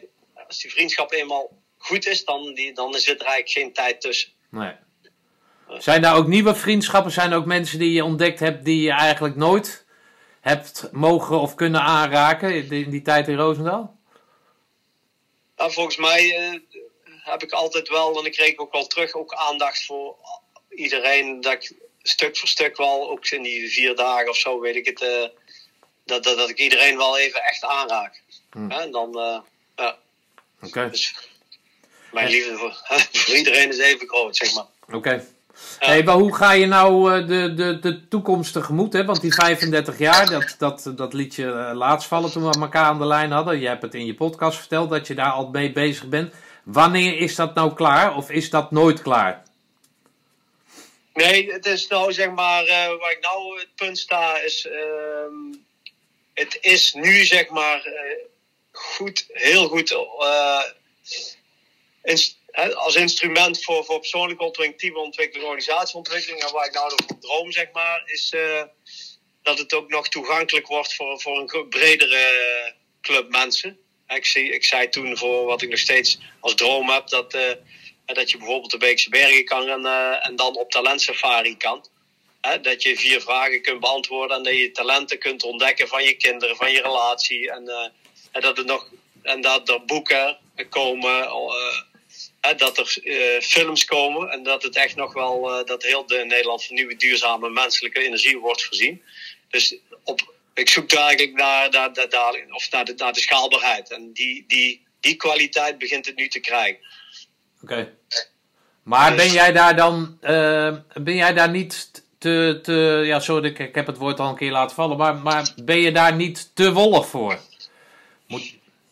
als 0.48 0.60
die 0.60 0.72
vriendschap 0.72 1.12
eenmaal 1.12 1.52
goed 1.78 2.08
is, 2.08 2.26
dan, 2.26 2.54
die, 2.54 2.74
dan 2.74 2.94
zit 2.94 3.20
er 3.20 3.26
eigenlijk 3.26 3.50
geen 3.50 3.74
tijd 3.74 4.02
tussen. 4.02 4.30
Nee. 4.50 4.74
Zijn 5.78 6.02
daar 6.02 6.16
ook 6.16 6.28
nieuwe 6.28 6.56
vriendschappen? 6.56 7.12
Zijn 7.12 7.32
er 7.32 7.38
ook 7.38 7.46
mensen 7.46 7.80
die 7.80 7.92
je 7.92 8.04
ontdekt 8.04 8.40
hebt 8.40 8.66
die 8.66 8.82
je 8.82 8.92
eigenlijk 8.92 9.36
nooit 9.36 9.86
hebt 10.42 10.90
mogen 10.92 11.40
of 11.40 11.56
kunnen 11.56 11.82
aanraken 11.82 12.56
in 12.56 12.90
die, 12.90 13.02
tijd 13.02 13.28
in 13.28 13.38
Roosendaal? 13.38 13.98
Nou, 15.56 15.72
volgens 15.72 15.98
mij 15.98 16.52
uh, 16.52 16.60
heb 17.24 17.44
ik 17.44 17.52
altijd 17.52 17.90
wel, 17.90 18.20
en 18.20 18.26
ik 18.26 18.32
kreeg 18.32 18.58
ook 18.58 18.74
wel 18.74 18.88
terug, 18.88 19.14
ook 19.14 19.34
aandacht 19.34 19.86
voor 19.86 20.16
iedereen. 20.70 21.42
Dat 21.42 21.54
ik 21.54 21.76
stuk 22.02 22.38
voor 22.38 22.48
stuk 22.48 22.78
wel, 22.78 23.10
ook 23.10 23.28
in 23.28 23.42
die 23.42 23.70
vier 23.70 23.96
dagen 23.96 24.30
of 24.30 24.38
zo, 24.38 24.60
weet 24.60 24.76
ik 24.76 24.86
het, 24.86 25.02
uh, 25.02 25.28
dat, 26.06 26.24
dat, 26.24 26.38
dat 26.38 26.50
ik 26.50 26.60
iedereen 26.60 26.98
wel 26.98 27.18
even 27.18 27.44
echt 27.44 27.64
aanraak. 27.64 28.22
Hmm. 28.52 28.72
En 28.72 28.92
dan, 28.92 29.10
uh, 29.18 29.38
ja. 29.76 29.98
Oké. 30.62 30.90
Dus 30.90 31.16
mijn 32.12 32.30
liefde 32.30 32.56
voor, 32.58 32.74
voor, 33.12 33.36
iedereen 33.36 33.70
is 33.70 33.78
even 33.78 34.08
groot, 34.08 34.36
zeg 34.38 34.54
maar. 34.54 34.66
Oké. 34.92 35.26
Hey, 35.80 36.04
maar 36.04 36.16
hoe 36.16 36.36
ga 36.36 36.52
je 36.52 36.66
nou 36.66 37.22
uh, 37.22 37.28
de, 37.28 37.54
de, 37.54 37.80
de 37.80 38.08
toekomst 38.08 38.54
tegemoet? 38.54 38.94
Hè? 38.94 39.06
Want 39.06 39.22
die 39.22 39.34
35 39.34 39.98
jaar, 39.98 40.30
dat, 40.30 40.56
dat, 40.58 40.92
dat 40.96 41.14
liet 41.14 41.36
je 41.36 41.44
uh, 41.44 41.72
laatst 41.74 42.08
vallen 42.08 42.32
toen 42.32 42.50
we 42.50 42.60
elkaar 42.60 42.86
aan 42.86 43.00
de 43.00 43.06
lijn 43.06 43.32
hadden. 43.32 43.60
Je 43.60 43.68
hebt 43.68 43.82
het 43.82 43.94
in 43.94 44.06
je 44.06 44.16
podcast 44.16 44.58
verteld 44.58 44.90
dat 44.90 45.08
je 45.08 45.16
daar 45.16 45.32
al 45.32 45.50
mee 45.50 45.72
bezig 45.72 46.08
bent. 46.08 46.34
Wanneer 46.64 47.18
is 47.18 47.36
dat 47.36 47.54
nou 47.54 47.74
klaar 47.74 48.16
of 48.16 48.30
is 48.30 48.50
dat 48.50 48.72
nooit 48.72 49.02
klaar? 49.02 49.44
Nee, 51.14 51.52
het 51.52 51.66
is 51.66 51.88
nou 51.88 52.14
zeg 52.14 52.32
maar, 52.32 52.64
uh, 52.64 52.88
waar 53.00 53.12
ik 53.12 53.20
nou 53.22 53.60
het 53.60 53.70
punt 53.76 53.98
sta, 53.98 54.42
is 54.42 54.68
ehm, 54.68 55.58
het 56.36 56.58
is 56.62 56.94
nu 56.94 57.26
zeg 57.26 57.50
maar 57.50 57.88
uh, 57.88 57.94
goed, 58.72 59.26
heel 59.28 59.68
goed 59.68 59.98
inst 62.04 62.44
als 62.76 62.96
instrument 62.96 63.64
voor, 63.64 63.86
voor 63.86 64.00
persoonlijke 64.00 64.44
ontwikkeling, 64.44 64.80
teamontwikkeling, 64.80 65.48
organisatieontwikkeling. 65.48 66.42
En 66.42 66.54
waar 66.54 66.66
ik 66.66 66.74
nou 66.74 66.90
nog 66.90 67.20
droom, 67.20 67.52
zeg 67.52 67.72
maar, 67.72 68.04
is 68.06 68.32
uh, 68.36 68.64
dat 69.42 69.58
het 69.58 69.74
ook 69.74 69.90
nog 69.90 70.08
toegankelijk 70.08 70.68
wordt 70.68 70.96
voor, 70.96 71.22
voor 71.22 71.38
een 71.38 71.70
bredere 71.70 72.74
club 73.02 73.30
mensen. 73.30 73.80
Ik, 74.08 74.26
zie, 74.26 74.50
ik 74.50 74.66
zei 74.66 74.90
toen 74.90 75.18
voor 75.18 75.46
wat 75.46 75.62
ik 75.62 75.70
nog 75.70 75.80
steeds 75.80 76.20
als 76.40 76.56
droom 76.56 76.90
heb, 76.90 77.08
dat, 77.08 77.32
dat 78.06 78.32
je 78.32 78.38
bijvoorbeeld 78.38 78.72
de 78.72 78.78
Beekse 78.78 79.10
Bergen 79.10 79.46
kan 79.46 79.66
rennen 79.66 80.22
en 80.22 80.36
dan 80.36 80.56
op 80.56 80.72
talentsafari 80.72 81.58
kan 81.58 81.86
dat 82.62 82.84
je 82.84 82.98
vier 82.98 83.22
vragen 83.22 83.62
kunt 83.62 83.80
beantwoorden 83.80 84.38
en 84.38 84.44
dat 84.44 84.54
je 84.54 84.72
talenten 84.72 85.20
kunt 85.20 85.44
ontdekken 85.44 85.88
van 85.88 86.04
je 86.04 86.14
kinderen, 86.14 86.56
van 86.56 86.72
je 86.72 86.82
relatie. 86.82 87.52
En, 87.52 87.64
uh, 87.64 87.88
en 88.32 88.42
dat, 88.42 88.58
er 88.58 88.66
nog, 88.66 88.90
en 89.22 89.42
dat 89.42 89.70
er 89.70 89.86
boeken 89.86 90.38
komen, 90.70 91.24
uh, 92.42 92.58
dat 92.58 92.78
er 92.78 92.98
uh, 93.04 93.42
films 93.42 93.86
komen 93.86 94.30
en 94.30 94.44
dat 94.44 94.64
het 94.64 94.76
echt 94.76 94.96
nog 94.96 95.14
wel, 95.14 95.66
dat 95.66 95.84
heel 95.84 96.06
de 96.06 96.24
Nederland 96.28 96.66
van 96.66 96.76
nieuwe 96.76 96.96
duurzame 96.96 97.50
menselijke 97.50 98.00
energie 98.00 98.38
wordt 98.38 98.64
voorzien. 98.64 99.02
Dus 99.50 99.78
op, 100.04 100.34
ik 100.54 100.70
zoek 100.70 100.90
daar 100.90 101.08
eigenlijk 101.08 101.38
naar, 101.38 101.70
naar, 101.70 101.92
naar, 102.10 102.46
of 102.50 102.72
naar, 102.72 102.86
de, 102.86 102.94
naar 102.98 103.14
de 103.14 103.20
schaalbaarheid. 103.20 103.92
En 103.92 104.14
die, 104.14 104.44
die, 104.48 104.86
die 105.00 105.16
kwaliteit 105.16 105.78
begint 105.78 106.06
het 106.06 106.16
nu 106.16 106.28
te 106.28 106.40
krijgen. 106.40 106.80
Oké. 107.64 107.94
Maar 108.84 109.16
dus- 109.16 109.24
ben 109.24 109.34
jij 109.34 109.52
daar 109.52 109.76
dan, 109.76 110.18
ben 110.94 111.16
jij 111.16 111.34
daar 111.34 111.50
niet 111.50 112.04
te, 112.26 112.60
te 112.64 113.02
ja, 113.06 113.20
sorry, 113.20 113.50
ik, 113.50 113.60
ik 113.60 113.76
heb 113.76 113.88
het 113.88 113.98
woord 113.98 114.20
al 114.20 114.30
een 114.30 114.36
keer 114.36 114.52
laten 114.52 114.76
vallen, 114.76 114.98
maar, 114.98 115.16
maar 115.16 115.54
ben 115.64 115.80
je 115.80 115.92
daar 115.92 116.16
niet 116.16 116.56
te 116.56 116.72
wollig 116.74 117.08
voor? 117.08 117.40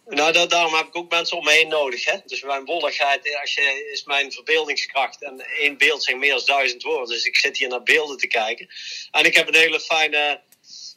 Nou, 0.06 0.32
dat, 0.32 0.50
daarom 0.50 0.74
heb 0.74 0.88
ik 0.88 0.96
ook 0.96 1.12
mensen 1.12 1.38
om 1.38 1.44
me 1.44 1.52
heen 1.52 1.68
nodig. 1.68 2.06
Hè? 2.06 2.18
Dus 2.26 2.42
mijn 2.42 2.66
wolligheid 2.66 3.38
als 3.42 3.54
je, 3.54 3.90
is 3.92 4.04
mijn 4.04 4.32
verbeeldingskracht. 4.32 5.24
En 5.24 5.40
één 5.40 5.78
beeld 5.78 6.04
zegt 6.04 6.18
meer 6.18 6.34
dan 6.36 6.46
duizend 6.46 6.84
woorden. 6.84 7.08
Dus 7.08 7.26
ik 7.26 7.38
zit 7.38 7.58
hier 7.58 7.68
naar 7.68 7.84
beelden 7.84 8.18
te 8.18 8.28
kijken. 8.28 8.68
En 9.12 9.26
ik 9.26 9.36
heb 9.36 9.48
een 9.48 9.56
hele 9.56 9.80
fijne, 9.80 10.42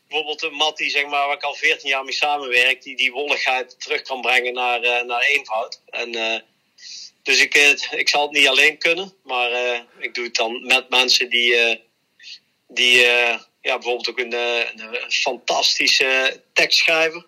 bijvoorbeeld 0.09 0.43
een 0.43 0.91
zeg 0.91 1.07
maar, 1.07 1.27
waar 1.27 1.37
ik 1.37 1.43
al 1.43 1.55
14 1.55 1.89
jaar 1.89 2.05
mee 2.05 2.15
samenwerk, 2.15 2.83
die 2.83 2.97
die 2.97 3.13
wolligheid 3.13 3.81
terug 3.81 4.03
kan 4.03 4.21
brengen 4.21 4.55
naar, 4.55 4.85
uh, 4.85 5.03
naar 5.03 5.23
eenvoud. 5.23 5.81
En 5.87 6.17
uh, 6.17 6.39
dus 7.23 7.41
ik, 7.41 7.55
ik 7.91 8.09
zal 8.09 8.23
het 8.23 8.31
niet 8.31 8.49
alleen 8.49 8.79
kunnen, 8.79 9.13
maar 9.23 9.51
ik 9.99 10.15
doe 10.15 10.25
het 10.25 10.35
dan 10.35 10.67
met 10.67 10.89
mensen 10.89 11.31
die, 11.31 11.85
die 12.67 13.01
ja, 13.61 13.79
bijvoorbeeld 13.79 14.09
ook 14.09 14.19
een, 14.19 14.33
een 14.33 15.11
fantastische 15.11 16.43
tekstschrijver. 16.53 17.27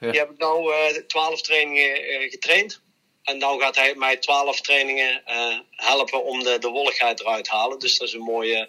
Ja. 0.00 0.10
Die 0.10 0.20
heb 0.20 0.30
ik 0.30 0.38
nou 0.38 0.72
twaalf 1.06 1.42
trainingen 1.42 2.30
getraind. 2.30 2.80
En 3.22 3.38
nou 3.38 3.60
gaat 3.60 3.76
hij 3.76 3.94
mij 3.94 4.16
twaalf 4.16 4.60
trainingen 4.60 5.22
helpen 5.70 6.24
om 6.24 6.42
de, 6.42 6.58
de 6.58 6.68
wolligheid 6.68 7.20
eruit 7.20 7.44
te 7.44 7.50
halen. 7.50 7.78
Dus 7.78 7.98
dat 7.98 8.08
is 8.08 8.14
een 8.14 8.20
mooie 8.20 8.68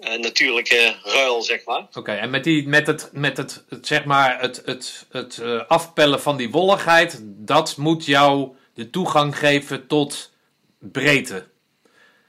uh, 0.00 0.14
natuurlijke 0.14 0.96
ruil, 1.02 1.42
zeg 1.42 1.64
maar. 1.64 1.86
Oké, 1.92 2.12
en 2.12 2.30
met, 2.30 2.44
die, 2.44 2.68
met, 2.68 2.86
het, 2.86 3.10
met 3.12 3.36
het, 3.36 3.64
het 3.68 3.86
zeg 3.86 4.04
maar, 4.04 4.40
het, 4.40 4.62
het, 4.64 5.06
het 5.10 5.36
uh, 5.36 5.62
afpellen 5.68 6.20
van 6.20 6.36
die 6.36 6.50
wolligheid, 6.50 7.20
dat 7.22 7.76
moet 7.76 8.04
jou 8.04 8.56
de 8.74 8.90
toegang 8.90 9.38
geven 9.38 9.86
tot 9.86 10.32
breedte. 10.78 11.48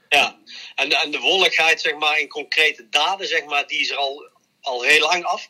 Ja, 0.08 0.38
en, 0.76 0.90
en 0.90 1.10
de 1.10 1.18
wolligheid, 1.18 1.80
zeg 1.80 1.94
maar, 1.94 2.18
in 2.18 2.28
concrete 2.28 2.88
daden, 2.88 3.26
zeg 3.26 3.44
maar, 3.44 3.66
die 3.66 3.80
is 3.80 3.90
er 3.90 3.96
al, 3.96 4.28
al 4.60 4.82
heel 4.82 5.00
lang 5.00 5.24
af. 5.24 5.48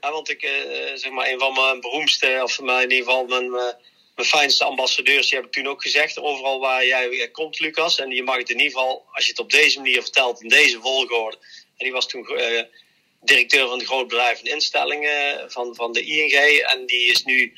Ja, 0.00 0.12
want 0.12 0.28
ik, 0.28 0.42
uh, 0.42 0.50
zeg 0.94 1.10
maar, 1.10 1.28
een 1.28 1.38
van 1.38 1.54
mijn 1.54 1.80
beroemdste, 1.80 2.40
of 2.42 2.58
in 2.58 2.80
ieder 2.80 2.96
geval 2.96 3.26
mijn 3.26 3.50
mijn 4.16 4.28
fijnste 4.28 4.64
ambassadeurs, 4.64 5.28
die 5.28 5.38
heb 5.38 5.46
ik 5.46 5.52
toen 5.52 5.66
ook 5.66 5.82
gezegd, 5.82 6.18
overal 6.18 6.60
waar 6.60 6.86
jij 6.86 7.28
komt, 7.32 7.60
Lucas. 7.60 7.98
En 7.98 8.10
je 8.10 8.22
mag 8.22 8.36
het 8.36 8.50
in 8.50 8.58
ieder 8.58 8.72
geval, 8.72 9.04
als 9.12 9.24
je 9.24 9.30
het 9.30 9.40
op 9.40 9.50
deze 9.50 9.78
manier 9.78 10.02
vertelt, 10.02 10.42
in 10.42 10.48
deze 10.48 10.80
volgorde. 10.80 11.36
En 11.76 11.84
die 11.84 11.92
was 11.92 12.06
toen 12.08 12.26
uh, 12.32 12.62
directeur 13.20 13.68
van 13.68 13.78
de 13.78 13.86
grootbedrijven 13.86 14.44
en 14.44 14.52
instellingen 14.52 15.50
van, 15.50 15.74
van 15.74 15.92
de 15.92 16.04
ING. 16.04 16.32
En 16.58 16.86
die 16.86 17.10
is 17.10 17.24
nu, 17.24 17.56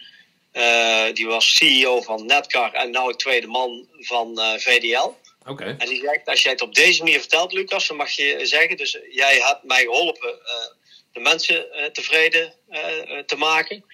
die 1.12 1.26
was 1.26 1.56
CEO 1.56 2.02
van 2.02 2.26
Netcar 2.26 2.72
en 2.72 2.90
nu 2.90 3.14
tweede 3.14 3.46
man 3.46 3.88
van 3.98 4.40
uh, 4.40 4.52
Okay. 5.48 5.74
En 5.78 5.88
die 5.88 6.00
zegt, 6.00 6.28
als 6.28 6.42
jij 6.42 6.52
het 6.52 6.62
op 6.62 6.74
deze 6.74 7.02
manier 7.02 7.20
vertelt, 7.20 7.52
Lucas, 7.52 7.86
dan 7.86 7.96
mag 7.96 8.10
je 8.10 8.46
zeggen, 8.46 8.76
dus 8.76 8.98
jij 9.10 9.40
hebt 9.40 9.62
mij 9.62 9.82
geholpen 9.82 10.38
de 11.12 11.20
mensen 11.20 11.66
tevreden 11.92 12.54
te 13.26 13.36
maken 13.36 13.84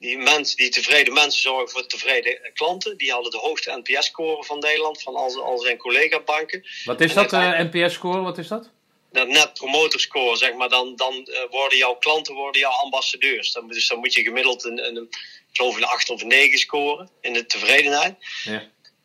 die, 0.00 0.18
mensen, 0.18 0.56
die 0.56 0.68
tevreden 0.68 1.14
mensen 1.14 1.42
zorgen 1.42 1.68
voor 1.68 1.86
tevreden 1.86 2.50
klanten. 2.54 2.96
Die 2.96 3.12
hadden 3.12 3.30
de 3.30 3.38
hoogste 3.38 3.82
NPS-score 3.84 4.44
van 4.44 4.58
Nederland, 4.58 5.02
van 5.02 5.14
al, 5.16 5.42
al 5.42 5.58
zijn 5.58 5.76
collega-banken. 5.76 6.64
Wat 6.84 7.00
is 7.00 7.14
dat, 7.14 7.32
uh, 7.32 7.58
NPS-score? 7.58 8.20
Wat 8.20 8.38
is 8.38 8.48
dat? 8.48 8.70
Dat 9.12 9.28
net 9.28 9.52
promoter 9.52 10.00
score, 10.00 10.36
zeg 10.36 10.54
maar. 10.54 10.68
Dan, 10.68 10.96
dan 10.96 11.28
worden 11.50 11.78
jouw 11.78 11.94
klanten 11.94 12.34
worden 12.34 12.60
jouw 12.60 12.70
ambassadeurs. 12.70 13.52
Dan, 13.52 13.68
dus 13.68 13.88
dan 13.88 13.98
moet 13.98 14.14
je 14.14 14.22
gemiddeld 14.22 14.64
een, 14.64 14.86
een, 14.86 15.08
ik 15.50 15.56
geloof 15.56 15.76
een 15.76 15.84
8 15.84 16.10
of 16.10 16.22
een 16.22 16.28
9 16.28 16.58
scoren 16.58 17.10
in 17.20 17.32
de 17.32 17.46
tevredenheid. 17.46 18.14
Ja. 18.44 18.62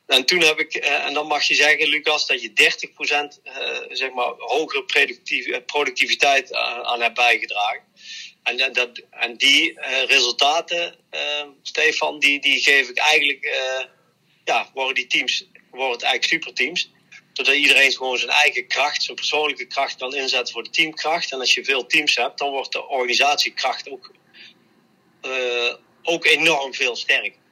En 0.07 0.25
toen 0.25 0.41
heb 0.41 0.59
ik, 0.59 0.75
uh, 0.75 1.05
en 1.05 1.13
dan 1.13 1.27
mag 1.27 1.43
je 1.43 1.55
zeggen, 1.55 1.87
Lucas, 1.87 2.27
dat 2.27 2.41
je 2.41 2.53
30% 2.53 3.39
zeg 3.89 4.11
maar, 4.11 4.33
hogere 4.37 4.83
productiviteit 5.65 6.53
aan 6.83 7.01
hebt 7.01 7.15
bijgedragen. 7.15 7.83
En, 8.43 8.73
dat, 8.73 9.01
en 9.09 9.37
die 9.37 9.79
resultaten, 10.07 10.95
Stefan, 11.61 12.19
die, 12.19 12.41
die 12.41 12.61
geef 12.61 12.89
ik 12.89 12.97
eigenlijk, 12.97 13.51
ja, 14.43 14.69
worden 14.73 14.95
die 14.95 15.07
teams, 15.07 15.47
worden 15.71 15.91
het 15.91 16.01
eigenlijk 16.01 16.43
superteams. 16.43 16.91
Zodat 17.33 17.55
iedereen 17.55 17.91
gewoon 17.91 18.17
zijn 18.17 18.31
eigen 18.31 18.67
kracht, 18.67 19.03
zijn 19.03 19.15
persoonlijke 19.15 19.67
kracht 19.67 19.95
kan 19.95 20.15
inzetten 20.15 20.53
voor 20.53 20.63
de 20.63 20.69
teamkracht. 20.69 21.31
En 21.31 21.39
als 21.39 21.53
je 21.53 21.63
veel 21.63 21.85
teams 21.85 22.15
hebt, 22.15 22.37
dan 22.37 22.51
wordt 22.51 22.71
de 22.71 22.87
organisatiekracht 22.87 23.89
ook, 23.89 24.11
ook 26.03 26.25
enorm 26.25 26.73
veel 26.73 26.95
sterker. 26.95 27.43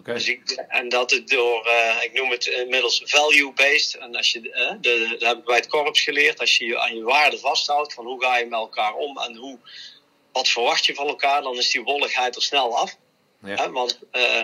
Okay. 0.00 0.14
Dus 0.14 0.28
ik, 0.28 0.50
en 0.68 0.88
dat 0.88 1.10
het 1.10 1.28
door, 1.28 1.68
ik 2.02 2.12
noem 2.12 2.30
het 2.30 2.46
inmiddels 2.46 3.02
value-based. 3.04 3.94
En 3.94 4.16
als 4.16 4.30
je, 4.32 4.40
de, 4.80 5.16
dat 5.18 5.28
heb 5.28 5.38
ik 5.38 5.44
bij 5.44 5.56
het 5.56 5.66
korps 5.66 6.00
geleerd, 6.00 6.40
als 6.40 6.56
je 6.56 6.64
je 6.64 6.78
aan 6.78 6.96
je 6.96 7.02
waarden 7.02 7.40
vasthoudt, 7.40 7.94
van 7.94 8.04
hoe 8.04 8.22
ga 8.22 8.38
je 8.38 8.44
met 8.44 8.58
elkaar 8.58 8.94
om 8.94 9.18
en 9.18 9.36
hoe 9.36 9.58
wat 10.32 10.48
verwacht 10.48 10.86
je 10.86 10.94
van 10.94 11.06
elkaar, 11.06 11.42
dan 11.42 11.56
is 11.56 11.70
die 11.70 11.82
wolligheid 11.82 12.36
er 12.36 12.42
snel 12.42 12.78
af. 12.78 12.96
Ja. 13.44 13.70
Want, 13.70 13.98
uh, 14.12 14.42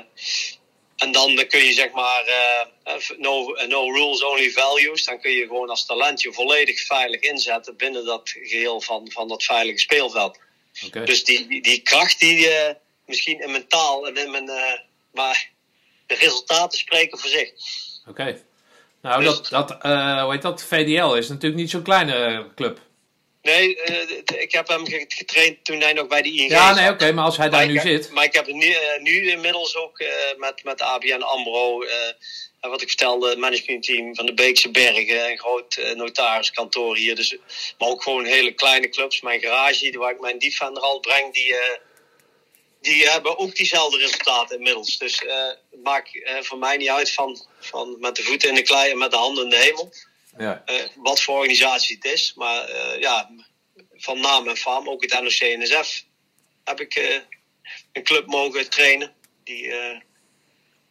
en 0.97 1.13
dan 1.13 1.47
kun 1.49 1.65
je 1.65 1.73
zeg 1.73 1.91
maar, 1.91 2.29
uh, 2.29 2.97
no, 3.19 3.47
no 3.69 3.93
rules, 3.93 4.25
only 4.25 4.51
values. 4.51 5.05
Dan 5.05 5.21
kun 5.21 5.31
je 5.31 5.47
gewoon 5.47 5.71
als 5.71 5.87
talent 5.87 6.23
je 6.23 6.33
volledig 6.33 6.81
veilig 6.81 7.21
inzetten 7.21 7.77
binnen 7.77 8.05
dat 8.05 8.31
geheel 8.31 8.81
van, 8.81 9.11
van 9.11 9.29
dat 9.29 9.45
veilige 9.45 9.79
speelveld. 9.79 10.39
Okay. 10.87 11.05
Dus 11.05 11.25
die, 11.25 11.47
die, 11.47 11.63
die, 11.63 11.81
kracht 11.81 12.21
die 12.21 12.49
uh, 12.49 12.71
misschien 13.07 13.41
in 13.41 13.51
mijn 13.51 13.69
taal 13.69 14.07
en 14.07 14.17
in 14.17 14.31
mijn. 14.31 14.51
Maar 15.17 15.51
de 16.07 16.15
resultaten 16.15 16.79
spreken 16.79 17.19
voor 17.19 17.31
zich. 17.31 17.51
Oké. 18.01 18.11
Okay. 18.11 18.43
Nou, 19.03 19.25
dus, 19.25 19.49
dat, 19.49 19.69
dat, 19.69 19.83
hoe 20.23 20.33
heet 20.33 20.43
dat? 20.43 20.63
VDL 20.63 21.15
is 21.15 21.29
natuurlijk 21.29 21.61
niet 21.61 21.71
zo'n 21.71 21.83
kleine 21.83 22.47
club. 22.55 22.81
Nee, 23.43 23.77
uh, 23.77 24.41
ik 24.43 24.53
heb 24.53 24.69
hem 24.69 24.87
getraind 25.09 25.65
toen 25.65 25.81
hij 25.81 25.93
nog 25.93 26.07
bij 26.07 26.23
de 26.23 26.33
ING 26.33 26.51
Ja, 26.51 26.75
nee, 26.75 26.91
oké, 26.91 27.13
maar 27.13 27.25
als 27.25 27.37
hij 27.37 27.49
daar 27.49 27.67
nu 27.67 27.79
zit. 27.79 28.11
Maar 28.11 28.25
ik 28.25 28.33
heb 28.35 28.47
nu, 28.47 28.67
uh, 28.67 28.79
nu 29.01 29.31
inmiddels 29.31 29.77
ook 29.77 30.05
met, 30.37 30.65
met 30.65 30.81
ABN 30.81 31.23
AMRO, 31.23 31.85
wat 32.61 32.83
ik 32.83 32.89
vertelde, 32.89 33.29
het 33.29 33.39
managementteam 33.39 34.15
van 34.15 34.27
de 34.27 34.35
Beekse 34.35 34.71
Bergen, 34.71 35.31
een 35.31 35.39
groot 35.39 35.93
notariskantoor 35.95 36.97
hier. 36.97 37.17
Dus, 37.17 37.37
maar 37.79 37.89
ook 37.89 38.03
gewoon 38.03 38.25
hele 38.25 38.53
kleine 38.53 38.89
clubs. 38.89 39.21
Mijn 39.21 39.41
garage, 39.41 39.99
waar 39.99 40.13
ik 40.13 40.21
mijn 40.21 40.39
Defender 40.39 40.83
al 40.83 41.01
breng, 41.01 41.33
die, 41.33 41.55
die 42.87 43.09
hebben 43.09 43.39
ook 43.39 43.55
diezelfde 43.55 43.99
resultaten 43.99 44.57
inmiddels. 44.57 44.99
Dus 44.99 45.19
het 45.71 45.83
maakt 45.83 46.11
voor 46.41 46.59
mij 46.59 46.77
niet 46.77 46.89
uit 46.89 47.13
van, 47.13 47.47
van 47.61 47.97
met 48.01 48.17
de 48.17 48.23
voeten 48.23 48.49
in 48.49 48.55
de 48.55 48.63
klei 48.63 48.91
en 48.91 48.99
met 48.99 49.11
de 49.11 49.17
handen 49.17 49.45
in 49.45 49.51
de 49.51 49.57
hemel. 49.57 49.93
Ja. 50.39 50.63
Uh, 50.67 50.83
wat 50.97 51.23
voor 51.23 51.35
organisatie 51.35 51.97
het 51.97 52.13
is. 52.13 52.33
Maar 52.37 52.71
ja, 53.01 53.31
van 53.93 54.21
naam 54.21 54.49
en 54.49 54.57
faam, 54.57 54.89
ook 54.89 55.03
het 55.03 55.21
NOC-NSF, 55.21 56.05
heb 56.65 56.81
ik 56.81 57.23
een 57.93 58.03
club 58.03 58.27
mogen 58.27 58.71
trainen. 58.71 59.15
Die, 59.45 59.73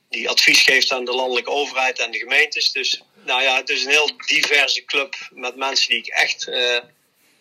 die 0.09 0.29
advies 0.29 0.61
geeft 0.61 0.91
aan 0.91 1.05
de 1.05 1.15
landelijke 1.15 1.49
overheid 1.49 1.99
en 1.99 2.11
de 2.11 2.17
gemeentes. 2.17 2.71
Dus 2.71 3.01
nou 3.25 3.41
ja, 3.41 3.55
het 3.55 3.69
is 3.69 3.83
een 3.83 3.91
heel 3.91 4.11
diverse 4.25 4.85
club 4.85 5.15
met 5.29 5.55
mensen 5.55 5.89
die 5.89 5.99
ik 5.99 6.07
echt 6.07 6.49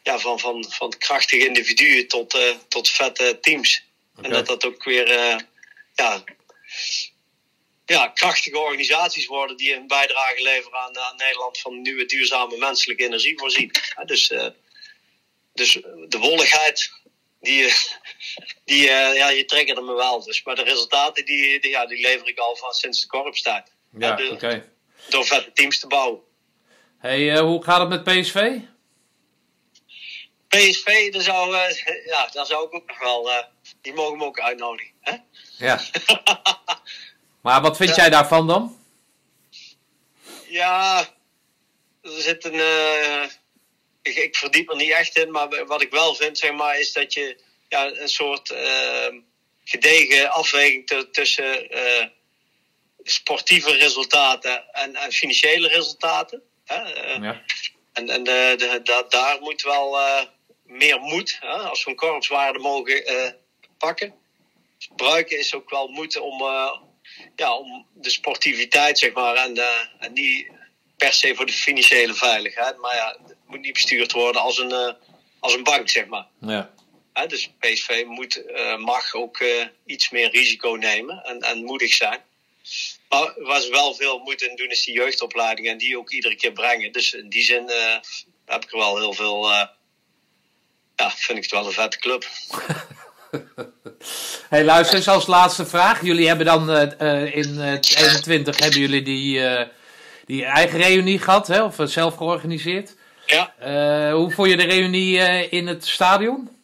ja, 0.02 0.18
van, 0.18 0.38
van, 0.40 0.64
van 0.68 0.94
krachtige 0.98 1.46
individuen 1.46 2.08
tot, 2.08 2.38
tot 2.68 2.90
vette 2.90 3.38
teams. 3.40 3.82
Okay. 4.16 4.30
En 4.30 4.36
dat 4.36 4.46
dat 4.46 4.64
ook 4.64 4.84
weer 4.84 5.08
ja, 5.94 6.24
ja, 7.86 8.08
krachtige 8.08 8.58
organisaties 8.58 9.26
worden 9.26 9.56
die 9.56 9.74
een 9.74 9.86
bijdrage 9.86 10.42
leveren 10.42 10.78
aan, 10.78 10.98
aan 10.98 11.16
Nederland 11.16 11.58
van 11.58 11.82
nieuwe 11.82 12.04
duurzame 12.04 12.56
menselijke 12.56 13.04
energie 13.04 13.38
voorzien. 13.38 13.70
dus, 14.04 14.30
uh, 14.30 14.46
dus 15.52 15.72
de 16.08 16.18
wolligheid, 16.18 16.92
die, 17.40 17.72
die 18.64 18.82
uh, 18.82 19.16
ja, 19.16 19.28
je 19.28 19.44
triggerde 19.44 19.82
me 19.82 19.94
wel. 19.94 20.24
Dus, 20.24 20.42
maar 20.42 20.54
de 20.54 20.62
resultaten 20.62 21.24
die, 21.24 21.60
die, 21.60 21.70
ja, 21.70 21.86
die 21.86 22.00
lever 22.00 22.28
ik 22.28 22.38
al 22.38 22.56
van 22.56 22.72
sinds 22.72 23.00
de 23.00 23.06
korpstijd. 23.06 23.72
Ja. 23.98 24.30
Okay. 24.30 24.68
Door 25.08 25.24
vette 25.24 25.52
teams 25.52 25.78
te 25.78 25.86
bouwen. 25.86 26.20
Hey, 26.98 27.20
uh, 27.20 27.40
hoe 27.40 27.64
gaat 27.64 27.80
het 27.80 27.88
met 27.88 28.04
PSV? 28.04 28.58
PSV, 30.48 31.12
daar 31.12 31.22
zou, 31.22 31.56
ja, 32.12 32.28
daar 32.32 32.46
zou 32.46 32.66
ik 32.66 32.74
ook 32.74 32.86
nog 32.86 32.98
wel. 32.98 33.52
Die 33.84 33.92
mogen 33.92 34.18
me 34.18 34.24
ook 34.24 34.40
uitnodigen. 34.40 34.92
Hè? 35.00 35.16
Ja. 35.58 35.80
Maar 37.40 37.60
wat 37.60 37.76
vind 37.76 37.94
jij 37.94 38.10
daarvan 38.10 38.46
dan? 38.46 38.78
Ja, 40.48 40.98
er 42.02 42.20
zit 42.20 42.44
een. 42.44 42.54
Uh, 42.54 43.22
ik, 44.02 44.16
ik, 44.16 44.36
verdiep 44.36 44.70
er 44.70 44.76
niet 44.76 44.90
echt 44.90 45.18
in, 45.18 45.30
maar 45.30 45.66
wat 45.66 45.82
ik 45.82 45.90
wel 45.90 46.14
vind, 46.14 46.38
zeg 46.38 46.52
maar, 46.52 46.78
is 46.78 46.92
dat 46.92 47.12
je 47.12 47.40
ja, 47.68 47.86
een 47.86 48.08
soort 48.08 48.50
uh, 48.50 49.20
gedegen 49.64 50.30
afweging 50.30 51.08
tussen 51.12 51.76
uh, 51.76 52.06
sportieve 53.02 53.72
resultaten 53.72 54.72
en, 54.72 54.96
en 54.96 55.12
financiële 55.12 55.68
resultaten. 55.68 56.42
Hè? 56.64 56.82
Ja. 57.26 57.42
En, 57.92 58.10
en 58.10 58.24
de, 58.24 58.54
de, 58.56 58.80
de, 58.82 59.04
daar 59.08 59.40
moet 59.40 59.62
wel 59.62 59.98
meer 60.62 61.00
moed, 61.00 61.36
hè? 61.40 61.56
als 61.56 61.84
we 61.84 61.90
een 61.90 61.96
korpswaarde 61.96 62.58
mogen 62.58 63.42
pakken. 63.84 64.14
Gebruiken 64.78 65.38
is 65.38 65.54
ook 65.54 65.70
wel 65.70 65.88
moed 65.88 66.18
om 66.18 66.42
ja, 67.36 67.56
om 67.56 67.86
de 67.92 68.10
sportiviteit, 68.10 68.98
zeg 68.98 69.12
maar, 69.12 69.34
en, 69.34 69.56
uh, 69.56 69.80
en 69.98 70.12
niet 70.12 70.50
per 70.96 71.12
se 71.12 71.34
voor 71.34 71.46
de 71.46 71.52
financiële 71.52 72.14
veiligheid. 72.14 72.78
Maar 72.78 72.94
ja, 72.94 73.16
het 73.26 73.36
moet 73.46 73.60
niet 73.60 73.72
bestuurd 73.72 74.12
worden 74.12 74.40
als 74.40 74.58
een, 74.58 74.70
uh, 74.70 74.92
als 75.38 75.54
een 75.54 75.62
bank, 75.62 75.88
zeg 75.88 76.06
maar. 76.06 76.26
Ja. 76.40 76.72
Dus 77.26 77.50
PSV 77.58 78.04
moet, 78.06 78.42
mag 78.78 79.14
ook 79.14 79.44
iets 79.86 80.10
meer 80.10 80.30
risico 80.30 80.70
nemen 80.70 81.24
en, 81.24 81.40
en 81.40 81.64
moedig 81.64 81.94
zijn. 81.94 82.20
Maar 83.08 83.34
waar 83.36 83.60
ze 83.60 83.70
wel 83.70 83.94
veel 83.94 84.18
moeten 84.18 84.50
in 84.50 84.56
doen, 84.56 84.70
is 84.70 84.84
die 84.84 84.94
jeugdopleiding 84.94 85.68
en 85.68 85.78
die 85.78 85.98
ook 85.98 86.10
iedere 86.10 86.36
keer 86.36 86.52
brengen. 86.52 86.92
Dus 86.92 87.12
in 87.12 87.28
die 87.28 87.42
zin 87.42 87.70
heb 88.46 88.64
ik 88.64 88.72
er 88.72 88.78
wel 88.78 88.98
heel 88.98 89.12
veel. 89.12 89.48
ja, 90.96 91.10
vind 91.10 91.38
ik 91.38 91.44
het 91.44 91.52
wel 91.52 91.66
een 91.66 91.72
vette 91.72 91.98
club. 91.98 92.26
hey, 94.50 94.64
luister 94.64 94.96
eens 94.96 95.08
als 95.08 95.26
laatste 95.26 95.66
vraag. 95.66 96.02
Jullie 96.02 96.26
hebben 96.26 96.46
dan 96.46 96.70
uh, 96.70 97.36
in 97.36 97.54
uh, 97.54 97.72
21 97.72 98.58
hebben 98.58 98.80
jullie 98.80 99.02
die, 99.02 99.38
uh, 99.38 99.62
die 100.24 100.44
eigen 100.44 100.80
reunie 100.80 101.18
gehad, 101.18 101.46
hè? 101.46 101.62
of 101.62 101.76
zelf 101.78 102.16
georganiseerd. 102.16 102.96
Ja. 103.26 103.54
hoe 104.12 104.30
vond 104.30 104.50
je 104.50 104.56
de 104.56 104.64
reunie 104.64 105.18
in 105.48 105.66
het 105.66 105.86
stadion? 105.86 106.62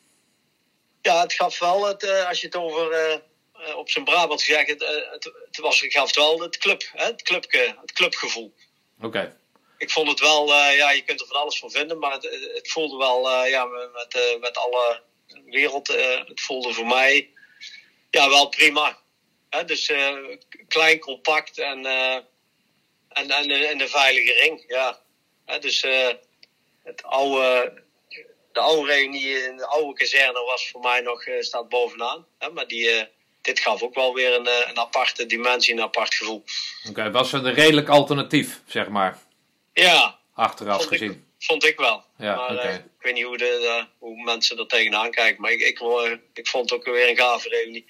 Ja, 1.02 1.20
het 1.20 1.32
gaf 1.32 1.58
wel, 1.58 1.86
het, 1.86 2.26
als 2.28 2.40
je 2.40 2.46
het 2.46 2.56
over 2.56 3.20
op 3.76 3.90
zijn 3.90 4.04
Brabant 4.04 4.40
zegt, 4.40 4.68
het, 4.68 4.84
het, 5.12 5.24
het, 5.24 5.58
was, 5.58 5.80
het 5.80 5.92
gaf 5.92 6.14
wel 6.14 6.40
het, 6.40 6.58
club, 6.58 6.82
hè? 6.92 7.04
Het, 7.04 7.22
clubke, 7.22 7.76
het 7.80 7.92
clubgevoel. 7.92 8.54
Oké. 9.02 9.36
Ik 9.78 9.90
vond 9.90 10.08
het 10.08 10.20
wel, 10.20 10.46
ja, 10.54 10.90
je 10.90 11.02
kunt 11.02 11.20
er 11.20 11.26
van 11.26 11.40
alles 11.40 11.58
van 11.58 11.70
vinden, 11.70 11.98
maar 11.98 12.12
het, 12.12 12.50
het 12.54 12.70
voelde 12.70 12.96
wel, 12.96 13.46
ja, 13.46 13.64
met, 13.64 14.38
met 14.40 14.56
alle 14.56 15.02
wereld. 15.50 15.88
het 16.26 16.40
voelde 16.40 16.72
voor 16.72 16.86
mij 16.86 17.30
ja, 18.10 18.28
wel 18.28 18.48
prima. 18.48 18.98
dus 19.66 19.88
uh, 19.88 20.16
klein, 20.68 20.98
compact 20.98 21.58
en, 21.58 21.84
uh, 21.84 22.14
en, 23.08 23.30
en, 23.30 23.50
en 23.50 23.80
een 23.80 23.88
veilige 23.88 24.32
ring. 24.32 24.64
Ja. 24.66 24.98
dus 25.60 25.84
uh, 25.84 26.08
het 26.82 27.02
oude, 27.02 27.82
de 28.52 28.60
oude 28.60 28.92
reunie 28.92 29.48
in 29.48 29.56
de 29.56 29.66
oude 29.66 29.92
kazerne 29.92 30.44
was 30.44 30.70
voor 30.70 30.80
mij 30.80 31.00
nog, 31.00 31.24
staat 31.40 31.68
bovenaan. 31.68 32.26
maar 32.54 32.66
die, 32.66 33.08
dit 33.40 33.60
gaf 33.60 33.82
ook 33.82 33.94
wel 33.94 34.14
weer 34.14 34.34
een, 34.34 34.48
een 34.68 34.78
aparte 34.78 35.26
dimensie, 35.26 35.74
een 35.74 35.82
apart 35.82 36.14
gevoel. 36.14 36.44
Oké, 36.88 37.10
was 37.10 37.32
het 37.32 37.44
een 37.44 37.54
redelijk 37.54 37.88
alternatief, 37.88 38.62
zeg 38.66 38.88
maar? 38.88 39.18
Ja. 39.72 40.18
Achteraf 40.34 40.84
gezien. 40.84 41.29
Vond 41.40 41.64
ik 41.64 41.76
wel. 41.76 42.04
Ja, 42.16 42.36
maar 42.36 42.52
okay. 42.52 42.74
ik 42.74 42.82
weet 42.98 43.14
niet 43.14 43.24
hoe, 43.24 43.38
de, 43.38 43.86
hoe 43.98 44.22
mensen 44.22 44.58
er 44.58 44.66
tegenaan 44.66 45.10
kijken. 45.10 45.40
Maar 45.40 45.50
ik, 45.50 45.60
ik, 45.60 45.80
ik 46.34 46.48
vond 46.48 46.70
het 46.70 46.78
ook 46.78 46.84
weer 46.84 47.08
een 47.08 47.16
gave 47.16 47.48
reunie. 47.48 47.86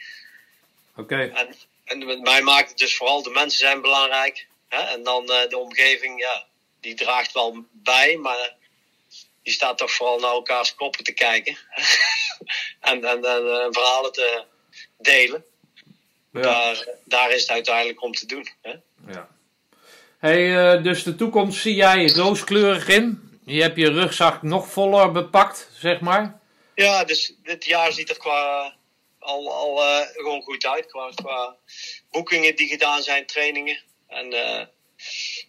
Oké. 0.97 1.33
En, 1.35 1.55
en 1.85 2.07
met 2.07 2.21
mij 2.21 2.43
maakt 2.43 2.69
het 2.69 2.79
dus 2.79 2.97
vooral 2.97 3.23
de 3.23 3.31
mensen 3.31 3.59
zijn 3.59 3.81
belangrijk. 3.81 4.47
Hè? 4.69 4.81
En 4.81 5.03
dan 5.03 5.23
uh, 5.23 5.49
de 5.49 5.59
omgeving, 5.59 6.21
ja, 6.21 6.45
die 6.81 6.95
draagt 6.95 7.33
wel 7.33 7.65
bij, 7.71 8.17
maar 8.17 8.55
die 9.43 9.53
staat 9.53 9.79
toch 9.79 9.93
vooral 9.93 10.19
naar 10.19 10.31
elkaars 10.31 10.75
koppen 10.75 11.05
te 11.05 11.13
kijken. 11.13 11.57
en, 12.81 13.05
en, 13.05 13.25
en 13.25 13.73
verhalen 13.73 14.13
te 14.13 14.45
delen. 14.99 15.45
Ja. 16.33 16.41
Daar, 16.41 16.89
daar 17.05 17.31
is 17.31 17.41
het 17.41 17.51
uiteindelijk 17.51 18.03
om 18.03 18.13
te 18.13 18.27
doen. 18.27 18.49
Hè? 18.63 18.75
Ja. 19.07 19.29
Hey, 20.19 20.77
uh, 20.77 20.83
dus 20.83 21.03
de 21.03 21.15
toekomst 21.15 21.61
zie 21.61 21.75
jij 21.75 22.07
rooskleurig 22.07 22.89
in. 22.89 23.30
Je 23.45 23.63
hebt 23.63 23.77
je 23.77 23.91
rugzak 23.91 24.43
nog 24.43 24.69
voller 24.69 25.13
bepakt, 25.13 25.69
zeg 25.73 26.01
maar. 26.01 26.41
Ja, 26.75 27.05
dus 27.05 27.35
dit 27.43 27.65
jaar 27.65 27.93
ziet 27.93 28.11
er 28.11 28.19
qua 28.19 28.75
al, 29.21 29.53
al 29.53 29.83
uh, 29.83 30.01
gewoon 30.13 30.43
goed 30.43 30.67
uit 30.67 30.87
qua, 30.87 31.11
qua 31.15 31.57
boekingen 32.11 32.57
die 32.57 32.69
gedaan 32.69 33.03
zijn, 33.03 33.27
trainingen. 33.27 33.79
En, 34.09 34.33
uh, 34.33 34.63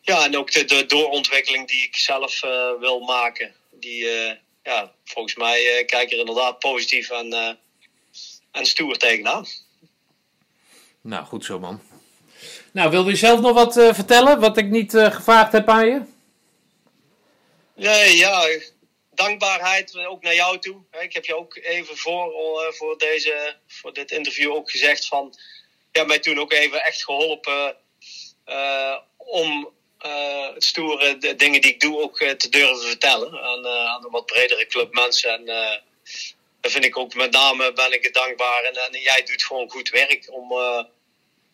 ja, 0.02 0.26
en 0.26 0.38
ook 0.38 0.52
de, 0.52 0.66
de, 0.66 0.86
doorontwikkeling 0.86 1.68
die 1.68 1.84
ik 1.84 1.96
zelf 1.96 2.44
uh, 2.44 2.80
wil 2.80 3.00
maken. 3.00 3.54
Die, 3.72 4.06
ja, 4.64 4.92
volgens 5.06 5.36
mij 5.36 5.84
kijk 5.86 6.12
er 6.12 6.20
inderdaad 6.20 6.60
positief 6.60 7.10
en, 7.10 7.58
en 8.52 8.66
stoer 8.66 8.98
tegenaan. 8.98 9.46
Nou, 11.02 11.26
goed 11.26 11.46
zo 11.46 11.60
man. 11.60 11.82
Nou, 12.72 12.90
wil 12.90 13.10
je 13.10 13.16
zelf 13.16 13.40
nog 13.40 13.54
wat 13.54 13.74
vertellen, 13.74 14.40
wat 14.40 14.58
ik 14.58 14.70
niet 14.70 14.92
gevraagd 14.92 15.52
heb 15.52 15.70
aan 15.70 15.86
je? 15.86 16.02
Nee, 17.82 18.18
ja, 18.18 18.48
dankbaarheid 19.12 19.96
ook 19.96 20.24
naar 20.24 20.36
jou 20.36 20.60
toe. 20.60 20.82
Ik 21.00 21.14
heb 21.14 21.26
je 21.26 21.36
ook 21.36 21.56
even 21.56 21.98
voor, 21.98 22.34
eh, 22.34 22.74
voor, 22.74 22.98
deze, 22.98 23.56
voor 23.68 23.94
dit 23.94 24.12
interview 24.12 24.52
ook 24.52 24.72
gezegd 24.72 25.08
van... 25.08 25.34
Ja, 25.92 26.04
mij 26.04 26.20
toen 26.20 26.40
ook 26.40 26.52
even 26.52 26.84
echt 26.84 27.04
geholpen 27.04 27.78
uh, 28.46 28.98
om 29.18 29.74
uh, 30.06 30.54
het 30.54 30.64
stoere 30.64 31.18
de 31.18 31.36
dingen 31.36 31.62
die 31.62 31.72
ik 31.72 31.80
doe 31.80 32.02
ook 32.02 32.18
te 32.18 32.50
durven 32.50 32.88
vertellen 32.88 33.42
aan, 33.42 33.68
aan 33.68 34.06
een 34.06 34.12
wat 34.12 34.26
bredere 34.26 34.68
club 34.68 34.94
mensen. 34.94 35.32
En 35.32 35.46
daar 36.62 36.72
vind 36.72 36.86
ik 36.86 36.98
ook 36.98 37.14
met 37.14 37.32
name 37.32 37.74
ben 37.74 37.94
ik 37.94 38.14
dankbaar. 38.14 38.64
En, 38.64 38.74
en 38.76 39.00
jij 39.00 39.24
doet 39.24 39.44
gewoon 39.44 39.70
goed 39.70 39.90
werk 39.90 40.28
om, 40.32 40.52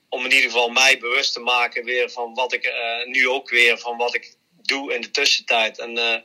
om 0.09 0.25
in 0.25 0.31
ieder 0.31 0.49
geval 0.49 0.69
mij 0.69 0.97
bewust 0.97 1.33
te 1.33 1.39
maken 1.39 1.83
weer 1.83 2.09
van 2.09 2.33
wat 2.33 2.53
ik 2.53 2.73
nu 3.05 3.29
ook 3.29 3.49
weer 3.49 3.77
van 3.77 3.97
wat 3.97 4.15
ik 4.15 4.35
doe 4.67 4.93
in 4.93 5.01
de 5.01 5.11
tussentijd. 5.11 5.79
En 5.79 5.97
eh, 5.97 6.21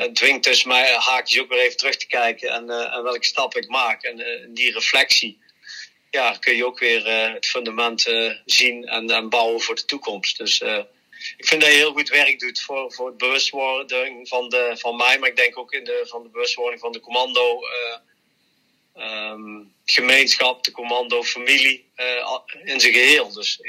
het 0.00 0.14
dwingt 0.14 0.44
dus 0.44 0.64
mij 0.64 0.94
haakjes 0.94 1.40
ook 1.40 1.48
weer 1.48 1.58
even 1.58 1.76
terug 1.76 1.96
te 1.96 2.06
kijken 2.06 2.48
en, 2.48 2.64
uh, 2.70 2.94
en 2.94 3.02
welke 3.02 3.24
stap 3.24 3.56
ik 3.56 3.68
maak. 3.68 4.02
En 4.02 4.20
uh, 4.20 4.26
die 4.48 4.72
reflectie, 4.72 5.38
ja, 6.10 6.36
kun 6.40 6.56
je 6.56 6.66
ook 6.66 6.78
weer 6.78 7.06
het 7.32 7.46
fundament 7.46 8.00
zien 8.44 8.84
en, 8.84 9.10
en 9.10 9.28
bouwen 9.28 9.60
voor 9.60 9.74
de 9.74 9.84
toekomst. 9.84 10.38
Dus 10.38 10.60
ik 11.36 11.46
vind 11.46 11.60
dat 11.60 11.70
je 11.70 11.76
heel 11.76 11.92
goed 11.92 12.08
werk 12.08 12.38
doet 12.38 12.60
voor, 12.60 12.92
voor 12.92 13.06
het 13.06 13.16
bewustwording 13.16 14.28
van, 14.28 14.48
de, 14.48 14.74
van 14.78 14.96
mij, 14.96 15.18
maar 15.18 15.28
ik 15.28 15.36
denk 15.36 15.58
ook 15.58 15.72
in 15.72 15.84
de, 15.84 16.04
van 16.06 16.22
de 16.22 16.28
bewustwording 16.28 16.80
van 16.80 16.92
de 16.92 17.00
commando. 17.00 17.60
Um, 18.96 19.74
gemeenschap, 19.84 20.64
de 20.64 20.70
commando, 20.70 21.22
familie 21.22 21.90
in 22.64 22.80
zijn 22.80 22.92
geheel. 22.92 23.32
Dus 23.32 23.60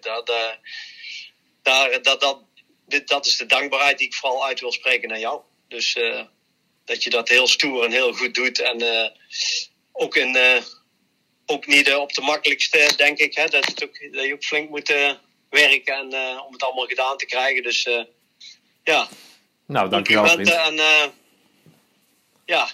dat, 0.00 0.26
daar, 1.62 2.02
dat, 2.02 2.20
dat, 2.20 2.47
dit, 2.88 3.08
dat 3.08 3.26
is 3.26 3.36
de 3.36 3.46
dankbaarheid 3.46 3.98
die 3.98 4.06
ik 4.06 4.14
vooral 4.14 4.44
uit 4.44 4.60
wil 4.60 4.72
spreken 4.72 5.08
naar 5.08 5.18
jou. 5.18 5.40
Dus 5.68 5.96
uh, 5.96 6.22
dat 6.84 7.02
je 7.02 7.10
dat 7.10 7.28
heel 7.28 7.46
stoer 7.46 7.84
en 7.84 7.90
heel 7.90 8.12
goed 8.12 8.34
doet. 8.34 8.60
En 8.60 8.82
uh, 8.82 9.08
ook, 9.92 10.16
in, 10.16 10.36
uh, 10.36 10.62
ook 11.46 11.66
niet 11.66 11.94
op 11.94 12.12
de 12.12 12.20
makkelijkste, 12.20 12.92
denk 12.96 13.18
ik. 13.18 13.34
Hè, 13.34 13.46
dat, 13.46 13.64
het 13.64 13.84
ook, 13.84 14.12
dat 14.12 14.24
je 14.24 14.34
ook 14.34 14.44
flink 14.44 14.70
moet 14.70 14.94
werken 15.50 15.94
en, 15.94 16.40
om 16.40 16.52
het 16.52 16.62
allemaal 16.62 16.86
gedaan 16.86 17.16
te 17.16 17.26
krijgen. 17.26 17.62
Dus 17.62 17.88
ja. 18.84 19.08
Nou, 19.66 19.88
dankjewel. 19.88 20.38
En 20.38 20.80
ja, 22.44 22.68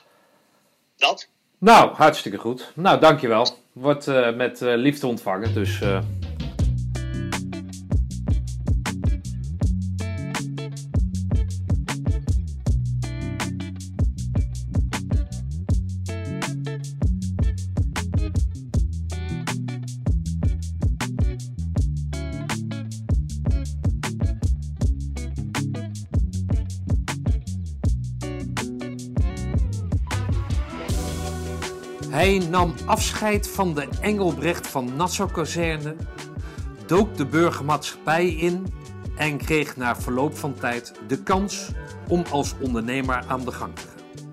dat. 0.96 1.28
Nou, 1.58 1.94
hartstikke 1.94 2.38
goed. 2.38 2.72
Nou, 2.74 3.00
dankjewel. 3.00 3.58
Wordt 3.72 4.06
met 4.34 4.60
liefde 4.60 5.06
ontvangen. 5.06 5.54
Dus 5.54 5.78
Hij 32.14 32.38
nam 32.50 32.74
afscheid 32.86 33.48
van 33.48 33.74
de 33.74 33.88
Engelbrecht 34.00 34.66
van 34.66 34.96
Nassau-kazerne, 34.96 35.96
dook 36.86 37.16
de 37.16 37.26
burgermaatschappij 37.26 38.28
in 38.28 38.66
en 39.16 39.36
kreeg 39.36 39.76
na 39.76 39.96
verloop 39.96 40.36
van 40.36 40.54
tijd 40.54 40.92
de 41.06 41.22
kans 41.22 41.70
om 42.08 42.24
als 42.30 42.54
ondernemer 42.60 43.24
aan 43.26 43.44
de 43.44 43.50
gang 43.52 43.74
te 43.74 43.82
gaan. 43.82 44.28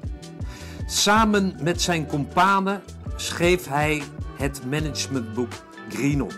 Samen 0.87 1.55
met 1.63 1.81
zijn 1.81 2.07
companen 2.07 2.81
schreef 3.15 3.67
hij 3.67 4.03
het 4.37 4.65
managementboek 4.65 5.51
Greenon. 5.89 6.31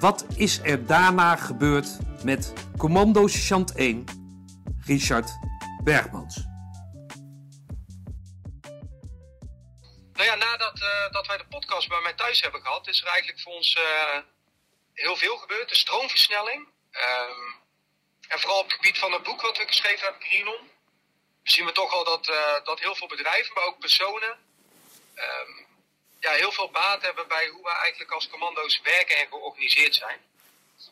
Wat 0.00 0.26
is 0.36 0.60
er 0.62 0.86
daarna 0.86 1.36
gebeurd 1.36 1.98
met 2.24 2.52
Commando 2.76 3.26
Sergeant 3.26 3.72
1, 3.72 4.04
Richard 4.78 5.38
Bergmans? 5.84 6.49
Dat 11.10 11.26
wij 11.26 11.36
de 11.36 11.46
podcast 11.46 11.88
bij 11.88 12.00
mij 12.00 12.12
thuis 12.12 12.40
hebben 12.40 12.60
gehad, 12.60 12.88
is 12.88 13.00
er 13.00 13.06
eigenlijk 13.06 13.40
voor 13.40 13.52
ons 13.52 13.76
uh, 13.76 14.18
heel 14.94 15.16
veel 15.16 15.36
gebeurd. 15.36 15.68
De 15.68 15.76
stroomversnelling. 15.76 16.68
Um, 16.92 17.58
en 18.28 18.40
vooral 18.40 18.58
op 18.58 18.64
het 18.64 18.74
gebied 18.74 18.98
van 18.98 19.12
het 19.12 19.22
boek 19.22 19.40
wat 19.40 19.58
we 19.58 19.66
geschreven 19.66 20.04
hebben, 20.04 20.22
Greenon. 20.28 20.70
Zien 21.42 21.64
we 21.64 21.72
toch 21.72 21.92
al 21.92 22.04
dat, 22.04 22.28
uh, 22.28 22.64
dat 22.64 22.80
heel 22.80 22.94
veel 22.94 23.06
bedrijven, 23.06 23.54
maar 23.54 23.64
ook 23.64 23.78
personen, 23.78 24.38
um, 25.14 25.66
ja, 26.20 26.32
heel 26.32 26.52
veel 26.52 26.70
baat 26.70 27.02
hebben 27.02 27.28
bij 27.28 27.48
hoe 27.48 27.62
wij 27.62 27.74
eigenlijk 27.74 28.10
als 28.10 28.28
commando's 28.28 28.80
werken 28.80 29.16
en 29.16 29.26
georganiseerd 29.28 29.94
zijn. 29.94 30.20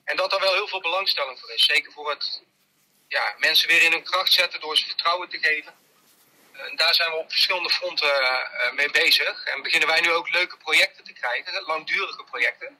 En 0.04 0.16
dat 0.16 0.32
er 0.32 0.40
wel 0.40 0.52
heel 0.52 0.68
veel 0.68 0.80
belangstelling 0.80 1.40
voor 1.40 1.50
is. 1.50 1.64
Zeker 1.64 1.92
voor 1.92 2.10
het 2.10 2.42
ja, 3.08 3.34
mensen 3.38 3.68
weer 3.68 3.82
in 3.82 3.92
hun 3.92 4.04
kracht 4.04 4.32
zetten 4.32 4.60
door 4.60 4.76
ze 4.76 4.86
vertrouwen 4.86 5.28
te 5.28 5.38
geven. 5.38 5.74
Daar 6.74 6.94
zijn 6.94 7.10
we 7.10 7.16
op 7.16 7.30
verschillende 7.30 7.70
fronten 7.70 8.08
uh, 8.08 8.72
mee 8.74 8.90
bezig. 8.90 9.44
En 9.44 9.62
beginnen 9.62 9.88
wij 9.88 10.00
nu 10.00 10.12
ook 10.12 10.28
leuke 10.28 10.56
projecten 10.56 11.04
te 11.04 11.12
krijgen, 11.12 11.62
langdurige 11.66 12.24
projecten. 12.24 12.78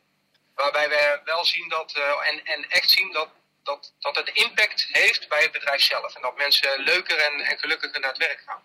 Waarbij 0.55 0.89
we 0.89 1.21
wel 1.25 1.45
zien 1.45 1.69
dat, 1.69 1.95
uh, 1.99 2.29
en, 2.29 2.45
en 2.45 2.69
echt 2.69 2.91
zien 2.91 3.13
dat, 3.13 3.29
dat, 3.63 3.93
dat 4.01 4.17
het 4.17 4.29
impact 4.29 4.89
heeft 4.93 5.29
bij 5.29 5.43
het 5.43 5.53
bedrijf 5.53 5.83
zelf. 5.83 6.15
En 6.15 6.23
dat 6.23 6.37
mensen 6.37 6.83
leuker 6.83 7.19
en, 7.19 7.41
en 7.41 7.59
gelukkiger 7.59 8.01
naar 8.01 8.11
het 8.11 8.19
werk 8.19 8.43
gaan. 8.47 8.63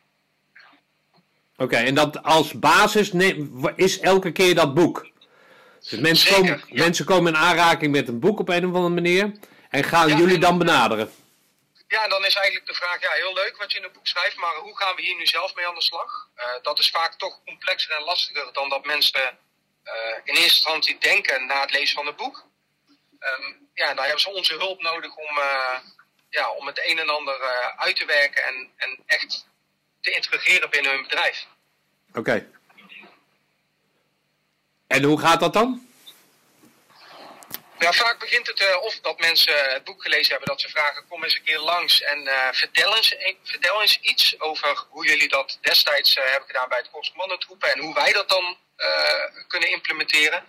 Oké, 1.58 1.76
en 1.76 1.96
dat 1.96 2.24
als 2.24 2.54
basis 2.54 3.12
is 3.76 4.00
elke 4.00 4.32
keer 4.32 4.56
dat 4.56 4.74
boek. 4.74 5.12
Dus 5.90 6.00
mensen, 6.00 6.36
komen, 6.36 6.64
mensen 6.70 7.06
komen 7.06 7.34
in 7.34 7.40
aanraking 7.40 7.92
met 7.92 8.08
een 8.08 8.20
boek 8.20 8.40
op 8.40 8.50
een 8.50 8.66
of 8.66 8.74
andere 8.74 8.94
manier. 8.94 9.32
En 9.70 9.84
gaan 9.84 10.18
jullie 10.18 10.38
dan 10.38 10.58
benaderen? 10.58 11.12
Ja, 11.96 12.08
dan 12.08 12.26
is 12.26 12.36
eigenlijk 12.36 12.66
de 12.66 12.74
vraag, 12.74 13.02
ja, 13.02 13.12
heel 13.12 13.34
leuk 13.34 13.58
wat 13.58 13.72
je 13.72 13.78
in 13.78 13.84
het 13.84 13.94
boek 13.94 14.08
schrijft, 14.08 14.38
maar 14.38 14.56
hoe 14.56 14.78
gaan 14.78 14.96
we 14.96 15.02
hier 15.02 15.16
nu 15.16 15.26
zelf 15.26 15.56
mee 15.56 15.68
aan 15.68 15.76
de 15.76 15.82
slag? 15.82 16.30
Uh, 16.36 16.44
dat 16.62 16.80
is 16.80 16.90
vaak 16.90 17.14
toch 17.14 17.44
complexer 17.46 17.96
en 17.96 18.04
lastiger 18.04 18.54
dan 18.54 18.70
dat 18.70 18.86
mensen 18.86 19.40
uh, 19.84 20.18
in 20.24 20.34
eerste 20.34 20.42
instantie 20.42 20.98
denken 20.98 21.46
na 21.46 21.62
het 21.62 21.72
lezen 21.72 21.96
van 21.96 22.06
het 22.06 22.16
boek. 22.16 22.46
Um, 23.20 23.70
ja, 23.74 23.94
dan 23.94 24.04
hebben 24.04 24.22
ze 24.22 24.30
onze 24.30 24.54
hulp 24.54 24.82
nodig 24.82 25.16
om, 25.16 25.38
uh, 25.38 25.80
ja, 26.30 26.50
om 26.50 26.68
het 26.68 26.82
een 26.86 27.00
en 27.00 27.10
ander 27.10 27.42
uit 27.78 27.96
te 27.96 28.06
werken 28.06 28.44
en, 28.44 28.72
en 28.78 29.04
echt 29.06 29.48
te 30.02 30.12
integreren 30.12 30.70
binnen 30.70 30.92
hun 30.92 31.02
bedrijf. 31.02 31.48
Oké. 32.14 32.50
En 34.88 35.04
hoe 35.04 35.20
gaat 35.20 35.40
dat 35.40 35.54
dan? 35.54 35.93
Ja, 37.84 37.94
vaak 37.94 38.20
begint 38.20 38.48
het 38.48 38.62
uh, 38.62 38.82
of 38.82 39.00
dat 39.00 39.20
mensen 39.20 39.72
het 39.74 39.84
boek 39.84 40.02
gelezen 40.02 40.30
hebben, 40.32 40.48
dat 40.48 40.62
ze 40.62 40.70
vragen: 40.70 41.08
kom 41.08 41.24
eens 41.24 41.36
een 41.36 41.44
keer 41.44 41.60
langs 41.60 42.02
en 42.02 42.26
uh, 42.26 42.48
vertel, 42.52 42.96
eens, 42.96 43.16
vertel 43.44 43.82
eens 43.82 44.00
iets 44.00 44.40
over 44.40 44.86
hoe 44.90 45.08
jullie 45.08 45.28
dat 45.28 45.58
destijds 45.62 46.18
uh, 46.18 46.24
hebben 46.24 46.48
gedaan 46.48 46.70
bij 46.70 46.78
het 46.78 46.90
Korps 46.90 47.12
Commandotroepen 47.12 47.74
en 47.74 47.80
hoe 47.80 47.94
wij 47.94 48.12
dat 48.12 48.30
dan 48.30 48.58
kunnen 49.48 49.72
implementeren. 49.72 50.46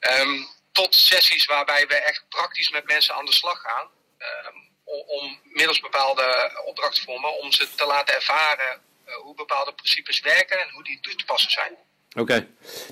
Um, 0.00 0.48
tot 0.72 0.94
sessies 0.94 1.44
waarbij 1.44 1.86
we 1.86 1.94
echt 1.94 2.28
praktisch 2.28 2.70
met 2.70 2.84
mensen 2.86 3.14
aan 3.14 3.26
de 3.26 3.32
slag 3.32 3.60
gaan. 3.60 3.90
Um, 4.18 4.74
om 5.06 5.40
middels 5.44 5.80
bepaalde 5.80 6.60
opdrachtvormen 6.64 7.38
om 7.38 7.52
ze 7.52 7.74
te 7.74 7.86
laten 7.86 8.14
ervaren 8.14 8.82
hoe 9.04 9.34
bepaalde 9.34 9.74
principes 9.74 10.20
werken 10.20 10.60
en 10.60 10.70
hoe 10.70 10.84
die 10.84 11.00
toe 11.00 11.14
te 11.14 11.24
passen 11.24 11.50
zijn. 11.50 11.76
Oké. 12.18 12.46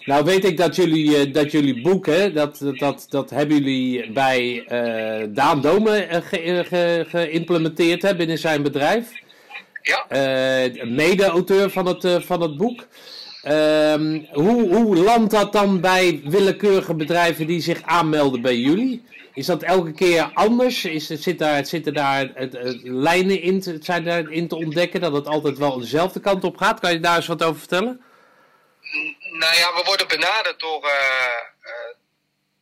Nou 0.05 0.25
weet 0.25 0.45
ik 0.45 0.57
dat 0.57 0.77
jullie, 0.77 1.27
uh, 1.27 1.33
dat 1.33 1.51
jullie 1.51 1.83
boek, 1.83 2.07
hè, 2.07 2.33
dat, 2.33 2.61
dat, 2.79 3.07
dat 3.09 3.31
hebben 3.31 3.57
jullie 3.57 4.13
bij 4.13 4.67
uh, 4.69 5.27
Daan 5.35 5.61
Dome 5.61 6.09
uh, 6.09 7.01
geïmplementeerd 7.11 8.07
ge 8.07 8.17
binnen 8.17 8.39
zijn 8.39 8.63
bedrijf. 8.63 9.11
Ja. 9.83 10.07
Mede-auteur 10.85 11.71
van 11.71 11.87
het, 11.87 12.25
van 12.25 12.41
het 12.41 12.57
boek. 12.57 12.87
Ehm, 13.45 14.21
hoe, 14.33 14.75
hoe 14.75 14.97
landt 14.97 15.31
dat 15.31 15.53
dan 15.53 15.81
bij 15.81 16.21
willekeurige 16.25 16.95
bedrijven 16.95 17.47
die 17.47 17.61
zich 17.61 17.83
aanmelden 17.83 18.43
bij 18.43 18.57
jullie? 18.57 19.03
Is 19.35 19.47
dat 19.47 19.63
elke 19.63 19.93
keer 19.93 20.31
anders? 20.35 20.85
Is, 20.85 21.07
zit 21.07 21.39
daar, 21.39 21.67
zitten 21.67 21.95
daar 21.95 22.31
het, 22.35 22.53
het, 22.53 22.81
lijnen 22.83 23.43
in, 23.43 23.63
zijn 23.81 24.05
daarin 24.05 24.49
te 24.49 24.57
ontdekken 24.57 25.01
dat 25.01 25.13
het 25.13 25.27
altijd 25.27 25.59
wel 25.59 25.79
dezelfde 25.79 26.21
kant 26.21 26.45
op 26.45 26.57
gaat? 26.57 26.81
Kan 26.81 26.93
je 26.93 27.01
daar 27.01 27.17
eens 27.17 27.27
wat 27.27 27.43
over 27.43 27.59
vertellen? 27.59 28.01
Nou 29.35 29.57
ja, 29.57 29.75
we 29.75 29.83
worden 29.83 30.09
benaderd 30.09 30.61
door, 30.61 30.85
uh, 30.85 31.95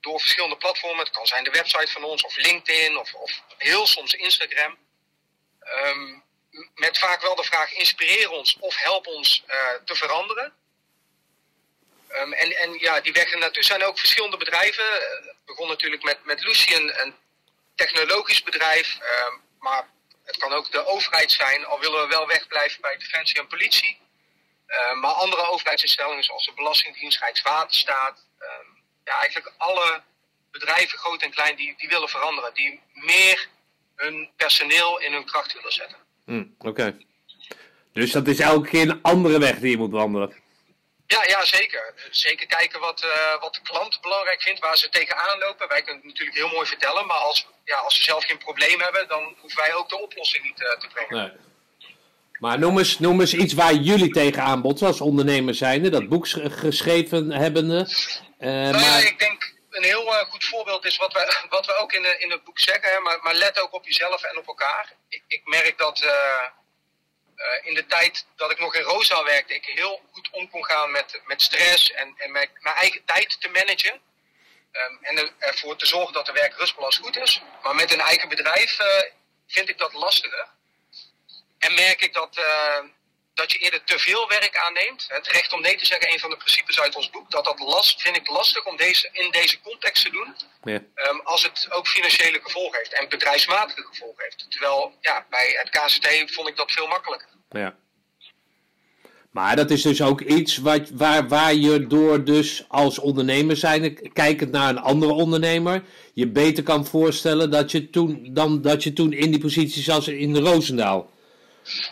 door 0.01 0.21
verschillende 0.21 0.57
platformen. 0.57 1.05
Het 1.05 1.15
kan 1.15 1.27
zijn 1.27 1.45
de 1.45 1.51
website 1.51 1.93
van 1.93 2.05
ons, 2.05 2.23
of 2.23 2.37
LinkedIn, 2.37 2.97
of, 2.97 3.15
of 3.15 3.43
heel 3.59 3.87
soms 3.87 4.13
Instagram. 4.15 4.79
Um, 5.85 6.23
met 6.75 6.99
vaak 6.99 7.21
wel 7.23 7.35
de 7.35 7.45
vraag: 7.45 7.73
inspireer 7.73 8.31
ons 8.31 8.57
of 8.61 8.77
help 8.77 9.07
ons 9.07 9.45
uh, 9.47 9.55
te 9.85 9.95
veranderen. 9.95 10.55
Um, 12.09 12.33
en, 12.33 12.57
en 12.57 12.73
ja, 12.79 13.01
die 13.01 13.13
weg 13.13 13.35
naartoe 13.35 13.65
zijn 13.65 13.85
ook 13.85 13.99
verschillende 13.99 14.37
bedrijven. 14.37 14.93
Het 14.93 15.45
begon 15.45 15.69
natuurlijk 15.69 16.03
met, 16.03 16.25
met 16.25 16.43
Lucien, 16.43 17.01
een 17.01 17.15
technologisch 17.75 18.43
bedrijf. 18.43 18.99
Um, 19.01 19.43
maar 19.59 19.89
het 20.25 20.37
kan 20.37 20.53
ook 20.53 20.71
de 20.71 20.87
overheid 20.87 21.33
zijn, 21.33 21.65
al 21.65 21.81
willen 21.81 22.03
we 22.03 22.09
wel 22.09 22.27
wegblijven 22.27 22.81
bij 22.81 22.97
defensie 22.97 23.41
en 23.41 23.47
politie. 23.47 24.02
Uh, 24.73 25.01
maar 25.01 25.11
andere 25.11 25.47
overheidsinstellingen 25.47 26.25
zoals 26.25 26.45
de 26.47 26.53
Belastingdienst, 26.55 27.21
Rijkswaterstaat, 27.21 28.27
uh, 28.41 28.49
ja, 29.05 29.21
eigenlijk 29.21 29.55
alle 29.57 30.03
bedrijven, 30.51 30.99
groot 30.99 31.23
en 31.23 31.31
klein, 31.31 31.57
die, 31.57 31.75
die 31.77 31.89
willen 31.89 32.09
veranderen. 32.09 32.55
Die 32.55 32.81
meer 32.93 33.49
hun 33.97 34.31
personeel 34.37 35.01
in 35.01 35.13
hun 35.13 35.25
kracht 35.25 35.53
willen 35.53 35.73
zetten. 35.73 35.97
Mm, 36.25 36.55
Oké. 36.59 36.99
Dus 37.93 38.13
dat 38.13 38.27
is 38.27 38.41
elke 38.41 38.69
keer 38.69 38.89
een 38.89 39.03
andere 39.03 39.39
weg 39.39 39.59
die 39.59 39.71
je 39.71 39.77
moet 39.77 39.91
wandelen. 39.91 40.41
Ja, 41.07 41.25
ja 41.27 41.45
zeker. 41.45 41.95
Zeker 42.11 42.47
kijken 42.47 42.81
wat, 42.81 43.05
uh, 43.05 43.41
wat 43.41 43.55
de 43.55 43.61
klant 43.63 44.01
belangrijk 44.01 44.43
vindt, 44.43 44.61
waar 44.61 44.77
ze 44.77 44.89
tegenaan 44.89 45.39
lopen. 45.39 45.69
Wij 45.69 45.83
kunnen 45.83 46.03
het 46.03 46.11
natuurlijk 46.11 46.37
heel 46.37 46.49
mooi 46.49 46.67
vertellen, 46.67 47.07
maar 47.07 47.17
als, 47.17 47.47
ja, 47.65 47.77
als 47.77 47.97
ze 47.97 48.03
zelf 48.03 48.25
geen 48.25 48.39
probleem 48.39 48.81
hebben, 48.81 49.09
dan 49.09 49.37
hoeven 49.41 49.59
wij 49.59 49.75
ook 49.75 49.89
de 49.89 50.01
oplossing 50.01 50.45
niet 50.45 50.57
te 50.57 50.89
brengen. 50.93 51.17
Nee. 51.17 51.52
Maar 52.43 52.59
noem 52.59 52.79
eens, 52.79 52.99
noem 52.99 53.21
eens 53.21 53.35
iets 53.35 53.53
waar 53.53 53.75
jullie 53.75 54.13
tegenaan 54.13 54.63
botsen 54.63 54.87
als 54.87 55.01
ondernemer 55.01 55.55
zijnde, 55.55 55.91
dat 55.91 56.09
boek 56.09 56.29
geschreven 56.51 57.31
hebbende. 57.31 57.81
Uh, 58.39 58.49
nou 58.49 58.73
maar... 58.73 58.81
ja, 58.81 58.97
ik 58.97 59.19
denk 59.19 59.55
een 59.71 59.83
heel 59.83 60.07
uh, 60.07 60.19
goed 60.19 60.45
voorbeeld 60.45 60.85
is 60.85 60.97
wat 60.97 61.13
we, 61.13 61.35
wat 61.57 61.67
we 61.67 61.77
ook 61.77 61.93
in, 61.93 62.03
de, 62.03 62.17
in 62.19 62.31
het 62.31 62.45
boek 62.45 62.59
zeggen, 62.59 62.91
hè, 62.93 62.99
maar, 63.01 63.19
maar 63.23 63.35
let 63.35 63.61
ook 63.61 63.73
op 63.73 63.85
jezelf 63.85 64.23
en 64.23 64.39
op 64.39 64.47
elkaar. 64.47 64.93
Ik, 65.09 65.23
ik 65.27 65.41
merk 65.45 65.79
dat 65.79 66.03
uh, 66.05 66.49
in 67.63 67.75
de 67.75 67.87
tijd 67.87 68.27
dat 68.37 68.51
ik 68.51 68.61
nog 68.61 68.75
in 68.75 68.83
Rosa 68.83 69.25
werkte, 69.25 69.55
ik 69.55 69.65
heel 69.65 70.01
goed 70.13 70.29
om 70.31 70.51
kon 70.51 70.65
gaan 70.65 70.91
met, 70.91 71.21
met 71.25 71.43
stress 71.43 71.93
en, 71.93 72.15
en 72.17 72.33
mijn, 72.33 72.49
mijn 72.61 72.77
eigen 72.77 73.05
tijd 73.05 73.41
te 73.41 73.49
managen. 73.49 74.01
Um, 74.73 74.99
en 75.01 75.31
ervoor 75.39 75.77
te 75.77 75.87
zorgen 75.87 76.13
dat 76.13 76.27
de 76.27 76.33
werk-rustbalans 76.33 76.97
goed 76.97 77.17
is. 77.17 77.43
Maar 77.63 77.75
met 77.75 77.93
een 77.93 78.01
eigen 78.01 78.29
bedrijf 78.29 78.77
vind 79.47 79.69
ik 79.69 79.79
dat 79.79 79.93
lastiger. 79.93 80.47
En 81.67 81.75
merk 81.75 82.01
ik 82.01 82.13
dat, 82.15 82.37
uh, 82.39 82.89
dat 83.35 83.53
je 83.53 83.59
eerder 83.59 83.85
te 83.85 83.99
veel 83.99 84.29
werk 84.29 84.57
aanneemt. 84.57 85.05
Het 85.09 85.27
recht 85.29 85.53
om 85.53 85.61
nee 85.61 85.77
te 85.77 85.87
zeggen, 85.87 86.13
een 86.13 86.19
van 86.19 86.31
de 86.31 86.37
principes 86.37 86.81
uit 86.81 86.97
ons 86.97 87.11
boek. 87.11 87.31
Dat 87.31 87.45
dat 87.45 87.59
last, 87.59 88.03
vind 88.03 88.17
ik 88.17 88.29
lastig 88.29 88.67
om 88.67 88.77
deze, 88.77 89.09
in 89.13 89.31
deze 89.31 89.61
context 89.61 90.03
te 90.05 90.11
doen. 90.11 90.35
Ja. 90.63 90.81
Um, 91.11 91.21
als 91.25 91.43
het 91.43 91.67
ook 91.71 91.87
financiële 91.87 92.41
gevolgen 92.43 92.79
heeft 92.79 92.93
en 92.93 93.09
bedrijfsmatige 93.09 93.83
gevolgen 93.91 94.23
heeft. 94.25 94.47
Terwijl 94.51 94.95
ja, 95.01 95.27
bij 95.31 95.59
het 95.61 95.71
KCT 95.71 96.35
vond 96.35 96.49
ik 96.49 96.57
dat 96.57 96.73
veel 96.73 96.87
makkelijker. 96.87 97.29
Ja. 97.51 97.77
Maar 99.31 99.57
dat 99.57 99.71
is 99.71 99.83
dus 99.83 100.03
ook 100.03 100.21
iets 100.21 100.57
wat, 100.57 100.91
waar, 100.91 101.29
waar 101.29 101.55
je 101.55 101.87
door 101.87 102.25
dus 102.25 102.65
als 102.69 102.99
ondernemer 102.99 103.57
zijn, 103.57 104.13
kijkend 104.13 104.51
naar 104.51 104.69
een 104.69 104.79
andere 104.79 105.13
ondernemer, 105.13 105.83
je 106.15 106.29
beter 106.29 106.63
kan 106.63 106.87
voorstellen 106.87 107.51
dat 107.51 107.71
je 107.71 107.91
toen, 107.91 108.29
dan 108.33 108.63
dat 108.63 108.83
je 108.83 108.93
toen 108.93 109.13
in 109.13 109.31
die 109.31 109.41
positie 109.41 109.83
zat 109.83 110.07
in 110.07 110.33
de 110.33 110.41
Roosendaal. 110.41 111.11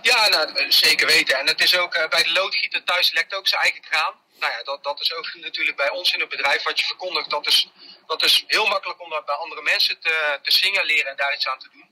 Ja, 0.03 0.29
nou, 0.29 0.73
zeker 0.73 1.07
weten. 1.07 1.39
En 1.39 1.47
het 1.47 1.63
is 1.63 1.79
ook 1.79 1.95
uh, 1.95 2.09
bij 2.09 2.23
de 2.23 2.33
loodgieter 2.33 2.85
thuis 2.85 3.13
lekt 3.13 3.35
ook 3.35 3.49
zijn 3.49 3.63
eigen 3.63 3.81
kraan. 3.81 4.15
Nou 4.39 4.53
ja, 4.53 4.63
dat, 4.63 4.85
dat 4.85 5.01
is 5.01 5.15
ook 5.15 5.35
natuurlijk 5.47 5.77
bij 5.77 5.91
ons 5.91 6.13
in 6.13 6.21
het 6.21 6.29
bedrijf 6.29 6.63
wat 6.63 6.81
je 6.81 6.87
verkondigt. 6.87 7.31
Dat 7.31 7.47
is, 7.47 7.69
dat 8.07 8.23
is 8.23 8.45
heel 8.47 8.67
makkelijk 8.67 9.01
om 9.01 9.11
dat 9.11 9.25
bij 9.25 9.35
andere 9.35 9.63
mensen 9.63 10.01
te, 10.01 10.39
te 10.43 10.53
signaleren 10.53 11.11
en 11.11 11.17
daar 11.17 11.35
iets 11.35 11.49
aan 11.49 11.59
te 11.59 11.69
doen. 11.73 11.89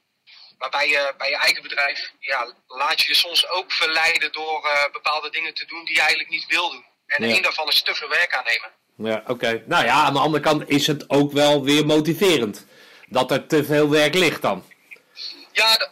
Maar 0.59 0.71
bij 0.71 0.89
je, 0.89 1.15
bij 1.19 1.29
je 1.29 1.37
eigen 1.37 1.63
bedrijf 1.63 2.13
ja, 2.19 2.53
laat 2.67 3.01
je 3.01 3.09
je 3.09 3.15
soms 3.15 3.49
ook 3.49 3.73
verleiden 3.73 4.33
door 4.33 4.65
uh, 4.65 4.93
bepaalde 4.93 5.31
dingen 5.31 5.55
te 5.55 5.67
doen 5.67 5.85
die 5.85 5.95
je 5.95 6.01
eigenlijk 6.01 6.31
niet 6.31 6.47
wil 6.47 6.71
doen. 6.71 6.85
En 7.07 7.29
ja. 7.29 7.35
één 7.35 7.43
daarvan 7.43 7.69
is 7.69 7.83
te 7.83 7.95
veel 7.95 8.09
werk 8.09 8.35
aannemen. 8.35 8.71
Ja, 8.97 9.23
oké. 9.27 9.63
Nou 9.67 9.85
ja, 9.85 9.93
aan 9.93 10.13
de 10.13 10.19
andere 10.19 10.43
kant 10.43 10.69
is 10.69 10.87
het 10.87 11.11
ook 11.11 11.33
wel 11.33 11.65
weer 11.65 11.87
motiverend. 11.87 12.67
Dat 13.07 13.31
er 13.31 13.47
te 13.47 13.65
veel 13.65 13.91
werk 13.91 14.15
ligt 14.15 14.43
dan. 14.43 14.65
Ja, 15.53 15.91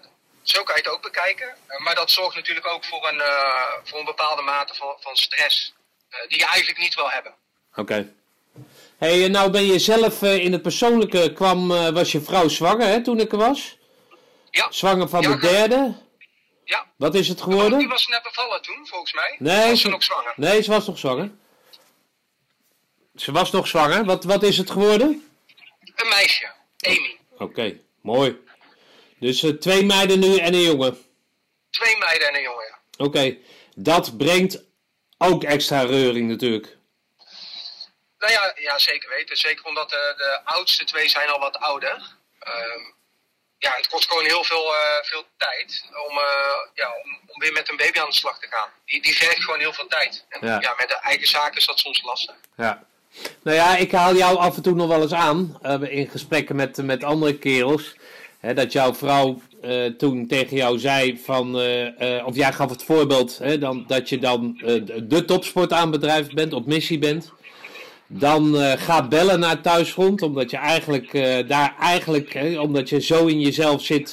zo 0.49 0.63
kan 0.63 0.77
je 0.77 0.83
het 0.83 0.91
ook 0.91 1.03
bekijken. 1.03 1.55
Uh, 1.69 1.79
maar 1.85 1.95
dat 1.95 2.11
zorgt 2.11 2.37
natuurlijk 2.37 2.67
ook 2.67 2.85
voor 2.85 3.09
een, 3.09 3.17
uh, 3.17 3.65
voor 3.85 3.99
een 3.99 4.05
bepaalde 4.05 4.43
mate 4.43 4.75
van, 4.75 4.97
van 5.01 5.17
stress. 5.17 5.75
Uh, 6.11 6.29
die 6.29 6.39
je 6.39 6.47
eigenlijk 6.47 6.79
niet 6.79 6.95
wil 6.95 7.11
hebben. 7.11 7.35
Oké. 7.71 7.81
Okay. 7.81 8.13
Hey, 8.99 9.29
nou 9.29 9.51
ben 9.51 9.67
je 9.67 9.79
zelf 9.79 10.23
in 10.23 10.53
het 10.53 10.63
persoonlijke 10.63 11.33
kwam, 11.33 11.69
was 11.69 12.13
je 12.13 12.21
vrouw 12.21 12.49
zwanger 12.49 12.87
hè, 12.87 13.03
toen 13.03 13.21
ik 13.21 13.33
er 13.33 13.39
was? 13.39 13.77
Ja. 14.51 14.67
Zwanger 14.71 15.09
van 15.09 15.23
ja, 15.23 15.29
de 15.29 15.39
derde? 15.39 15.95
Ja. 16.65 16.87
Wat 16.97 17.15
is 17.15 17.29
het 17.29 17.41
geworden? 17.41 17.73
Oh, 17.73 17.79
die 17.79 17.89
was 17.89 18.07
net 18.07 18.23
bevallen 18.23 18.63
toen, 18.63 18.87
volgens 18.87 19.13
mij. 19.13 19.37
Nee, 19.39 19.71
was 19.71 19.81
ze, 19.81 19.89
nog 19.89 20.03
zwanger? 20.03 20.33
Nee, 20.37 20.63
ze 20.63 20.71
was 20.71 20.87
nog 20.87 20.99
zwanger. 20.99 21.31
Ze 23.15 23.33
was 23.33 23.51
nog 23.51 23.67
zwanger. 23.67 24.05
Wat, 24.05 24.25
wat 24.25 24.43
is 24.43 24.59
het 24.59 24.71
geworden? 24.71 25.29
Een 25.95 26.09
meisje, 26.09 26.53
Amy. 26.81 27.19
Oké, 27.33 27.43
okay. 27.43 27.81
mooi. 28.01 28.45
Dus 29.19 29.43
uh, 29.43 29.51
twee 29.51 29.85
meiden 29.85 30.19
nu 30.19 30.37
en 30.37 30.55
een 30.55 30.63
jongen? 30.63 30.99
Twee 31.71 31.97
meiden 31.99 32.29
en 32.29 32.35
een 32.35 32.43
jongen, 32.43 32.65
ja. 32.65 32.79
Oké, 32.97 33.09
okay. 33.09 33.41
dat 33.75 34.17
brengt 34.17 34.63
ook 35.19 35.45
extra 35.45 35.83
reuring 35.83 36.29
natuurlijk. 36.29 36.77
Nou 38.19 38.33
ja, 38.33 38.53
ja 38.55 38.79
zeker 38.79 39.09
weten. 39.09 39.37
Zeker 39.37 39.65
omdat 39.65 39.91
de, 39.91 40.15
de 40.17 40.41
oudste 40.45 40.85
twee 40.85 41.09
zijn 41.09 41.29
al 41.29 41.39
wat 41.39 41.59
ouder. 41.59 42.17
Uh, 42.47 42.87
ja, 43.59 43.73
het 43.77 43.89
kost 43.89 44.09
gewoon 44.09 44.25
heel 44.25 44.45
veel, 44.45 44.73
uh, 44.73 45.03
veel 45.03 45.25
tijd 45.37 45.85
om, 46.09 46.17
uh, 46.17 46.25
ja, 46.75 46.89
om, 47.05 47.19
om, 47.27 47.41
weer 47.41 47.53
met 47.53 47.69
een 47.69 47.77
baby 47.77 47.99
aan 47.99 48.09
de 48.09 48.15
slag 48.15 48.39
te 48.39 48.47
gaan. 48.51 48.69
Die, 48.85 49.03
die 49.03 49.17
vergt 49.17 49.45
gewoon 49.45 49.59
heel 49.59 49.73
veel 49.73 49.87
tijd. 49.87 50.25
En 50.29 50.47
ja. 50.47 50.61
ja. 50.61 50.75
met 50.77 50.89
de 50.89 50.95
eigen 50.95 51.29
zaken 51.29 51.57
is 51.57 51.67
dat 51.67 51.79
soms 51.79 52.03
lastig. 52.03 52.35
Ja. 52.57 52.85
Nou 53.43 53.57
ja, 53.57 53.77
ik 53.77 53.93
haal 53.93 54.15
jou 54.15 54.37
af 54.37 54.57
en 54.57 54.63
toe 54.63 54.75
nog 54.75 54.89
wel 54.89 55.03
eens 55.03 55.13
aan 55.13 55.59
uh, 55.63 55.93
in 55.93 56.09
gesprekken 56.09 56.57
met, 56.57 56.77
met 56.77 57.05
andere 57.05 57.39
kerels 57.39 57.96
dat 58.55 58.73
jouw 58.73 58.95
vrouw 58.95 59.41
toen 59.99 60.27
tegen 60.27 60.57
jou 60.57 60.79
zei 60.79 61.19
van, 61.25 61.55
of 62.25 62.37
jij 62.37 62.53
gaf 62.53 62.71
het 62.71 62.83
voorbeeld 62.83 63.39
hè, 63.43 63.59
dan, 63.59 63.85
dat 63.87 64.09
je 64.09 64.19
dan 64.19 64.61
de 65.09 65.25
topsport 65.27 65.73
aan 65.73 65.91
bedrijf 65.91 66.31
bent, 66.31 66.53
op 66.53 66.67
missie 66.67 66.99
bent. 66.99 67.33
Dan 68.09 68.55
gaat 68.57 69.09
bellen 69.09 69.41
naar 69.41 69.61
thuisfront, 69.61 70.23
omdat 70.23 70.51
je 70.51 70.57
eigenlijk 70.57 71.13
daar 71.49 71.77
eigenlijk, 71.81 72.39
omdat 72.61 72.89
je 72.89 73.01
zo 73.01 73.27
in 73.27 73.41
jezelf 73.41 73.83
zit, 73.83 74.13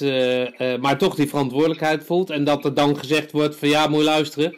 maar 0.79 0.97
toch 0.97 1.15
die 1.15 1.29
verantwoordelijkheid 1.29 2.03
voelt. 2.05 2.29
En 2.29 2.43
dat 2.43 2.65
er 2.65 2.73
dan 2.73 2.97
gezegd 2.97 3.31
wordt 3.31 3.55
van 3.55 3.69
ja, 3.69 3.87
moet 3.87 3.99
je 3.99 4.05
luisteren. 4.05 4.57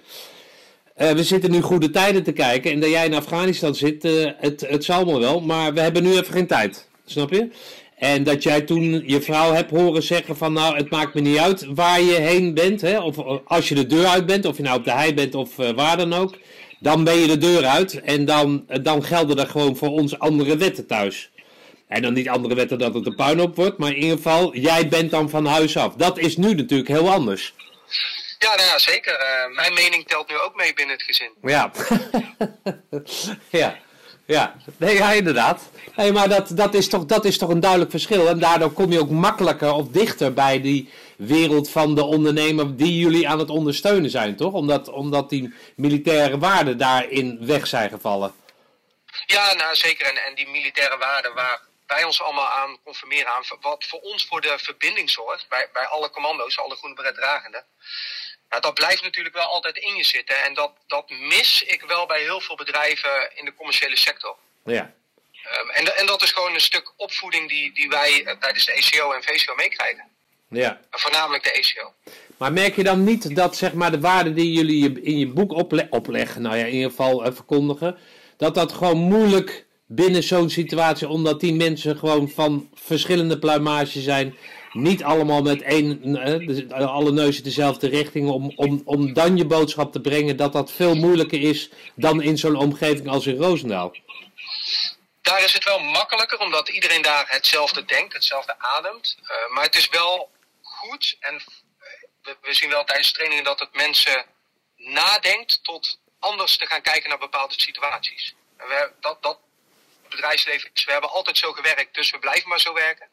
we 0.95 1.23
zitten 1.23 1.51
nu 1.51 1.61
goede 1.61 1.89
tijden 1.89 2.23
te 2.23 2.31
kijken 2.31 2.71
en 2.71 2.79
dat 2.79 2.89
jij 2.89 3.05
in 3.05 3.13
Afghanistan 3.13 3.75
zit, 3.75 4.03
het, 4.37 4.65
het 4.67 4.83
zal 4.83 5.05
me 5.05 5.19
wel, 5.19 5.41
maar 5.41 5.73
we 5.73 5.79
hebben 5.79 6.03
nu 6.03 6.11
even 6.11 6.33
geen 6.33 6.47
tijd. 6.47 6.87
Snap 7.05 7.31
je? 7.31 7.49
En 8.05 8.23
dat 8.23 8.43
jij 8.43 8.61
toen 8.61 9.03
je 9.05 9.21
vrouw 9.21 9.53
hebt 9.53 9.69
horen 9.69 10.03
zeggen 10.03 10.37
van 10.37 10.53
nou, 10.53 10.75
het 10.75 10.89
maakt 10.89 11.13
me 11.13 11.21
niet 11.21 11.37
uit 11.37 11.65
waar 11.65 12.01
je 12.01 12.13
heen 12.13 12.53
bent. 12.53 12.81
Hè? 12.81 12.99
Of 12.99 13.17
als 13.45 13.69
je 13.69 13.75
de 13.75 13.85
deur 13.85 14.05
uit 14.05 14.25
bent, 14.25 14.45
of 14.45 14.57
je 14.57 14.63
nou 14.63 14.77
op 14.77 14.83
de 14.83 14.91
hei 14.91 15.13
bent 15.13 15.35
of 15.35 15.57
uh, 15.57 15.69
waar 15.69 15.97
dan 15.97 16.13
ook. 16.13 16.35
Dan 16.79 17.03
ben 17.03 17.15
je 17.15 17.27
de 17.27 17.37
deur 17.37 17.65
uit 17.65 18.01
en 18.01 18.25
dan, 18.25 18.65
dan 18.81 19.03
gelden 19.03 19.39
er 19.39 19.47
gewoon 19.47 19.77
voor 19.77 19.89
ons 19.89 20.19
andere 20.19 20.57
wetten 20.57 20.87
thuis. 20.87 21.29
En 21.87 22.01
dan 22.01 22.13
niet 22.13 22.29
andere 22.29 22.55
wetten 22.55 22.79
dat 22.79 22.93
het 22.93 23.05
een 23.05 23.15
puinhoop 23.15 23.55
wordt, 23.55 23.77
maar 23.77 23.89
in 23.89 24.01
ieder 24.01 24.17
geval, 24.17 24.55
jij 24.55 24.87
bent 24.87 25.11
dan 25.11 25.29
van 25.29 25.45
huis 25.45 25.77
af. 25.77 25.93
Dat 25.93 26.17
is 26.17 26.37
nu 26.37 26.53
natuurlijk 26.53 26.89
heel 26.89 27.11
anders. 27.11 27.53
Ja, 28.39 28.55
nou 28.55 28.67
ja 28.67 28.79
zeker. 28.79 29.13
Uh, 29.13 29.55
mijn 29.55 29.73
mening 29.73 30.07
telt 30.07 30.29
nu 30.29 30.39
ook 30.39 30.55
mee 30.55 30.73
binnen 30.73 30.95
het 30.95 31.03
gezin. 31.03 31.31
Ja. 31.41 31.71
ja. 33.61 33.83
Ja, 34.25 34.55
nee, 34.77 34.95
ja, 34.95 35.11
inderdaad. 35.11 35.69
Nee, 35.95 36.11
maar 36.11 36.29
dat, 36.29 36.49
dat, 36.49 36.73
is 36.73 36.89
toch, 36.89 37.05
dat 37.05 37.25
is 37.25 37.37
toch 37.37 37.49
een 37.49 37.59
duidelijk 37.59 37.91
verschil. 37.91 38.27
En 38.27 38.39
daardoor 38.39 38.71
kom 38.71 38.91
je 38.91 38.99
ook 38.99 39.09
makkelijker 39.09 39.73
of 39.73 39.87
dichter 39.87 40.33
bij 40.33 40.61
die 40.61 40.89
wereld 41.17 41.69
van 41.69 41.95
de 41.95 42.03
ondernemer 42.03 42.77
die 42.77 42.99
jullie 42.99 43.29
aan 43.29 43.39
het 43.39 43.49
ondersteunen 43.49 44.09
zijn, 44.09 44.35
toch? 44.35 44.53
Omdat, 44.53 44.89
omdat 44.89 45.29
die 45.29 45.53
militaire 45.75 46.37
waarden 46.37 46.77
daarin 46.77 47.45
weg 47.45 47.67
zijn 47.67 47.89
gevallen. 47.89 48.33
Ja, 49.25 49.53
nou 49.53 49.75
zeker. 49.75 50.05
En, 50.05 50.17
en 50.17 50.35
die 50.35 50.47
militaire 50.47 50.97
waarden 50.97 51.33
waar 51.33 51.61
wij 51.87 52.03
ons 52.03 52.21
allemaal 52.21 52.49
aan 52.49 52.77
conformeren 52.83 53.31
aan, 53.31 53.43
wat 53.61 53.85
voor 53.85 53.99
ons 53.99 54.25
voor 54.25 54.41
de 54.41 54.53
verbinding 54.57 55.09
zorgt, 55.09 55.49
bij, 55.49 55.69
bij 55.73 55.85
alle 55.85 56.09
commando's, 56.09 56.59
alle 56.59 56.75
groene 56.75 56.95
beret 56.95 57.15
dragenden. 57.15 57.65
Nou, 58.49 58.61
dat 58.61 58.73
blijft 58.73 59.03
natuurlijk 59.03 59.35
wel 59.35 59.45
altijd 59.45 59.77
in 59.77 59.95
je 59.95 60.03
zitten. 60.03 60.43
En 60.43 60.53
dat, 60.53 60.71
dat 60.87 61.09
mis 61.09 61.63
ik 61.63 61.83
wel 61.87 62.05
bij 62.05 62.21
heel 62.21 62.41
veel 62.41 62.55
bedrijven 62.55 63.31
in 63.33 63.45
de 63.45 63.53
commerciële 63.53 63.97
sector. 63.97 64.35
Ja. 64.65 64.93
Um, 65.61 65.69
en, 65.69 65.97
en 65.97 66.05
dat 66.05 66.21
is 66.21 66.31
gewoon 66.31 66.53
een 66.53 66.59
stuk 66.59 66.93
opvoeding 66.97 67.49
die, 67.49 67.73
die 67.73 67.89
wij 67.89 68.21
uh, 68.21 68.31
tijdens 68.31 68.65
de 68.65 68.73
ECO 68.73 69.11
en 69.11 69.23
VCO 69.23 69.55
meekrijgen. 69.55 70.03
Ja. 70.49 70.79
voornamelijk 70.91 71.43
de 71.43 71.51
ECO. 71.51 71.93
Maar 72.37 72.53
merk 72.53 72.75
je 72.75 72.83
dan 72.83 73.03
niet 73.03 73.35
dat 73.35 73.55
zeg 73.57 73.73
maar, 73.73 73.91
de 73.91 73.99
waarden 73.99 74.33
die 74.35 74.51
jullie 74.51 75.01
in 75.01 75.19
je 75.19 75.27
boek 75.27 75.53
ople 75.53 75.87
opleggen, 75.89 76.41
nou 76.41 76.57
ja, 76.57 76.65
in 76.65 76.73
ieder 76.73 76.89
geval 76.89 77.25
uh, 77.25 77.33
verkondigen, 77.33 77.97
dat 78.37 78.55
dat 78.55 78.71
gewoon 78.71 78.97
moeilijk 78.97 79.65
binnen 79.87 80.23
zo'n 80.23 80.49
situatie, 80.49 81.07
omdat 81.07 81.39
die 81.39 81.53
mensen 81.53 81.97
gewoon 81.97 82.29
van 82.29 82.69
verschillende 82.73 83.39
pluimage 83.39 84.01
zijn, 84.01 84.37
niet 84.75 85.03
allemaal 85.03 85.41
met 85.41 85.61
één, 85.61 86.13
dus 86.45 86.69
alle 86.71 87.11
neuzen 87.11 87.43
dezelfde 87.43 87.89
richting, 87.89 88.29
om, 88.29 88.51
om, 88.55 88.81
om 88.85 89.13
dan 89.13 89.37
je 89.37 89.45
boodschap 89.45 89.91
te 89.91 90.01
brengen, 90.01 90.37
dat 90.37 90.53
dat 90.53 90.71
veel 90.71 90.95
moeilijker 90.95 91.41
is 91.41 91.69
dan 91.95 92.21
in 92.21 92.37
zo'n 92.37 92.55
omgeving 92.55 93.07
als 93.07 93.25
in 93.27 93.37
Roosendaal. 93.37 93.95
Daar 95.21 95.43
is 95.43 95.53
het 95.53 95.63
wel 95.63 95.79
makkelijker, 95.79 96.39
omdat 96.39 96.69
iedereen 96.69 97.01
daar 97.01 97.25
hetzelfde 97.27 97.85
denkt, 97.85 98.13
hetzelfde 98.13 98.55
ademt. 98.59 99.17
Uh, 99.21 99.53
maar 99.53 99.63
het 99.63 99.75
is 99.75 99.89
wel 99.89 100.31
goed, 100.61 101.17
en 101.19 101.41
we, 102.21 102.37
we 102.41 102.53
zien 102.53 102.69
wel 102.69 102.83
tijdens 102.83 103.11
trainingen 103.11 103.43
dat 103.43 103.59
het 103.59 103.73
mensen 103.73 104.25
nadenkt 104.75 105.59
tot 105.63 105.99
anders 106.19 106.57
te 106.57 106.65
gaan 106.65 106.81
kijken 106.81 107.09
naar 107.09 107.17
bepaalde 107.17 107.53
situaties. 107.57 108.35
We, 108.57 108.91
dat, 108.99 109.23
dat 109.23 109.39
bedrijfsleven, 110.09 110.69
we 110.73 110.91
hebben 110.91 111.09
altijd 111.09 111.37
zo 111.37 111.51
gewerkt, 111.51 111.95
dus 111.95 112.11
we 112.11 112.19
blijven 112.19 112.49
maar 112.49 112.59
zo 112.59 112.73
werken 112.73 113.07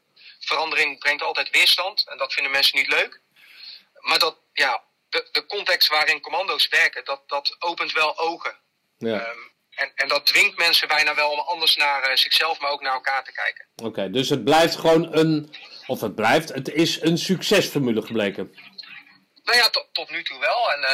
verandering 0.47 0.99
brengt 0.99 1.23
altijd 1.23 1.51
weerstand 1.51 2.09
en 2.09 2.19
dat 2.19 2.33
vinden 2.33 2.53
mensen 2.53 2.79
niet 2.79 2.89
leuk. 2.89 3.21
Maar 3.99 4.19
dat, 4.19 4.37
ja, 4.53 4.83
de, 5.09 5.29
de 5.33 5.47
context 5.47 5.89
waarin 5.89 6.21
commando's 6.21 6.69
werken, 6.69 7.05
dat, 7.05 7.23
dat 7.27 7.57
opent 7.59 7.93
wel 7.93 8.19
ogen. 8.19 8.57
Ja. 8.99 9.21
Ehm, 9.21 9.39
en, 9.75 9.93
en 9.95 10.09
dat 10.09 10.27
dwingt 10.27 10.59
mensen 10.59 10.89
bijna 10.89 11.15
wel 11.15 11.31
om 11.31 11.39
anders 11.39 11.77
naar 11.77 12.11
uh, 12.11 12.17
zichzelf, 12.17 12.61
maar 12.61 12.71
ook 12.71 12.83
naar 12.83 12.93
elkaar 12.93 13.25
te 13.25 13.33
kijken. 13.33 13.67
Oké, 13.83 14.11
dus 14.11 14.29
het 14.29 14.45
blijft 14.45 14.77
gewoon 14.77 15.17
een, 15.17 15.55
of 15.87 16.01
het 16.01 16.15
blijft, 16.15 16.49
het 16.49 16.69
is 16.69 17.01
een 17.01 17.19
succesformule 17.19 18.03
gebleken. 18.03 18.55
Nou 19.45 19.59
ja, 19.59 19.69
tot, 19.69 19.89
tot 19.93 20.11
nu 20.11 20.23
toe 20.23 20.39
wel. 20.39 20.73
En 20.73 20.81
uh, 20.81 20.87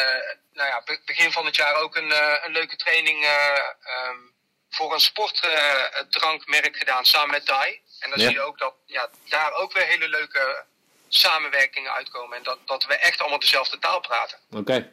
nou 0.52 0.68
ja, 0.68 0.82
begin 1.04 1.32
van 1.32 1.46
het 1.46 1.56
jaar 1.56 1.74
ook 1.74 1.96
een, 1.96 2.10
uh, 2.10 2.34
een 2.44 2.52
leuke 2.52 2.76
training 2.76 3.24
um, 3.24 4.34
voor 4.68 4.92
een 4.92 5.00
sportdrankmerk 5.00 6.76
gedaan 6.76 7.04
samen 7.04 7.30
met 7.30 7.46
DAI. 7.46 7.80
En 7.98 8.10
dan 8.10 8.18
zie 8.18 8.30
je 8.30 8.40
ook 8.40 8.58
dat 8.58 8.74
ja, 8.84 9.08
daar 9.28 9.52
ook 9.52 9.72
weer 9.72 9.86
hele 9.86 10.08
leuke 10.08 10.64
samenwerkingen 11.08 11.92
uitkomen. 11.92 12.36
En 12.36 12.42
dat, 12.42 12.58
dat 12.64 12.86
we 12.86 12.94
echt 12.94 13.20
allemaal 13.20 13.38
dezelfde 13.38 13.78
taal 13.78 14.00
praten. 14.00 14.38
Oké. 14.50 14.90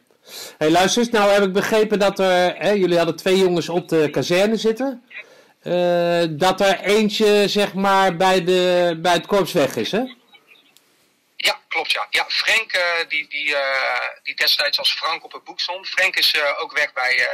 Hey, 0.58 0.70
luister 0.70 1.02
eens, 1.02 1.10
nou 1.10 1.30
heb 1.30 1.42
ik 1.42 1.52
begrepen 1.52 1.98
dat 1.98 2.18
er, 2.18 2.56
hè, 2.56 2.70
jullie 2.70 2.96
hadden 2.96 3.16
twee 3.16 3.38
jongens 3.38 3.68
op 3.68 3.88
de 3.88 4.10
kazerne 4.10 4.56
zitten. 4.56 5.04
Uh, 5.62 6.24
dat 6.30 6.60
er 6.60 6.80
eentje, 6.80 7.48
zeg 7.48 7.74
maar, 7.74 8.16
bij, 8.16 8.44
de, 8.44 8.98
bij 9.02 9.12
het 9.12 9.26
korps 9.26 9.52
weg 9.52 9.76
is, 9.76 9.90
hè? 9.90 10.02
Ja, 11.36 11.60
klopt, 11.68 11.92
ja. 11.92 12.06
Ja, 12.10 12.24
Frank, 12.28 12.76
uh, 12.76 13.08
die, 13.08 13.28
die, 13.28 13.48
uh, 13.48 13.58
die 14.22 14.36
destijds 14.36 14.78
als 14.78 14.92
Frank 14.92 15.24
op 15.24 15.32
het 15.32 15.44
boek 15.44 15.60
stond. 15.60 15.88
Frank 15.88 16.16
is 16.16 16.34
ook 16.58 16.72
weg 16.72 16.92
bij, 16.92 17.28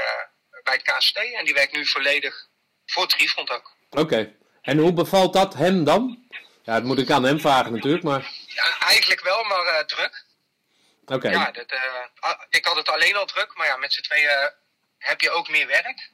bij 0.64 0.74
het 0.74 0.82
KST 0.82 1.16
en 1.16 1.44
die 1.44 1.54
werkt 1.54 1.72
nu 1.72 1.86
volledig 1.86 2.46
voor 2.86 3.06
Triefront 3.06 3.50
ook. 3.50 3.72
Oké. 3.90 4.32
En 4.62 4.78
hoe 4.78 4.92
bevalt 4.92 5.32
dat 5.32 5.54
hem 5.54 5.84
dan? 5.84 6.26
Ja, 6.62 6.74
dat 6.74 6.82
moet 6.82 6.98
ik 6.98 7.10
aan 7.10 7.24
hem 7.24 7.40
vragen 7.40 7.72
natuurlijk, 7.72 8.02
maar... 8.02 8.30
Ja, 8.46 8.78
eigenlijk 8.78 9.20
wel, 9.20 9.44
maar 9.44 9.64
uh, 9.66 9.78
druk. 9.78 10.24
Oké. 11.06 11.30
Ja, 11.30 11.50
dat, 11.50 11.72
uh, 11.72 12.30
ik 12.48 12.64
had 12.64 12.76
het 12.76 12.88
alleen 12.88 13.16
al 13.16 13.26
druk, 13.26 13.56
maar 13.56 13.66
ja, 13.66 13.76
met 13.76 13.92
z'n 13.92 14.00
tweeën 14.00 14.50
heb 14.98 15.20
je 15.20 15.30
ook 15.30 15.48
meer 15.48 15.66
werk. 15.66 16.10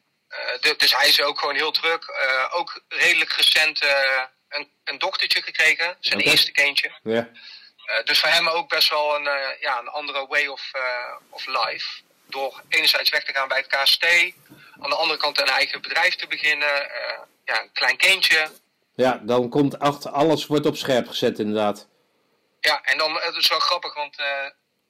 Uh, 0.63 0.77
dus 0.77 0.97
hij 0.97 1.09
is 1.09 1.23
ook 1.23 1.39
gewoon 1.39 1.55
heel 1.55 1.71
druk. 1.71 2.13
ook 2.51 2.83
redelijk 2.89 3.33
recent 3.33 3.83
een, 4.49 4.71
een 4.85 4.99
dochtertje 4.99 5.43
gekregen, 5.43 5.97
zijn 6.01 6.19
okay. 6.21 6.33
eerste 6.33 6.53
kindje. 6.53 6.93
Ja. 7.03 7.29
dus 8.05 8.21
voor 8.21 8.29
hem 8.29 8.49
ook 8.49 8.69
best 8.69 8.91
wel 8.91 9.17
een, 9.17 9.57
ja, 9.61 9.79
een 9.79 9.89
andere 9.89 10.27
way 10.27 10.47
of, 10.47 10.71
of 11.29 11.47
life. 11.47 12.01
Door 12.27 12.63
enerzijds 12.69 13.11
weg 13.11 13.25
te 13.25 13.33
gaan 13.33 13.49
bij 13.49 13.59
het 13.59 13.67
KST, 13.67 14.05
aan 14.81 14.91
de 14.91 14.97
andere 14.97 15.19
kant 15.19 15.41
een 15.41 15.47
eigen 15.47 15.81
bedrijf 15.81 16.15
te 16.15 16.27
beginnen 16.27 16.91
ja, 17.49 17.63
een 17.63 17.73
klein 17.73 17.97
kindje. 17.97 18.51
Ja, 18.95 19.21
dan 19.23 19.49
komt 19.49 19.79
achter 19.79 20.11
alles 20.11 20.47
wordt 20.47 20.67
op 20.67 20.77
scherp 20.77 21.09
gezet 21.09 21.39
inderdaad. 21.39 21.89
Ja, 22.61 22.83
en 22.83 22.99
dan 22.99 23.15
het 23.15 23.37
is 23.37 23.49
wel 23.49 23.59
grappig, 23.59 23.95
want 23.95 24.21
uh, 24.21 24.27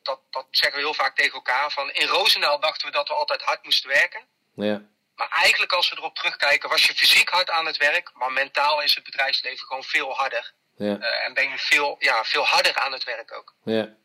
dat, 0.03 0.21
dat 0.31 0.47
zeggen 0.51 0.79
we 0.79 0.85
heel 0.85 0.95
vaak 0.95 1.17
tegen 1.17 1.35
elkaar. 1.35 1.71
Van 1.71 1.91
in 1.91 2.07
Roosendaal 2.07 2.61
dachten 2.61 2.87
we 2.87 2.93
dat 2.93 3.09
we 3.09 3.15
altijd 3.15 3.43
hard 3.43 3.65
moesten 3.65 3.91
werken. 3.91 4.21
Ja. 4.55 4.83
Maar 5.15 5.29
eigenlijk 5.29 5.73
als 5.73 5.91
we 5.91 5.97
erop 5.97 6.15
terugkijken, 6.15 6.69
was 6.69 6.87
je 6.87 6.95
fysiek 6.95 7.29
hard 7.29 7.51
aan 7.51 7.67
het 7.67 7.77
werk, 7.77 8.11
maar 8.15 8.33
mentaal 8.33 8.83
is 8.83 8.95
het 8.95 9.05
bedrijfsleven 9.05 9.67
gewoon 9.67 9.83
veel 9.85 10.11
harder. 10.11 10.53
Ja. 10.77 10.97
Uh, 10.99 11.25
en 11.25 11.35
ben 11.35 11.49
je 11.49 11.59
veel, 11.59 11.97
ja, 11.99 12.25
veel 12.25 12.47
harder 12.47 12.75
aan 12.75 12.93
het 12.93 13.05
werk 13.05 13.33
ook. 13.33 13.55
Ja. 13.65 13.97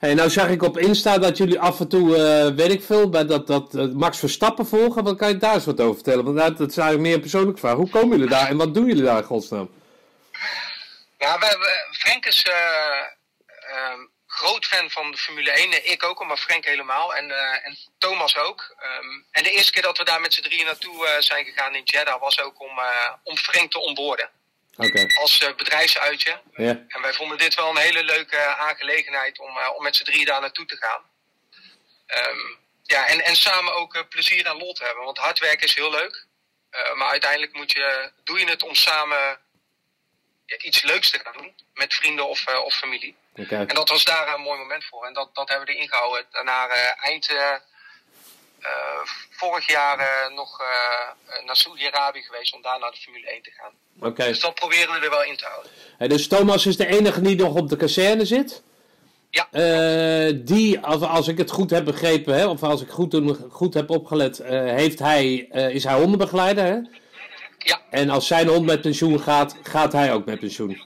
Nou 0.00 0.30
zag 0.30 0.48
ik 0.48 0.62
op 0.62 0.78
Insta 0.78 1.18
dat 1.18 1.36
jullie 1.36 1.60
af 1.60 1.80
en 1.80 1.88
toe, 1.88 2.08
uh, 2.08 2.56
weet 2.56 2.70
ik 2.70 2.82
veel, 2.82 3.08
bij 3.08 3.26
dat, 3.26 3.46
dat 3.46 3.74
uh, 3.74 3.92
Max 3.92 4.18
Verstappen 4.18 4.66
volgen. 4.66 5.04
Wat 5.04 5.16
kan 5.16 5.28
je 5.28 5.36
daar 5.36 5.54
eens 5.54 5.64
wat 5.64 5.80
over 5.80 5.94
vertellen? 5.94 6.24
Want 6.24 6.36
dat, 6.36 6.58
dat 6.58 6.70
is 6.70 6.76
eigenlijk 6.76 7.06
meer 7.06 7.14
een 7.14 7.20
persoonlijke 7.20 7.60
vraag. 7.60 7.74
Hoe 7.74 7.90
komen 7.90 8.16
jullie 8.16 8.30
daar 8.30 8.48
en 8.48 8.56
wat 8.56 8.74
doen 8.74 8.86
jullie 8.86 9.02
daar 9.02 9.18
in 9.18 9.24
godsnaam? 9.24 9.70
We, 11.18 11.88
Frank 11.90 12.26
is 12.26 12.46
uh, 12.48 12.54
groot 14.26 14.64
fan 14.64 14.90
van 14.90 15.10
de 15.10 15.16
Formule 15.16 15.50
1. 15.50 15.90
Ik 15.92 16.04
ook, 16.04 16.26
maar 16.26 16.36
Frank 16.36 16.64
helemaal. 16.64 17.14
En, 17.14 17.30
en 17.62 17.76
Thomas 17.98 18.36
ook. 18.36 18.76
Um, 19.00 19.24
en 19.30 19.42
de 19.42 19.50
eerste 19.50 19.72
keer 19.72 19.82
dat 19.82 19.98
we 19.98 20.04
daar 20.04 20.20
met 20.20 20.34
z'n 20.34 20.42
drieën 20.42 20.64
naartoe 20.64 21.16
zijn 21.18 21.44
gegaan 21.44 21.74
in 21.74 21.82
Jeddah 21.84 22.20
was 22.20 22.40
ook 22.40 22.60
om, 22.60 22.80
om 23.22 23.36
Frank 23.36 23.70
te 23.70 23.78
onboorden. 23.80 24.28
Okay. 24.76 25.06
Als 25.20 25.40
uh, 25.40 25.54
bedrijfsuitje. 25.54 26.40
Yeah. 26.54 26.76
En 26.88 27.00
wij 27.00 27.12
vonden 27.12 27.38
dit 27.38 27.54
wel 27.54 27.70
een 27.70 27.76
hele 27.76 28.04
leuke 28.04 28.38
aangelegenheid 28.38 29.38
om, 29.38 29.56
uh, 29.56 29.70
om 29.76 29.82
met 29.82 29.96
z'n 29.96 30.04
drie 30.04 30.24
daar 30.24 30.40
naartoe 30.40 30.66
te 30.66 30.76
gaan. 30.76 31.02
Um, 32.30 32.58
ja, 32.82 33.06
en, 33.06 33.24
en 33.24 33.36
samen 33.36 33.74
ook 33.74 34.06
plezier 34.08 34.46
en 34.46 34.56
lol 34.56 34.72
te 34.72 34.84
hebben. 34.84 35.04
Want 35.04 35.18
hard 35.18 35.38
werken 35.38 35.66
is 35.66 35.74
heel 35.74 35.90
leuk. 35.90 36.26
maar 36.94 37.10
uiteindelijk 37.10 37.52
moet 37.52 37.72
je, 37.72 38.12
doe 38.24 38.38
je 38.38 38.48
het 38.50 38.62
om 38.62 38.74
samen 38.74 39.38
iets 40.58 40.82
leuks 40.82 41.10
te 41.10 41.18
gaan 41.18 41.32
doen. 41.32 41.54
Met 41.74 41.94
vrienden 41.94 42.28
of, 42.28 42.46
of 42.46 42.74
familie. 42.74 43.16
Okay. 43.34 43.66
En 43.66 43.74
dat 43.74 43.88
was 43.88 44.04
daar 44.04 44.34
een 44.34 44.40
mooi 44.40 44.58
moment 44.58 44.84
voor. 44.84 45.06
En 45.06 45.12
dat, 45.12 45.34
dat 45.34 45.48
hebben 45.48 45.66
we 45.66 45.74
erin 45.74 45.88
gehouden. 45.88 46.26
Daarna 46.30 46.68
eind 46.96 47.28
vorig 49.30 49.66
jaar 49.70 50.30
nog 50.34 50.60
naar 51.44 51.56
Saudi-Arabië 51.56 52.22
geweest 52.22 52.54
om 52.54 52.62
daar 52.62 52.78
naar 52.78 52.90
de 52.90 52.96
Formule 52.96 53.26
1 53.30 53.42
te 53.42 53.50
gaan. 53.50 53.72
Oké. 54.00 54.24
Dus 54.24 54.40
dat 54.40 54.54
proberen 54.54 54.94
we 54.94 55.04
er 55.04 55.10
wel 55.10 55.24
in 55.24 55.36
te 55.36 55.44
houden. 55.44 56.08
dus 56.08 56.28
Thomas 56.28 56.66
is 56.66 56.76
de 56.76 56.86
enige 56.86 57.20
die 57.20 57.36
nog 57.36 57.54
op 57.54 57.68
de 57.68 57.76
kazerne 57.76 58.24
zit? 58.24 58.62
Ja. 59.30 59.48
die, 60.32 60.80
als, 60.80 61.02
als 61.02 61.28
ik 61.28 61.38
het 61.38 61.50
goed 61.50 61.70
heb 61.70 61.84
begrepen, 61.84 62.34
hè, 62.34 62.46
of 62.46 62.62
als 62.62 62.82
ik 62.82 62.88
goed, 62.88 63.20
goed 63.50 63.74
heb 63.74 63.90
opgelet, 63.90 64.40
heeft 64.44 64.98
hij, 64.98 65.34
is 65.72 65.84
hij 65.84 65.94
hondenbegeleider. 65.94 66.64
Hè? 66.64 66.78
Ja. 67.66 67.80
En 67.90 68.10
als 68.10 68.26
zijn 68.26 68.48
hond 68.48 68.66
met 68.66 68.80
pensioen 68.80 69.20
gaat, 69.20 69.56
gaat 69.62 69.92
hij 69.92 70.12
ook 70.12 70.24
met 70.24 70.40
pensioen. 70.40 70.84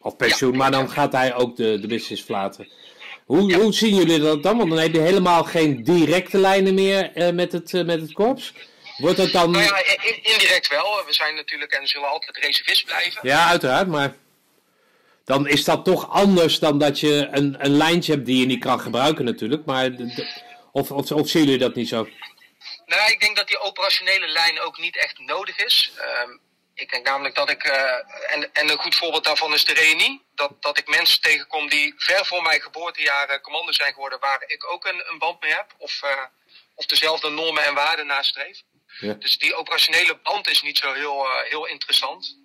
Of 0.00 0.16
pensioen, 0.16 0.56
maar 0.56 0.70
dan 0.70 0.90
gaat 0.90 1.12
hij 1.12 1.34
ook 1.34 1.56
de, 1.56 1.78
de 1.80 1.86
business 1.86 2.22
flaten. 2.22 2.68
Hoe, 3.26 3.54
hoe 3.54 3.72
zien 3.72 3.94
jullie 3.94 4.18
dat 4.18 4.42
dan? 4.42 4.56
Want 4.56 4.70
dan 4.70 4.78
heb 4.78 4.94
je 4.94 5.00
helemaal 5.00 5.44
geen 5.44 5.82
directe 5.82 6.38
lijnen 6.38 6.74
meer 6.74 7.10
uh, 7.14 7.30
met, 7.30 7.52
het, 7.52 7.72
uh, 7.72 7.84
met 7.84 8.00
het 8.00 8.12
korps. 8.12 8.52
Wordt 8.96 9.18
het 9.18 9.32
dan... 9.32 9.50
Nou 9.50 9.64
ja, 9.64 9.76
in, 9.78 10.22
indirect 10.22 10.68
wel. 10.68 11.02
We 11.06 11.12
zijn 11.12 11.34
natuurlijk 11.34 11.72
en 11.72 11.86
zullen 11.86 12.08
altijd 12.08 12.36
reservist 12.36 12.84
blijven. 12.84 13.20
Ja, 13.22 13.48
uiteraard, 13.48 13.88
maar 13.88 14.14
dan 15.24 15.48
is 15.48 15.64
dat 15.64 15.84
toch 15.84 16.10
anders 16.10 16.58
dan 16.58 16.78
dat 16.78 17.00
je 17.00 17.28
een, 17.30 17.56
een 17.58 17.76
lijntje 17.76 18.12
hebt 18.12 18.26
die 18.26 18.40
je 18.40 18.46
niet 18.46 18.60
kan 18.60 18.80
gebruiken 18.80 19.24
natuurlijk. 19.24 19.64
Maar 19.64 19.90
of, 20.72 20.90
of 20.90 21.28
zien 21.28 21.44
jullie 21.44 21.58
dat 21.58 21.74
niet 21.74 21.88
zo? 21.88 22.08
Nou, 22.86 23.10
ik 23.10 23.20
denk 23.20 23.36
dat 23.36 23.48
die 23.48 23.60
operationele 23.60 24.28
lijn 24.28 24.60
ook 24.60 24.78
niet 24.78 24.96
echt 24.96 25.18
nodig 25.18 25.64
is. 25.64 25.92
Um, 26.24 26.40
ik 26.76 26.90
denk 26.90 27.06
namelijk 27.06 27.34
dat 27.34 27.50
ik, 27.50 27.64
uh, 27.64 28.32
en, 28.34 28.52
en 28.52 28.70
een 28.70 28.78
goed 28.78 28.94
voorbeeld 28.94 29.24
daarvan 29.24 29.54
is 29.54 29.64
de 29.64 29.74
reunie, 29.74 30.26
dat, 30.34 30.62
dat 30.62 30.78
ik 30.78 30.88
mensen 30.88 31.20
tegenkom 31.20 31.68
die 31.68 31.94
ver 31.96 32.26
voor 32.26 32.42
mijn 32.42 32.60
geboortejaar 32.60 33.40
commando 33.40 33.72
zijn 33.72 33.92
geworden, 33.92 34.20
waar 34.20 34.44
ik 34.46 34.70
ook 34.70 34.84
een, 34.84 35.02
een 35.10 35.18
band 35.18 35.42
mee 35.42 35.52
heb, 35.52 35.74
of, 35.78 36.02
uh, 36.04 36.24
of 36.74 36.86
dezelfde 36.86 37.30
normen 37.30 37.64
en 37.64 37.74
waarden 37.74 38.06
nastreef. 38.06 38.62
Ja. 38.98 39.12
Dus 39.12 39.38
die 39.38 39.54
operationele 39.54 40.18
band 40.22 40.48
is 40.48 40.62
niet 40.62 40.78
zo 40.78 40.92
heel, 40.92 41.24
uh, 41.24 41.42
heel 41.48 41.66
interessant. 41.66 42.38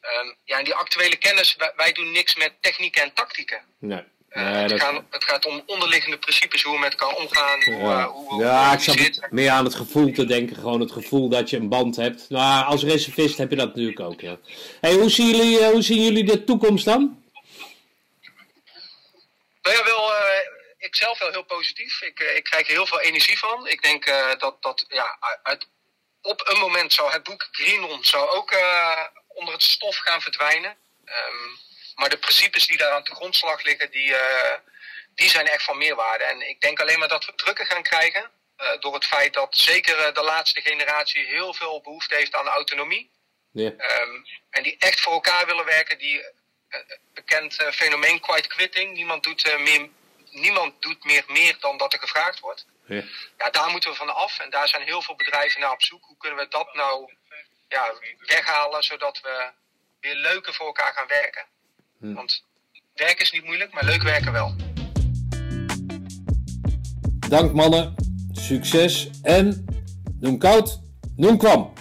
Um, 0.00 0.36
ja, 0.44 0.58
en 0.58 0.64
die 0.64 0.74
actuele 0.74 1.16
kennis, 1.16 1.56
wij, 1.56 1.72
wij, 1.76 1.92
doen 1.92 2.12
niks 2.12 2.34
met 2.34 2.62
techniek 2.62 2.96
en 2.96 3.12
tactieken. 3.12 3.64
Nee. 3.78 4.04
Uh, 4.34 4.60
het, 4.60 4.68
dat... 4.68 5.02
het, 5.10 5.24
gaat, 5.24 5.46
om 5.46 5.62
onderliggende 5.66 6.18
principes, 6.18 6.62
hoe 6.62 6.74
we 6.74 6.80
met 6.80 6.94
elkaar 6.94 7.16
omgaan. 7.16 7.60
Ja, 7.60 7.72
hoe, 7.72 7.82
uh, 7.82 8.06
hoe, 8.06 8.42
ja 8.42 8.66
hoe 8.66 8.74
ik 8.74 8.80
zat 8.80 9.30
meer 9.30 9.50
aan 9.50 9.64
het 9.64 9.74
gevoel 9.74 10.12
te 10.12 10.24
denken. 10.24 10.56
Gewoon 10.56 10.80
het 10.80 10.92
gevoel 10.92 11.28
dat 11.28 11.50
je 11.50 11.56
een 11.56 11.68
band 11.68 11.96
hebt. 11.96 12.28
Nou, 12.28 12.64
als 12.64 12.82
reservist 12.82 13.38
heb 13.38 13.50
je 13.50 13.56
dat 13.56 13.68
natuurlijk 13.68 14.00
ook, 14.00 14.20
ja. 14.20 14.38
Hey, 14.80 14.94
hoe, 14.94 15.10
zien 15.10 15.26
jullie, 15.26 15.60
uh, 15.60 15.68
hoe 15.68 15.82
zien 15.82 16.02
jullie 16.02 16.24
de 16.24 16.44
toekomst 16.44 16.84
dan? 16.84 17.22
Nou 19.62 19.76
ja, 19.76 19.84
wel, 19.84 20.12
ik 20.78 20.96
zelf 20.96 21.18
wel 21.18 21.30
heel 21.30 21.44
positief. 21.44 22.02
Ik, 22.02 22.20
ik 22.36 22.44
krijg 22.44 22.66
er 22.66 22.72
heel 22.72 22.86
veel 22.86 23.00
energie 23.00 23.38
van. 23.38 23.66
Ik 23.66 23.82
denk 23.82 24.04
dat, 24.38 24.56
dat 24.62 24.84
ja, 24.88 25.16
uit, 25.42 25.68
op 26.22 26.50
een 26.52 26.58
moment 26.58 26.92
zou 26.92 27.12
het 27.12 27.22
boek 27.22 27.48
Greenon 27.50 28.04
zou 28.04 28.28
ook 28.30 28.56
onder 29.28 29.54
het 29.54 29.62
stof 29.62 29.96
gaan 29.96 30.20
verdwijnen. 30.20 30.76
Um, 31.04 31.58
maar 32.02 32.10
de 32.10 32.18
principes 32.18 32.66
die 32.66 32.76
daar 32.76 32.92
aan 32.92 33.04
de 33.04 33.14
grondslag 33.14 33.62
liggen, 33.62 33.90
die, 33.90 34.10
uh, 34.10 34.54
die 35.14 35.28
zijn 35.28 35.46
echt 35.48 35.64
van 35.64 35.78
meerwaarde. 35.78 36.24
En 36.24 36.48
ik 36.48 36.60
denk 36.60 36.80
alleen 36.80 36.98
maar 36.98 37.08
dat 37.08 37.24
we 37.24 37.34
drukken 37.34 37.66
gaan 37.66 37.82
krijgen. 37.82 38.30
Uh, 38.58 38.80
door 38.80 38.94
het 38.94 39.04
feit 39.04 39.34
dat 39.34 39.56
zeker 39.56 39.98
uh, 39.98 40.14
de 40.14 40.22
laatste 40.22 40.60
generatie 40.60 41.26
heel 41.26 41.54
veel 41.54 41.80
behoefte 41.80 42.14
heeft 42.14 42.34
aan 42.34 42.46
autonomie. 42.48 43.10
Yeah. 43.52 44.00
Um, 44.00 44.26
en 44.50 44.62
die 44.62 44.76
echt 44.78 45.00
voor 45.00 45.12
elkaar 45.12 45.46
willen 45.46 45.64
werken. 45.64 45.98
Die 45.98 46.24
bekend 47.14 47.54
fenomeen 47.54 48.20
quiet 48.20 48.46
quitting. 48.46 48.92
Niemand 48.92 49.22
doet, 49.22 49.58
meer, 49.58 49.88
niemand 50.30 50.82
doet 50.82 51.04
meer 51.04 51.24
meer 51.26 51.56
dan 51.60 51.76
dat 51.76 51.92
er 51.92 51.98
gevraagd 51.98 52.40
wordt. 52.40 52.66
Yeah. 52.86 53.04
Ja, 53.38 53.50
daar 53.50 53.70
moeten 53.70 53.90
we 53.90 53.96
van 53.96 54.14
af. 54.14 54.38
En 54.38 54.50
daar 54.50 54.68
zijn 54.68 54.82
heel 54.82 55.02
veel 55.02 55.16
bedrijven 55.16 55.60
naar 55.60 55.72
op 55.72 55.82
zoek. 55.82 56.04
Hoe 56.04 56.16
kunnen 56.16 56.38
we 56.38 56.48
dat 56.48 56.74
nou 56.74 57.14
ja, 57.68 57.94
weghalen, 58.18 58.82
zodat 58.82 59.20
we 59.20 59.50
weer 60.00 60.14
leuker 60.14 60.54
voor 60.54 60.66
elkaar 60.66 60.92
gaan 60.92 61.06
werken. 61.06 61.46
Hm. 62.02 62.14
Want 62.14 62.44
werken 62.94 63.24
is 63.24 63.32
niet 63.32 63.44
moeilijk, 63.44 63.72
maar 63.72 63.84
leuk 63.84 64.02
werken 64.02 64.32
wel. 64.32 64.54
Dank 67.28 67.52
mannen, 67.52 67.94
succes 68.32 69.10
en 69.22 69.64
noem 70.20 70.38
koud, 70.38 70.80
noem 71.16 71.38
kwam. 71.38 71.72